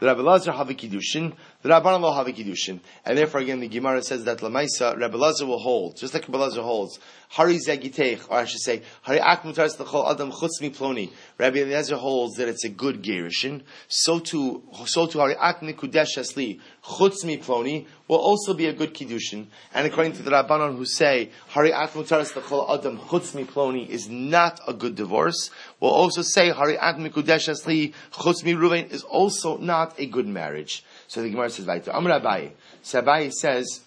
The 0.00 0.06
Rabbi 0.06 0.22
Lazar 0.22 0.52
have 0.52 0.70
a 0.70 0.74
kiddushin, 0.74 1.34
the 1.62 1.68
Rabbanan 1.68 2.00
will 2.00 2.14
have 2.14 2.26
a 2.26 2.32
kiddushin, 2.32 2.80
and 3.04 3.18
therefore 3.18 3.40
again 3.42 3.60
the 3.60 3.68
Gemara 3.68 4.02
says 4.02 4.24
that 4.24 4.38
Lamaisa 4.38 4.98
Rabbi 4.98 5.16
Lazar 5.16 5.44
will 5.44 5.58
hold, 5.58 5.96
just 5.96 6.14
like 6.14 6.26
Rabbi 6.26 6.38
Lazar 6.38 6.62
holds. 6.62 6.98
Hari 7.32 7.58
zegiteich, 7.58 8.28
or 8.28 8.38
I 8.38 8.44
should 8.44 8.60
say, 8.60 8.82
Hari 9.02 9.20
ak 9.20 9.44
mutaris 9.44 9.78
l'chol 9.78 10.10
adam 10.10 10.32
chutz 10.32 10.60
mi 10.60 10.70
ploni. 10.70 11.12
Rabbi 11.38 11.58
Eliezer 11.58 11.94
holds 11.94 12.34
that 12.38 12.48
it's 12.48 12.64
a 12.64 12.68
good 12.68 13.04
gerushin. 13.04 13.62
So 13.86 14.18
to 14.18 14.64
so 14.86 15.06
to 15.06 15.18
Hari 15.20 15.36
ak 15.36 15.60
nikudesh 15.60 16.18
esli 16.18 16.58
chutz 16.82 17.24
mi 17.24 17.38
ploni 17.38 17.86
will 18.08 18.16
also 18.16 18.52
be 18.52 18.66
a 18.66 18.72
good 18.72 18.92
kiddushin. 18.92 19.46
And 19.72 19.86
according 19.86 20.14
to 20.14 20.22
the 20.22 20.32
Rabbanon 20.32 20.76
who 20.76 20.84
say 20.84 21.30
Hari 21.50 21.72
ak 21.72 21.92
mutaris 21.92 22.34
l'chol 22.34 22.68
adam 22.68 22.98
chutz 22.98 23.32
mi 23.32 23.44
ploni 23.44 23.88
is 23.88 24.08
not 24.08 24.58
a 24.66 24.72
good 24.72 24.96
divorce, 24.96 25.50
will 25.78 25.90
also 25.90 26.22
say 26.22 26.50
Hari 26.50 26.78
ak 26.78 26.96
nikudesh 26.96 27.48
esli 27.48 27.94
chutz 28.10 28.42
mi 28.42 28.54
ruvain 28.54 28.90
is 28.90 29.04
also 29.04 29.56
not 29.56 29.89
a 29.98 30.06
good 30.06 30.26
marriage. 30.26 30.84
So 31.08 31.22
the 31.22 31.30
Gemara 31.30 31.50
says, 31.50 31.66
"Vaiter 31.66 31.90
Amar 31.92 32.20
Abaye." 32.20 32.52
So 32.82 33.02
Abaye 33.02 33.32
says. 33.32 33.80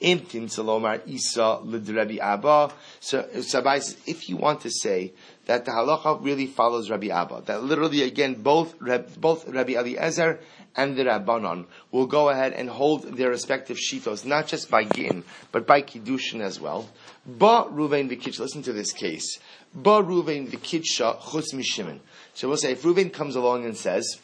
Imtin 0.00 0.50
Salomar 0.50 1.00
Isa 1.06 1.60
Rabbi 1.64 2.16
Abba. 2.16 2.70
So, 3.00 3.26
so 3.40 3.62
Abaye 3.62 3.82
says, 3.82 3.96
if 4.06 4.28
you 4.28 4.36
want 4.36 4.60
to 4.62 4.70
say 4.70 5.12
that 5.46 5.64
the 5.64 5.70
halacha 5.70 6.22
really 6.22 6.46
follows 6.46 6.90
Rabbi 6.90 7.08
Abba, 7.08 7.42
that 7.46 7.62
literally 7.62 8.02
again 8.02 8.34
both 8.34 8.74
both 9.16 9.48
Rabbi 9.48 9.74
Eliezer 9.74 10.40
and 10.76 10.96
the 10.96 11.04
Rabbanon 11.04 11.66
will 11.90 12.06
go 12.06 12.28
ahead 12.28 12.52
and 12.52 12.68
hold 12.68 13.16
their 13.16 13.30
respective 13.30 13.76
shitos, 13.76 14.24
not 14.24 14.46
just 14.46 14.70
by 14.70 14.84
Gin, 14.84 15.24
but 15.52 15.66
by 15.66 15.82
Kiddushin 15.82 16.40
as 16.40 16.60
well. 16.60 16.88
Ba 17.24 17.66
Ruvain 17.70 18.10
Vikitch, 18.10 18.38
listen 18.40 18.62
to 18.62 18.72
this 18.72 18.92
case. 18.92 19.38
Ba 19.72 20.02
Ruvain 20.02 20.48
Vikitsha 20.48 21.18
Chutz 21.20 21.54
Mishimin. 21.54 22.00
So 22.34 22.48
we'll 22.48 22.56
say, 22.56 22.72
if 22.72 22.82
Ruvain 22.82 23.12
comes 23.12 23.36
along 23.36 23.64
and 23.64 23.76
says, 23.76 24.18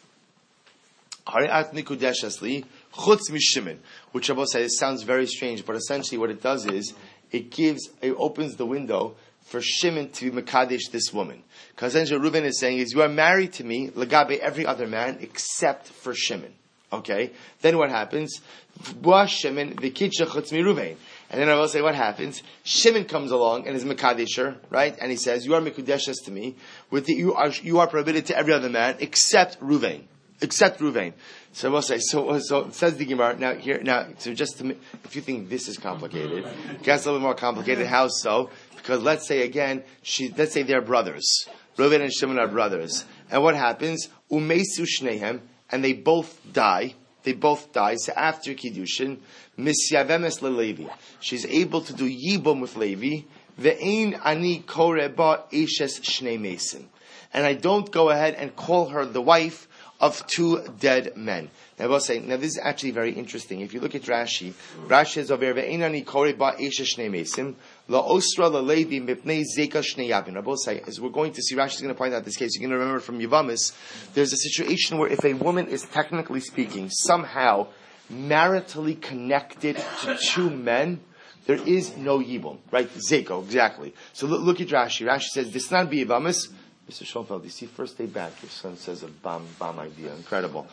Hari'at 1.27 1.73
Nikudesh 1.73 2.25
Asli, 2.25 2.65
Chutz 2.95 3.31
Mishimin, 3.31 3.79
which 4.13 4.29
Rabbi 4.29 4.45
says 4.45 4.79
sounds 4.79 5.03
very 5.03 5.27
strange, 5.27 5.65
but 5.65 5.77
essentially 5.77 6.19
what 6.19 6.31
it 6.31 6.43
does 6.43 6.67
is, 6.67 6.95
it 7.31 7.51
gives, 7.51 7.91
it 8.03 8.15
opens 8.19 8.57
the 8.57 8.67
window 8.67 9.15
for 9.45 9.61
Shimon 9.61 10.11
to 10.11 10.31
be 10.31 10.43
Makadish 10.43 10.91
this 10.91 11.13
woman. 11.13 11.43
Because 11.75 11.93
then 11.93 12.07
Reuben 12.21 12.45
is 12.45 12.59
saying 12.59 12.79
is, 12.79 12.93
you 12.93 13.03
are 13.03 13.09
married 13.09 13.53
to 13.55 13.65
me, 13.65 13.89
Lagabe 13.91 14.39
every 14.39 14.67
other 14.67 14.87
man, 14.87 15.19
except 15.21 15.89
for 15.89 16.15
Shimon. 16.15 16.55
Okay? 16.93 17.31
Then 17.61 17.79
what 17.79 17.91
happens? 17.91 18.41
Shimon, 18.83 19.77
the 19.77 19.91
Kitcha 19.91 20.27
Chutz 20.27 20.53
Reuven. 20.53 20.97
And 21.31 21.41
then 21.41 21.49
I 21.49 21.55
will 21.55 21.69
say 21.69 21.83
what 21.83 21.95
happens. 21.95 22.43
Shimon 22.65 23.05
comes 23.05 23.31
along 23.31 23.69
and 23.69 23.77
is 23.77 23.85
Makadisher, 23.85 24.57
right? 24.71 24.97
And 25.01 25.11
he 25.11 25.17
says, 25.17 25.47
you 25.47 25.55
are 25.55 25.61
Mikudeshes 25.61 26.25
to 26.25 26.33
me, 26.33 26.57
with 26.91 27.07
the, 27.07 27.15
you 27.15 27.35
are, 27.35 27.49
you 27.49 27.79
are 27.79 27.87
prohibited 27.87 28.27
to 28.27 28.37
every 28.37 28.53
other 28.53 28.69
man, 28.69 28.97
except 28.99 29.61
Reuven. 29.61 30.03
Except 30.43 30.81
Reuven. 30.81 31.13
So 31.53 31.69
I 31.69 31.73
will 31.73 31.83
say, 31.83 31.99
so, 31.99 32.39
so 32.39 32.71
says 32.71 32.97
the 32.97 33.05
Gemara, 33.05 33.37
now 33.37 33.55
here, 33.55 33.81
now, 33.83 34.07
so 34.19 34.33
just 34.33 34.59
to, 34.59 34.77
if 35.05 35.15
you 35.17 35.23
think 35.23 35.49
this 35.49 35.69
is 35.69 35.77
complicated, 35.77 36.47
gets 36.83 37.05
a 37.05 37.09
little 37.09 37.21
bit 37.21 37.25
more 37.25 37.35
complicated. 37.35 37.87
How 37.87 38.09
so? 38.09 38.51
Because 38.77 39.03
let's 39.03 39.27
say 39.27 39.43
again, 39.43 39.83
she, 40.03 40.33
let's 40.37 40.53
say 40.53 40.63
they're 40.63 40.81
brothers. 40.81 41.47
Reuven 41.77 42.03
and 42.03 42.13
Shimon 42.13 42.39
are 42.39 42.49
brothers. 42.49 43.05
And 43.31 43.43
what 43.43 43.55
happens? 43.55 44.09
Umesu 44.31 44.87
shnehem, 44.87 45.41
and 45.71 45.85
they 45.85 45.93
both 45.93 46.41
die. 46.53 46.95
They 47.23 47.33
both 47.33 47.73
die. 47.73 47.97
So 47.97 48.13
after 48.15 48.55
Kiddushin, 48.55 49.19
misyavemes 49.59 50.41
leLevi. 50.41 50.91
She's 51.21 51.45
able 51.47 51.83
to 51.83 51.93
do 51.93 52.09
yibum 52.09 52.61
with 52.61 52.77
Levi. 52.77 53.27
Ve'ein 53.61 54.19
ani 54.25 54.61
koreba 54.67 55.51
eshes 55.53 56.01
shnei 56.01 56.41
mason. 56.41 56.89
And 57.33 57.45
I 57.45 57.55
don't 57.55 57.91
go 57.91 58.09
ahead 58.11 58.35
and 58.35 58.57
call 58.57 58.89
her 58.89 59.05
the 59.05 59.21
wife 59.21 59.69
of 60.01 60.27
two 60.27 60.63
dead 60.79 61.17
men. 61.17 61.51
Now 61.79 61.85
I 61.85 61.89
will 61.89 62.01
say, 62.01 62.21
now 62.21 62.37
this 62.37 62.53
is 62.53 62.61
actually 62.63 62.93
very 62.93 63.13
interesting. 63.13 63.61
If 63.61 63.75
you 63.75 63.81
look 63.81 63.95
at 63.95 64.03
Rashi, 64.03 64.55
Rashi 64.87 65.15
says 65.15 65.31
over 65.31 65.53
ve'enani 65.53 66.05
kore 66.07 66.33
ba 66.33 66.55
shnei 66.59 67.11
mesim 67.11 67.55
la 67.89 68.01
osra 68.01 68.49
levi 68.49 69.01
mipnei 69.01 69.45
zeka 69.59 69.83
shnei 69.83 70.09
yavin. 70.09 70.37
I 70.37 70.41
will 70.41 70.57
as 70.87 71.01
we're 71.01 71.11
going 71.11 71.33
to 71.35 71.43
see, 71.43 71.55
Rashi 71.55 71.75
is 71.75 71.81
going 71.83 71.95
to 71.95 71.99
point 71.99 72.15
out 72.15 72.25
this 72.25 72.37
case. 72.37 72.51
You're 72.55 72.69
going 72.69 72.79
to 72.79 72.79
remember 72.79 73.01
from 73.01 73.21
Yavamis, 73.21 73.77
there's 74.15 74.33
a 74.33 74.37
situation 74.37 74.99
where 74.99 75.09
if 75.09 75.25
a 75.25 75.35
woman 75.35 75.69
is 75.69 75.83
technically 75.83 76.41
speaking 76.41 76.89
somehow 76.91 77.69
maritally 78.11 79.01
connected 79.01 79.77
to 80.03 80.17
two 80.17 80.51
men, 80.51 81.01
there 81.47 81.57
is 81.67 81.97
no 81.97 82.19
yibum, 82.19 82.59
right? 82.71 82.89
Zeko, 83.11 83.43
exactly. 83.45 83.95
So 84.13 84.27
look, 84.27 84.43
look 84.43 84.61
at 84.61 84.69
Rashi. 84.69 85.07
Rashi 85.07 85.29
says, 85.29 85.53
this 85.53 85.71
not 85.71 85.91
be 85.91 86.05
Yavamis, 86.05 86.49
Mr. 86.91 87.07
Schoenfeld, 87.07 87.45
you 87.45 87.51
see, 87.51 87.67
first 87.67 87.97
day 87.97 88.07
back, 88.07 88.33
your 88.43 88.51
son 88.51 88.77
says 88.77 89.05
a 89.05 89.07
bomb, 89.07 89.47
bomb 89.61 89.79
idea. 89.79 90.13
Incredible. 90.13 90.67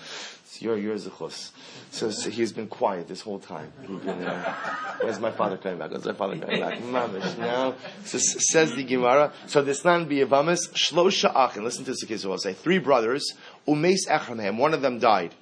It's 0.45 0.59
your, 0.63 0.75
your 0.75 0.95
zichus. 0.95 1.51
So, 1.91 2.09
so 2.09 2.31
he's 2.31 2.51
been 2.51 2.67
quiet 2.67 3.07
this 3.07 3.21
whole 3.21 3.37
time. 3.37 3.71
Been, 3.85 4.23
uh, 4.23 4.53
where's 4.99 5.19
my 5.19 5.29
father 5.29 5.57
coming 5.57 5.77
back? 5.77 5.91
Where's 5.91 6.05
my 6.05 6.13
father 6.13 6.39
coming 6.39 6.59
back? 6.59 6.79
Mamish, 6.79 7.37
now. 7.37 7.75
So, 8.05 8.17
says 8.17 8.73
the 8.73 8.83
Gemara. 8.83 9.31
So 9.45 9.61
this 9.61 9.85
nan 9.85 10.05
be 10.05 10.17
Yavamis, 10.17 10.71
Shlosha 10.71 11.31
Achin. 11.35 11.63
Listen 11.63 11.85
to 11.85 11.91
this 11.91 12.03
case. 12.03 12.25
We'll 12.25 12.39
say 12.39 12.53
three 12.53 12.79
brothers. 12.79 13.33
umes 13.67 14.07
Echramehem. 14.09 14.57
One 14.57 14.73
of 14.73 14.81
them 14.81 14.97
died. 14.97 15.35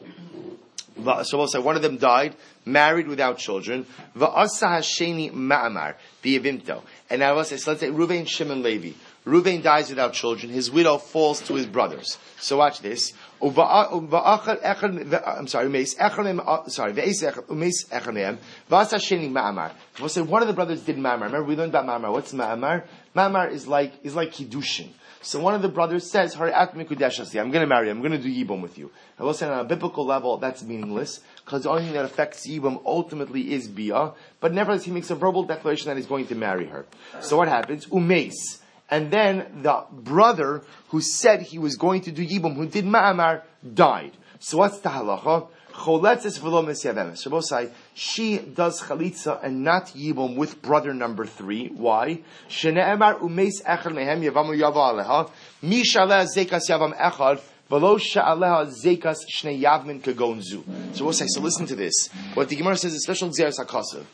So 1.24 1.38
we'll 1.38 1.48
say 1.48 1.60
one 1.60 1.76
of 1.76 1.82
them 1.82 1.98
died, 1.98 2.36
married 2.66 3.08
without 3.08 3.38
children. 3.38 3.86
Va'asa 4.16 4.80
Hasheni 4.80 5.32
Ma'amar. 5.32 5.96
Biyavimto. 6.24 6.82
And 7.10 7.20
now 7.20 7.36
we'll 7.36 7.46
say, 7.46 7.58
so 7.58 7.72
let's 7.72 7.82
say 7.82 7.90
Ruvain 7.90 8.28
Shimon 8.28 8.62
Levi. 8.62 8.94
Ruvain 9.26 9.64
dies 9.64 9.90
without 9.90 10.14
children. 10.14 10.52
His 10.52 10.70
widow 10.70 11.00
falls 11.00 11.42
to 11.42 11.56
his 11.56 11.66
brothers. 11.66 12.20
So 12.40 12.58
watch 12.58 12.82
this. 12.82 13.12
I'm 13.42 13.56
sorry, 13.56 14.60
uh, 14.62 15.46
sorry, 15.48 16.94
Ma'amar. 16.94 19.72
We'll 20.00 20.10
say 20.10 20.22
one 20.22 20.44
of 20.44 20.48
the 20.48 20.54
brothers 20.54 20.82
did 20.82 20.98
Ma'amar. 20.98 21.26
Remember 21.26 21.44
we 21.44 21.56
learned 21.56 21.74
about 21.74 21.88
Ma'amar. 21.88 22.12
What's 22.12 22.34
Ma'amar? 22.34 22.84
Ma'amar 23.16 23.52
is 23.52 23.68
like, 23.68 23.94
is 24.04 24.14
like 24.16 24.32
Kiddushin. 24.32 24.90
So 25.24 25.40
one 25.40 25.56
of 25.56 25.64
the 25.64 25.70
brothers 25.70 26.12
says, 26.12 26.36
I'm 26.36 26.52
going 26.52 26.86
to 26.86 27.66
marry 27.66 27.88
you. 27.88 27.92
I'm 27.92 28.02
going 28.02 28.12
to 28.12 28.20
do 28.20 28.30
Yibum 28.30 28.62
with 28.62 28.78
you. 28.78 28.92
I 29.18 29.24
will 29.24 29.34
say 29.34 29.48
on 29.48 29.58
a 29.58 29.64
biblical 29.64 30.06
level, 30.06 30.38
that's 30.38 30.62
meaningless, 30.62 31.22
because 31.44 31.64
the 31.64 31.72
only 31.72 31.86
thing 31.86 31.94
that 31.94 32.06
affects 32.06 32.46
Yibum 32.48 32.80
ultimately 32.86 33.52
is 33.52 33.68
Bia, 33.68 34.14
but 34.40 34.54
nevertheless 34.54 34.84
he 34.84 34.92
makes 34.92 35.10
a 35.10 35.16
verbal 35.16 35.44
declaration 35.44 35.88
that 35.88 35.98
he's 35.98 36.06
going 36.06 36.28
to 36.28 36.36
marry 36.36 36.68
her. 36.68 36.86
So 37.22 37.38
what 37.38 37.48
happens? 37.48 37.88
Umeis 37.88 38.60
and 38.90 39.12
then 39.12 39.62
the 39.64 39.86
brother 39.92 40.64
who 40.90 41.02
said 41.02 41.42
he 41.42 41.58
was 41.58 41.76
going 41.76 42.02
to 42.02 42.12
do 42.12 42.26
Yibum, 42.26 42.56
who 42.56 42.68
did 42.68 42.86
Ma'amar, 42.86 43.42
died. 43.74 44.12
So 44.40 44.58
what's 44.60 44.80
the 44.80 44.90
halacha? 44.90 45.48
She 47.94 48.38
does 48.38 48.82
chalitza 48.82 49.44
and 49.44 49.64
not 49.64 49.88
yibum 49.88 50.38
with 50.38 50.62
brother 50.62 50.94
number 50.94 51.26
three. 51.26 51.68
Why? 51.68 52.22
Shene'emar 52.48 53.20
umeis 53.20 53.62
echad 53.62 53.92
shaleh 55.84 56.28
zekas 56.34 56.70
yavam. 56.70 56.94
So 60.94 61.12
say, 61.12 61.26
so 61.28 61.42
listen 61.42 61.66
to 61.66 61.76
this. 61.76 62.10
What 62.36 62.48
the 62.48 62.56
Gemara 62.56 62.78
says 62.78 62.94
is 62.94 63.04
special 63.04 63.30
gzeres 63.30 63.60
hakasav. 63.60 64.06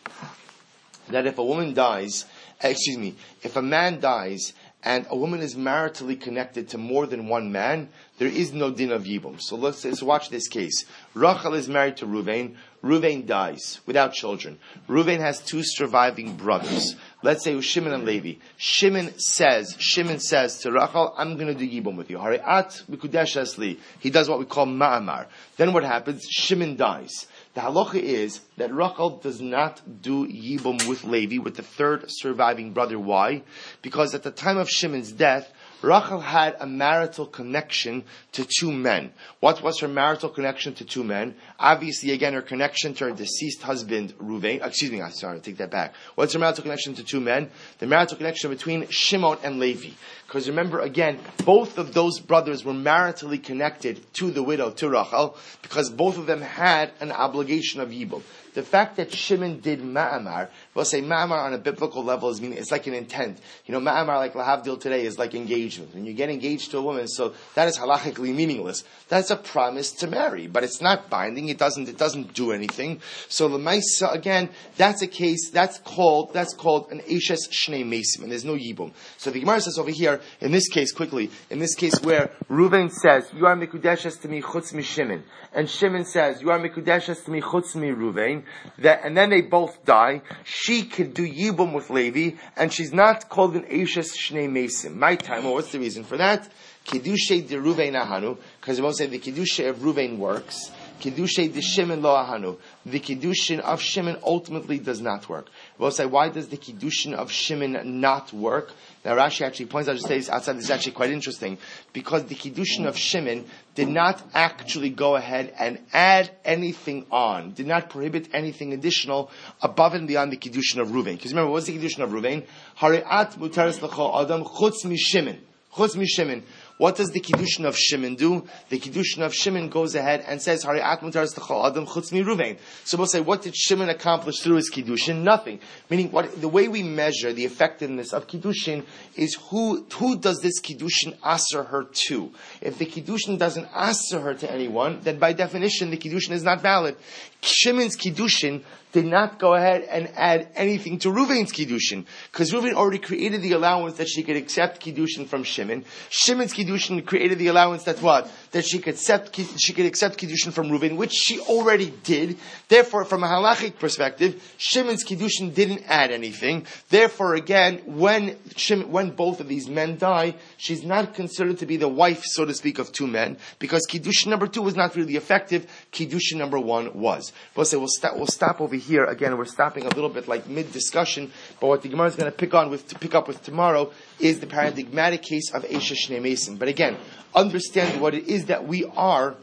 That 1.10 1.28
if 1.28 1.38
a 1.38 1.44
woman 1.44 1.74
dies, 1.74 2.26
excuse 2.64 2.98
me, 2.98 3.16
if 3.44 3.58
a 3.58 3.62
man 3.62 4.00
dies 4.00 4.54
and 4.84 5.06
a 5.10 5.16
woman 5.16 5.42
is 5.42 5.56
maritally 5.56 6.20
connected 6.20 6.70
to 6.70 6.78
more 6.78 7.06
than 7.06 7.28
one 7.28 7.52
man, 7.52 7.90
there 8.18 8.28
is 8.28 8.52
no 8.52 8.72
din 8.72 8.92
of 8.92 9.04
yibum. 9.04 9.40
So 9.40 9.56
let's, 9.56 9.86
let's 9.86 10.02
watch 10.02 10.30
this 10.30 10.48
case. 10.48 10.86
Rachel 11.14 11.54
is 11.54 11.70
married 11.70 11.98
to 11.98 12.08
Ruvain. 12.08 12.56
Ruvain 12.84 13.28
dies 13.28 13.80
without 13.86 14.14
children. 14.14 14.58
Ruvain 14.90 15.20
has 15.20 15.40
two 15.40 15.62
surviving 15.64 16.36
brothers. 16.36 16.96
Let's 17.22 17.44
say 17.44 17.60
Shimon 17.62 17.94
and 17.94 18.06
Levi. 18.06 18.40
Shimon 18.58 19.14
says, 19.18 19.76
Shimon 19.78 20.20
says 20.20 20.58
to 20.62 20.72
Rachel, 20.72 21.14
I'm 21.16 21.36
going 21.36 21.48
to 21.48 21.54
do 21.54 21.70
yibum 21.70 21.96
with 21.96 22.10
you. 22.10 22.18
Hari'at 22.18 22.86
mikudesh 22.86 23.78
He 24.00 24.10
does 24.10 24.30
what 24.30 24.40
we 24.40 24.46
call 24.46 24.66
ma'amar. 24.66 25.28
Then 25.58 25.74
what 25.74 25.84
happens? 25.84 26.26
Shimon 26.28 26.76
dies. 26.76 27.28
The 27.54 27.62
halacha 27.62 27.96
is 27.96 28.40
that 28.56 28.74
Rachel 28.74 29.18
does 29.18 29.42
not 29.42 30.02
do 30.02 30.26
Yibum 30.26 30.88
with 30.88 31.04
Levi, 31.04 31.38
with 31.38 31.56
the 31.56 31.64
third 31.64 32.06
surviving 32.08 32.72
brother. 32.72 32.98
Why? 32.98 33.44
Because 33.82 34.16
at 34.16 34.24
the 34.24 34.32
time 34.32 34.58
of 34.58 34.70
Shimon's 34.70 35.12
death, 35.12 35.52
Rachel 35.82 36.20
had 36.20 36.56
a 36.60 36.68
marital 36.68 37.26
connection 37.26 38.04
to 38.34 38.46
two 38.46 38.72
men. 38.72 39.12
What 39.40 39.64
was 39.64 39.80
her 39.80 39.88
marital 39.88 40.30
connection 40.30 40.74
to 40.76 40.86
two 40.86 41.04
men? 41.04 41.36
Obviously, 41.60 42.12
again, 42.12 42.34
her 42.34 42.42
connection 42.42 42.94
to 42.96 43.06
her 43.06 43.12
deceased 43.12 43.62
husband, 43.64 44.14
Ruvain. 44.20 44.62
Uh, 44.62 44.68
excuse 44.68 44.92
me, 44.92 45.02
I'm 45.02 45.12
sorry, 45.12 45.40
take 45.40 45.58
that 45.58 45.72
back. 45.72 45.94
What's 46.16 46.34
her 46.34 46.40
marital 46.40 46.64
connection 46.64 46.94
to 46.96 47.04
two 47.04 47.20
men? 47.20 47.50
The 47.80 47.88
marital 47.88 48.18
connection 48.18 48.52
between 48.52 48.88
Shimon 48.90 49.40
and 49.44 49.60
Levi. 49.60 49.90
Because 50.28 50.48
remember, 50.48 50.80
again, 50.80 51.20
both 51.44 51.78
of 51.78 51.94
those 51.94 52.20
brothers 52.20 52.64
were 52.64 52.74
maritally 52.74 53.44
connected 53.44 54.02
to 54.14 54.32
the 54.32 54.44
widow, 54.44 54.72
to 54.72 54.90
Rachel, 54.90 55.36
because 55.62 55.90
both 55.90 56.18
of 56.18 56.26
them 56.26 56.42
had 56.42 56.92
an 57.02 57.12
obligation 57.12 57.82
of 57.82 57.90
Yibum. 57.90 58.22
The 58.54 58.64
fact 58.64 58.98
that 58.98 59.14
Shimon 59.14 59.60
did 59.60 59.82
Ma'amar, 59.82 60.50
we'll 60.74 60.86
say 60.86 61.02
Ma'amar 61.02 61.44
on 61.44 61.54
a 61.54 61.58
biblical 61.58 62.04
level 62.04 62.30
is 62.30 62.42
meaning, 62.42 62.58
it's 62.58 62.72
like 62.72 62.88
an 62.88 62.94
intent. 62.94 63.40
You 63.66 63.74
know, 63.74 63.80
Ma'amar 63.80 64.18
like 64.18 64.34
Lahavdil 64.34 64.80
today 64.80 65.06
is 65.06 65.18
like 65.18 65.34
engagement. 65.34 65.94
When 65.94 66.06
you 66.06 66.14
get 66.14 66.30
engaged 66.30 66.72
to 66.72 66.78
a 66.78 66.82
woman, 66.82 67.08
so 67.08 67.34
that 67.56 67.68
is 67.68 67.78
halachically 67.78 68.34
meaningless. 68.34 68.84
That's 69.10 69.30
a 69.30 69.36
promise 69.36 69.92
to 69.94 70.08
marry, 70.08 70.48
but 70.48 70.64
it's 70.64 70.82
not 70.82 71.10
binding. 71.10 71.50
It 71.50 71.58
doesn't, 71.58 71.88
it 71.88 71.98
doesn't 71.98 72.34
do 72.34 72.52
anything. 72.52 73.02
So 73.28 73.48
the 73.48 73.58
Lemaisa, 73.58 74.14
again, 74.14 74.50
that's 74.78 75.02
a 75.02 75.08
case, 75.08 75.50
that's 75.52 75.80
called, 75.80 76.34
that's 76.34 76.54
called 76.54 76.92
an 76.92 77.00
Eshes 77.02 77.50
Shnei 77.52 77.86
Mesim, 77.86 78.24
and 78.24 78.32
there's 78.32 78.46
no 78.46 78.56
Yibum. 78.56 78.92
So 79.18 79.32
the 79.32 79.40
Gemara 79.40 79.62
says 79.62 79.78
over 79.78 79.92
here, 79.92 80.22
in 80.40 80.52
this 80.52 80.68
case, 80.68 80.92
quickly, 80.92 81.30
in 81.50 81.60
this 81.60 81.76
case 81.76 82.02
where 82.02 82.32
Reuven 82.50 82.92
says, 82.92 83.30
you 83.36 83.46
are 83.46 83.56
Mikudeshes 83.56 84.22
to 84.22 84.28
me 84.28 84.42
chutz 84.42 84.74
mi 84.74 84.84
Shimon, 84.84 85.24
and 85.54 85.70
Shimon 85.70 86.06
says, 86.06 86.42
you 86.42 86.50
are 86.50 86.60
Mikudeshes 86.60 87.24
to 87.26 87.32
me 87.32 87.42
chutz 87.42 87.76
mi 87.76 87.90
Reuven, 87.90 88.41
that, 88.80 89.02
and 89.04 89.16
then 89.16 89.30
they 89.30 89.42
both 89.42 89.84
die, 89.86 90.22
she 90.44 90.84
could 90.84 91.14
do 91.14 91.28
Yibum 91.28 91.74
with 91.74 91.90
Levi, 91.90 92.38
and 92.56 92.72
she's 92.72 92.94
not 92.94 93.30
called 93.30 93.56
an 93.56 93.64
Eshes 93.64 94.16
Shnei 94.16 94.50
Mesim. 94.50 94.96
My 94.96 95.16
time, 95.16 95.44
well, 95.44 95.54
what's 95.54 95.72
the 95.72 95.80
reason 95.80 96.04
for 96.04 96.18
that? 96.18 96.50
Kiddushay 96.86 97.48
de 97.48 97.58
Ruvain 97.58 97.94
ahanu, 97.94 98.38
because 98.60 98.80
it 98.80 98.82
won't 98.82 98.98
say 98.98 99.06
the 99.06 99.20
Kiddushay 99.20 99.70
of 99.70 99.78
Ruvain 99.78 100.18
works. 100.18 100.72
Kiddushay 101.02 101.54
de 101.54 101.62
Shimon 101.62 102.02
lo 102.02 102.12
ahanu. 102.12 102.58
The 102.86 103.00
Kiddushin 103.00 103.60
of 103.60 103.82
Shimon 103.82 104.18
ultimately 104.24 104.80
does 104.80 105.02
not 105.02 105.28
work. 105.28 105.48
We'll 105.78 105.92
say, 105.92 106.06
why 106.06 106.30
does 106.30 106.50
the 106.50 106.58
Kiddushin 106.58 107.14
of 107.14 107.32
Shimon 107.32 108.00
not 108.00 108.32
work? 108.32 108.72
Now 109.04 109.16
Rashi 109.16 109.42
actually 109.42 109.66
points 109.66 109.90
out, 109.90 109.96
just 109.96 110.08
says 110.08 110.30
outside 110.30 110.58
this 110.58 110.66
is 110.66 110.72
actually 110.72 110.92
quite 110.92 111.12
interesting, 111.12 111.58
because 111.92 112.26
the 112.26 112.36
Kiddushin 112.36 112.86
of 112.86 112.96
Shimon 112.98 113.46
did 113.74 113.88
not 113.88 114.22
actually 114.34 114.92
go 114.92 115.16
ahead 115.16 115.54
and 115.58 115.80
add 115.92 116.30
anything 116.46 117.06
on, 117.12 117.54
did 117.54 117.68
not 117.68 117.90
prohibit 117.90 118.30
anything 118.34 118.74
additional 118.74 119.32
above 119.62 119.96
and 119.96 120.08
beyond 120.08 120.32
the 120.32 120.38
Kiddushin 120.38 120.78
of 120.80 120.90
Ruvain. 120.90 121.18
Because 121.18 121.32
remember, 121.32 121.52
what's 121.52 121.66
the 121.66 121.78
Kiddushin 121.78 122.04
of 122.04 122.12
Ruvain? 122.12 122.46
Hari'at 122.78 123.38
mutaris 123.38 123.82
l'cho 123.82 124.22
adam 124.22 124.44
chutz 124.44 124.86
mi 124.86 124.98
Shimon. 124.98 125.40
Chutz 125.74 125.96
mi 125.96 126.06
Shimon. 126.06 126.44
What 126.82 126.96
does 126.96 127.12
the 127.12 127.20
Kiddushin 127.20 127.66
of 127.66 127.78
Shimon 127.78 128.16
do? 128.16 128.44
The 128.70 128.80
Kiddushin 128.80 129.24
of 129.24 129.36
Shimon 129.36 129.70
goes 129.70 129.94
ahead 129.94 130.26
and 130.28 130.42
says, 130.42 130.64
Hari 130.64 130.80
Atmutaris 130.80 131.38
Adam 131.38 131.86
Chutz 131.86 132.12
Ruvain. 132.12 132.58
So 132.86 132.98
we'll 132.98 133.06
say, 133.06 133.22
what 133.22 133.44
did 133.44 133.56
Shimon 133.56 133.90
accomplish 133.90 134.40
through 134.40 134.56
his 134.56 134.72
Kiddushin? 134.72 135.22
Nothing. 135.22 135.60
Meaning, 135.92 136.12
what, 136.12 136.42
the 136.42 136.48
way 136.48 136.68
we 136.68 136.82
measure 136.82 137.34
the 137.34 137.46
effectiveness 137.46 138.14
of 138.14 138.26
Kiddushin 138.26 138.84
is 139.16 139.38
who, 139.52 139.86
who 139.94 140.18
does 140.18 140.40
this 140.40 140.60
Kiddushin 140.60 141.16
answer 141.24 141.62
her 141.66 141.84
to? 141.84 142.34
If 142.62 142.80
the 142.80 142.88
Kiddushin 142.88 143.38
doesn't 143.38 143.68
answer 143.76 144.20
her 144.20 144.34
to 144.34 144.52
anyone, 144.52 145.02
then 145.02 145.20
by 145.20 145.34
definition, 145.34 145.92
the 145.92 145.98
Kiddushin 145.98 146.32
is 146.32 146.42
not 146.42 146.62
valid. 146.62 146.96
Shimon's 147.42 147.96
Kiddushin 147.96 148.64
did 148.92 149.06
not 149.06 149.40
go 149.40 149.54
ahead 149.54 149.84
and 149.84 150.10
add 150.16 150.50
anything 150.56 151.00
to 151.00 151.10
Ruvain's 151.10 151.52
Kiddushin. 151.52 152.06
Because 152.32 152.52
Ruvain 152.52 152.74
already 152.74 153.00
created 153.00 153.42
the 153.42 153.54
allowance 153.54 153.98
that 153.98 154.10
she 154.10 154.24
could 154.24 154.36
accept 154.36 154.84
Kiddushin 154.84 155.28
from 155.28 155.44
Shimon. 155.44 155.86
Shimon's 156.10 156.54
Kiddushin 156.54 157.06
created 157.06 157.40
the 157.40 157.48
allowance 157.48 157.84
that 157.84 158.02
what? 158.02 158.30
That 158.52 158.66
she 158.66 158.80
could 158.80 158.96
accept, 158.96 159.40
she 159.60 159.72
could 159.72 159.86
accept 159.86 160.18
Kiddushin 160.18 160.52
from 160.52 160.70
Ruvain, 160.70 160.98
which 160.98 161.14
she 161.14 161.40
already 161.40 161.94
did. 162.04 162.38
Therefore, 162.68 163.06
from 163.06 163.24
a 163.24 163.28
halachic 163.28 163.80
perspective, 163.80 164.44
Shimon's 164.58 165.06
Kiddushin 165.06 165.54
didn't 165.54 165.84
add 165.88 166.12
anything. 166.12 166.68
Therefore, 166.90 167.36
again, 167.36 167.82
when 167.86 168.38
Shimon, 168.58 168.92
when 168.92 169.12
both 169.12 169.40
of 169.40 169.48
these 169.48 169.70
men 169.70 169.98
die, 169.98 170.36
she's 170.58 170.84
not 170.84 171.14
considered 171.14 171.60
to 171.60 171.66
be 171.66 171.78
the 171.78 171.88
wife, 171.88 172.24
so 172.26 172.44
to 172.44 172.54
speak, 172.54 172.78
of 172.78 172.92
two 172.92 173.08
men, 173.08 173.38
because 173.60 173.88
Kiddushin 173.90 174.28
number 174.28 174.48
two 174.48 174.62
was 174.62 174.76
not 174.76 174.98
really 174.98 175.16
effective. 175.16 175.66
Kiddushin 175.94 176.36
number 176.36 176.60
one 176.60 176.94
was. 176.94 177.32
We'll 177.56 177.66
say, 177.66 177.78
we'll, 177.78 177.88
stop, 177.88 178.18
we'll 178.18 178.28
stop 178.28 178.60
over 178.60 178.76
here. 178.76 179.06
Again, 179.06 179.38
we're 179.38 179.46
stopping 179.46 179.86
a 179.86 179.90
little 179.96 180.10
bit 180.10 180.28
like 180.28 180.48
mid-discussion, 180.48 181.32
but 181.62 181.68
what 181.68 181.84
the 181.84 181.90
Gemara 181.90 182.08
is 182.08 182.16
going 182.18 182.30
to 182.30 182.38
pick 182.38 182.54
on 182.54 182.70
with, 182.70 182.88
to 182.90 183.00
pick 183.00 183.16
up 183.16 183.30
with 183.30 183.42
tomorrow 183.44 183.92
is 184.22 184.40
the 184.40 184.48
paradigmatic 184.48 185.22
case 185.22 185.52
of 185.54 185.64
Esha 185.64 185.96
Shnei 185.96 186.22
Mason. 186.22 186.58
But 186.58 186.68
again, 186.68 186.98
understand 187.34 188.02
what 188.02 188.14
it 188.14 188.28
is 188.28 188.46
that 188.46 188.68
we 188.68 188.86
are 188.86 189.36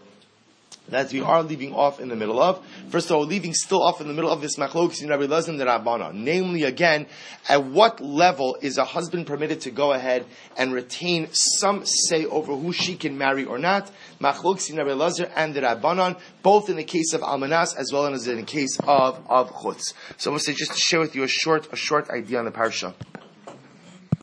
that 0.88 1.12
we 1.12 1.20
are 1.20 1.42
leaving 1.42 1.74
off 1.74 2.00
in 2.00 2.08
the 2.08 2.16
middle 2.16 2.40
of. 2.40 2.64
First 2.90 3.10
of 3.10 3.16
all, 3.16 3.24
leaving 3.24 3.54
still 3.54 3.82
off 3.82 4.00
in 4.00 4.08
the 4.08 4.14
middle 4.14 4.30
of 4.30 4.40
this 4.40 4.56
machlokes 4.56 5.02
in 5.02 5.08
Rabbi 5.08 5.24
Lazim 5.24 5.58
the 5.58 5.66
Rabbana. 5.66 6.12
Namely, 6.14 6.64
again, 6.64 7.06
at 7.48 7.64
what 7.64 8.00
level 8.00 8.56
is 8.60 8.78
a 8.78 8.84
husband 8.84 9.26
permitted 9.26 9.60
to 9.62 9.70
go 9.70 9.92
ahead 9.92 10.24
and 10.56 10.72
retain 10.72 11.28
some 11.32 11.84
say 11.84 12.24
over 12.24 12.54
who 12.54 12.72
she 12.72 12.96
can 12.96 13.18
marry 13.18 13.44
or 13.44 13.58
not? 13.58 13.90
Machlokes 14.20 14.70
in 14.70 14.76
Rabbi 14.76 14.92
and 15.36 15.54
the 15.54 15.60
Rabbanon, 15.60 16.18
both 16.42 16.68
in 16.68 16.76
the 16.76 16.84
case 16.84 17.12
of 17.12 17.20
Almanas 17.20 17.76
as 17.76 17.92
well 17.92 18.06
as 18.06 18.26
in 18.26 18.36
the 18.36 18.42
case 18.42 18.78
of, 18.80 19.20
of 19.28 19.50
Chutz. 19.50 19.92
So 20.16 20.30
I'm 20.30 20.32
going 20.32 20.38
to 20.38 20.44
say 20.44 20.54
just 20.54 20.72
to 20.72 20.78
share 20.78 21.00
with 21.00 21.14
you 21.14 21.22
a 21.22 21.28
short, 21.28 21.72
a 21.72 21.76
short 21.76 22.08
idea 22.10 22.38
on 22.38 22.46
the 22.46 22.50
parsha. 22.50 22.94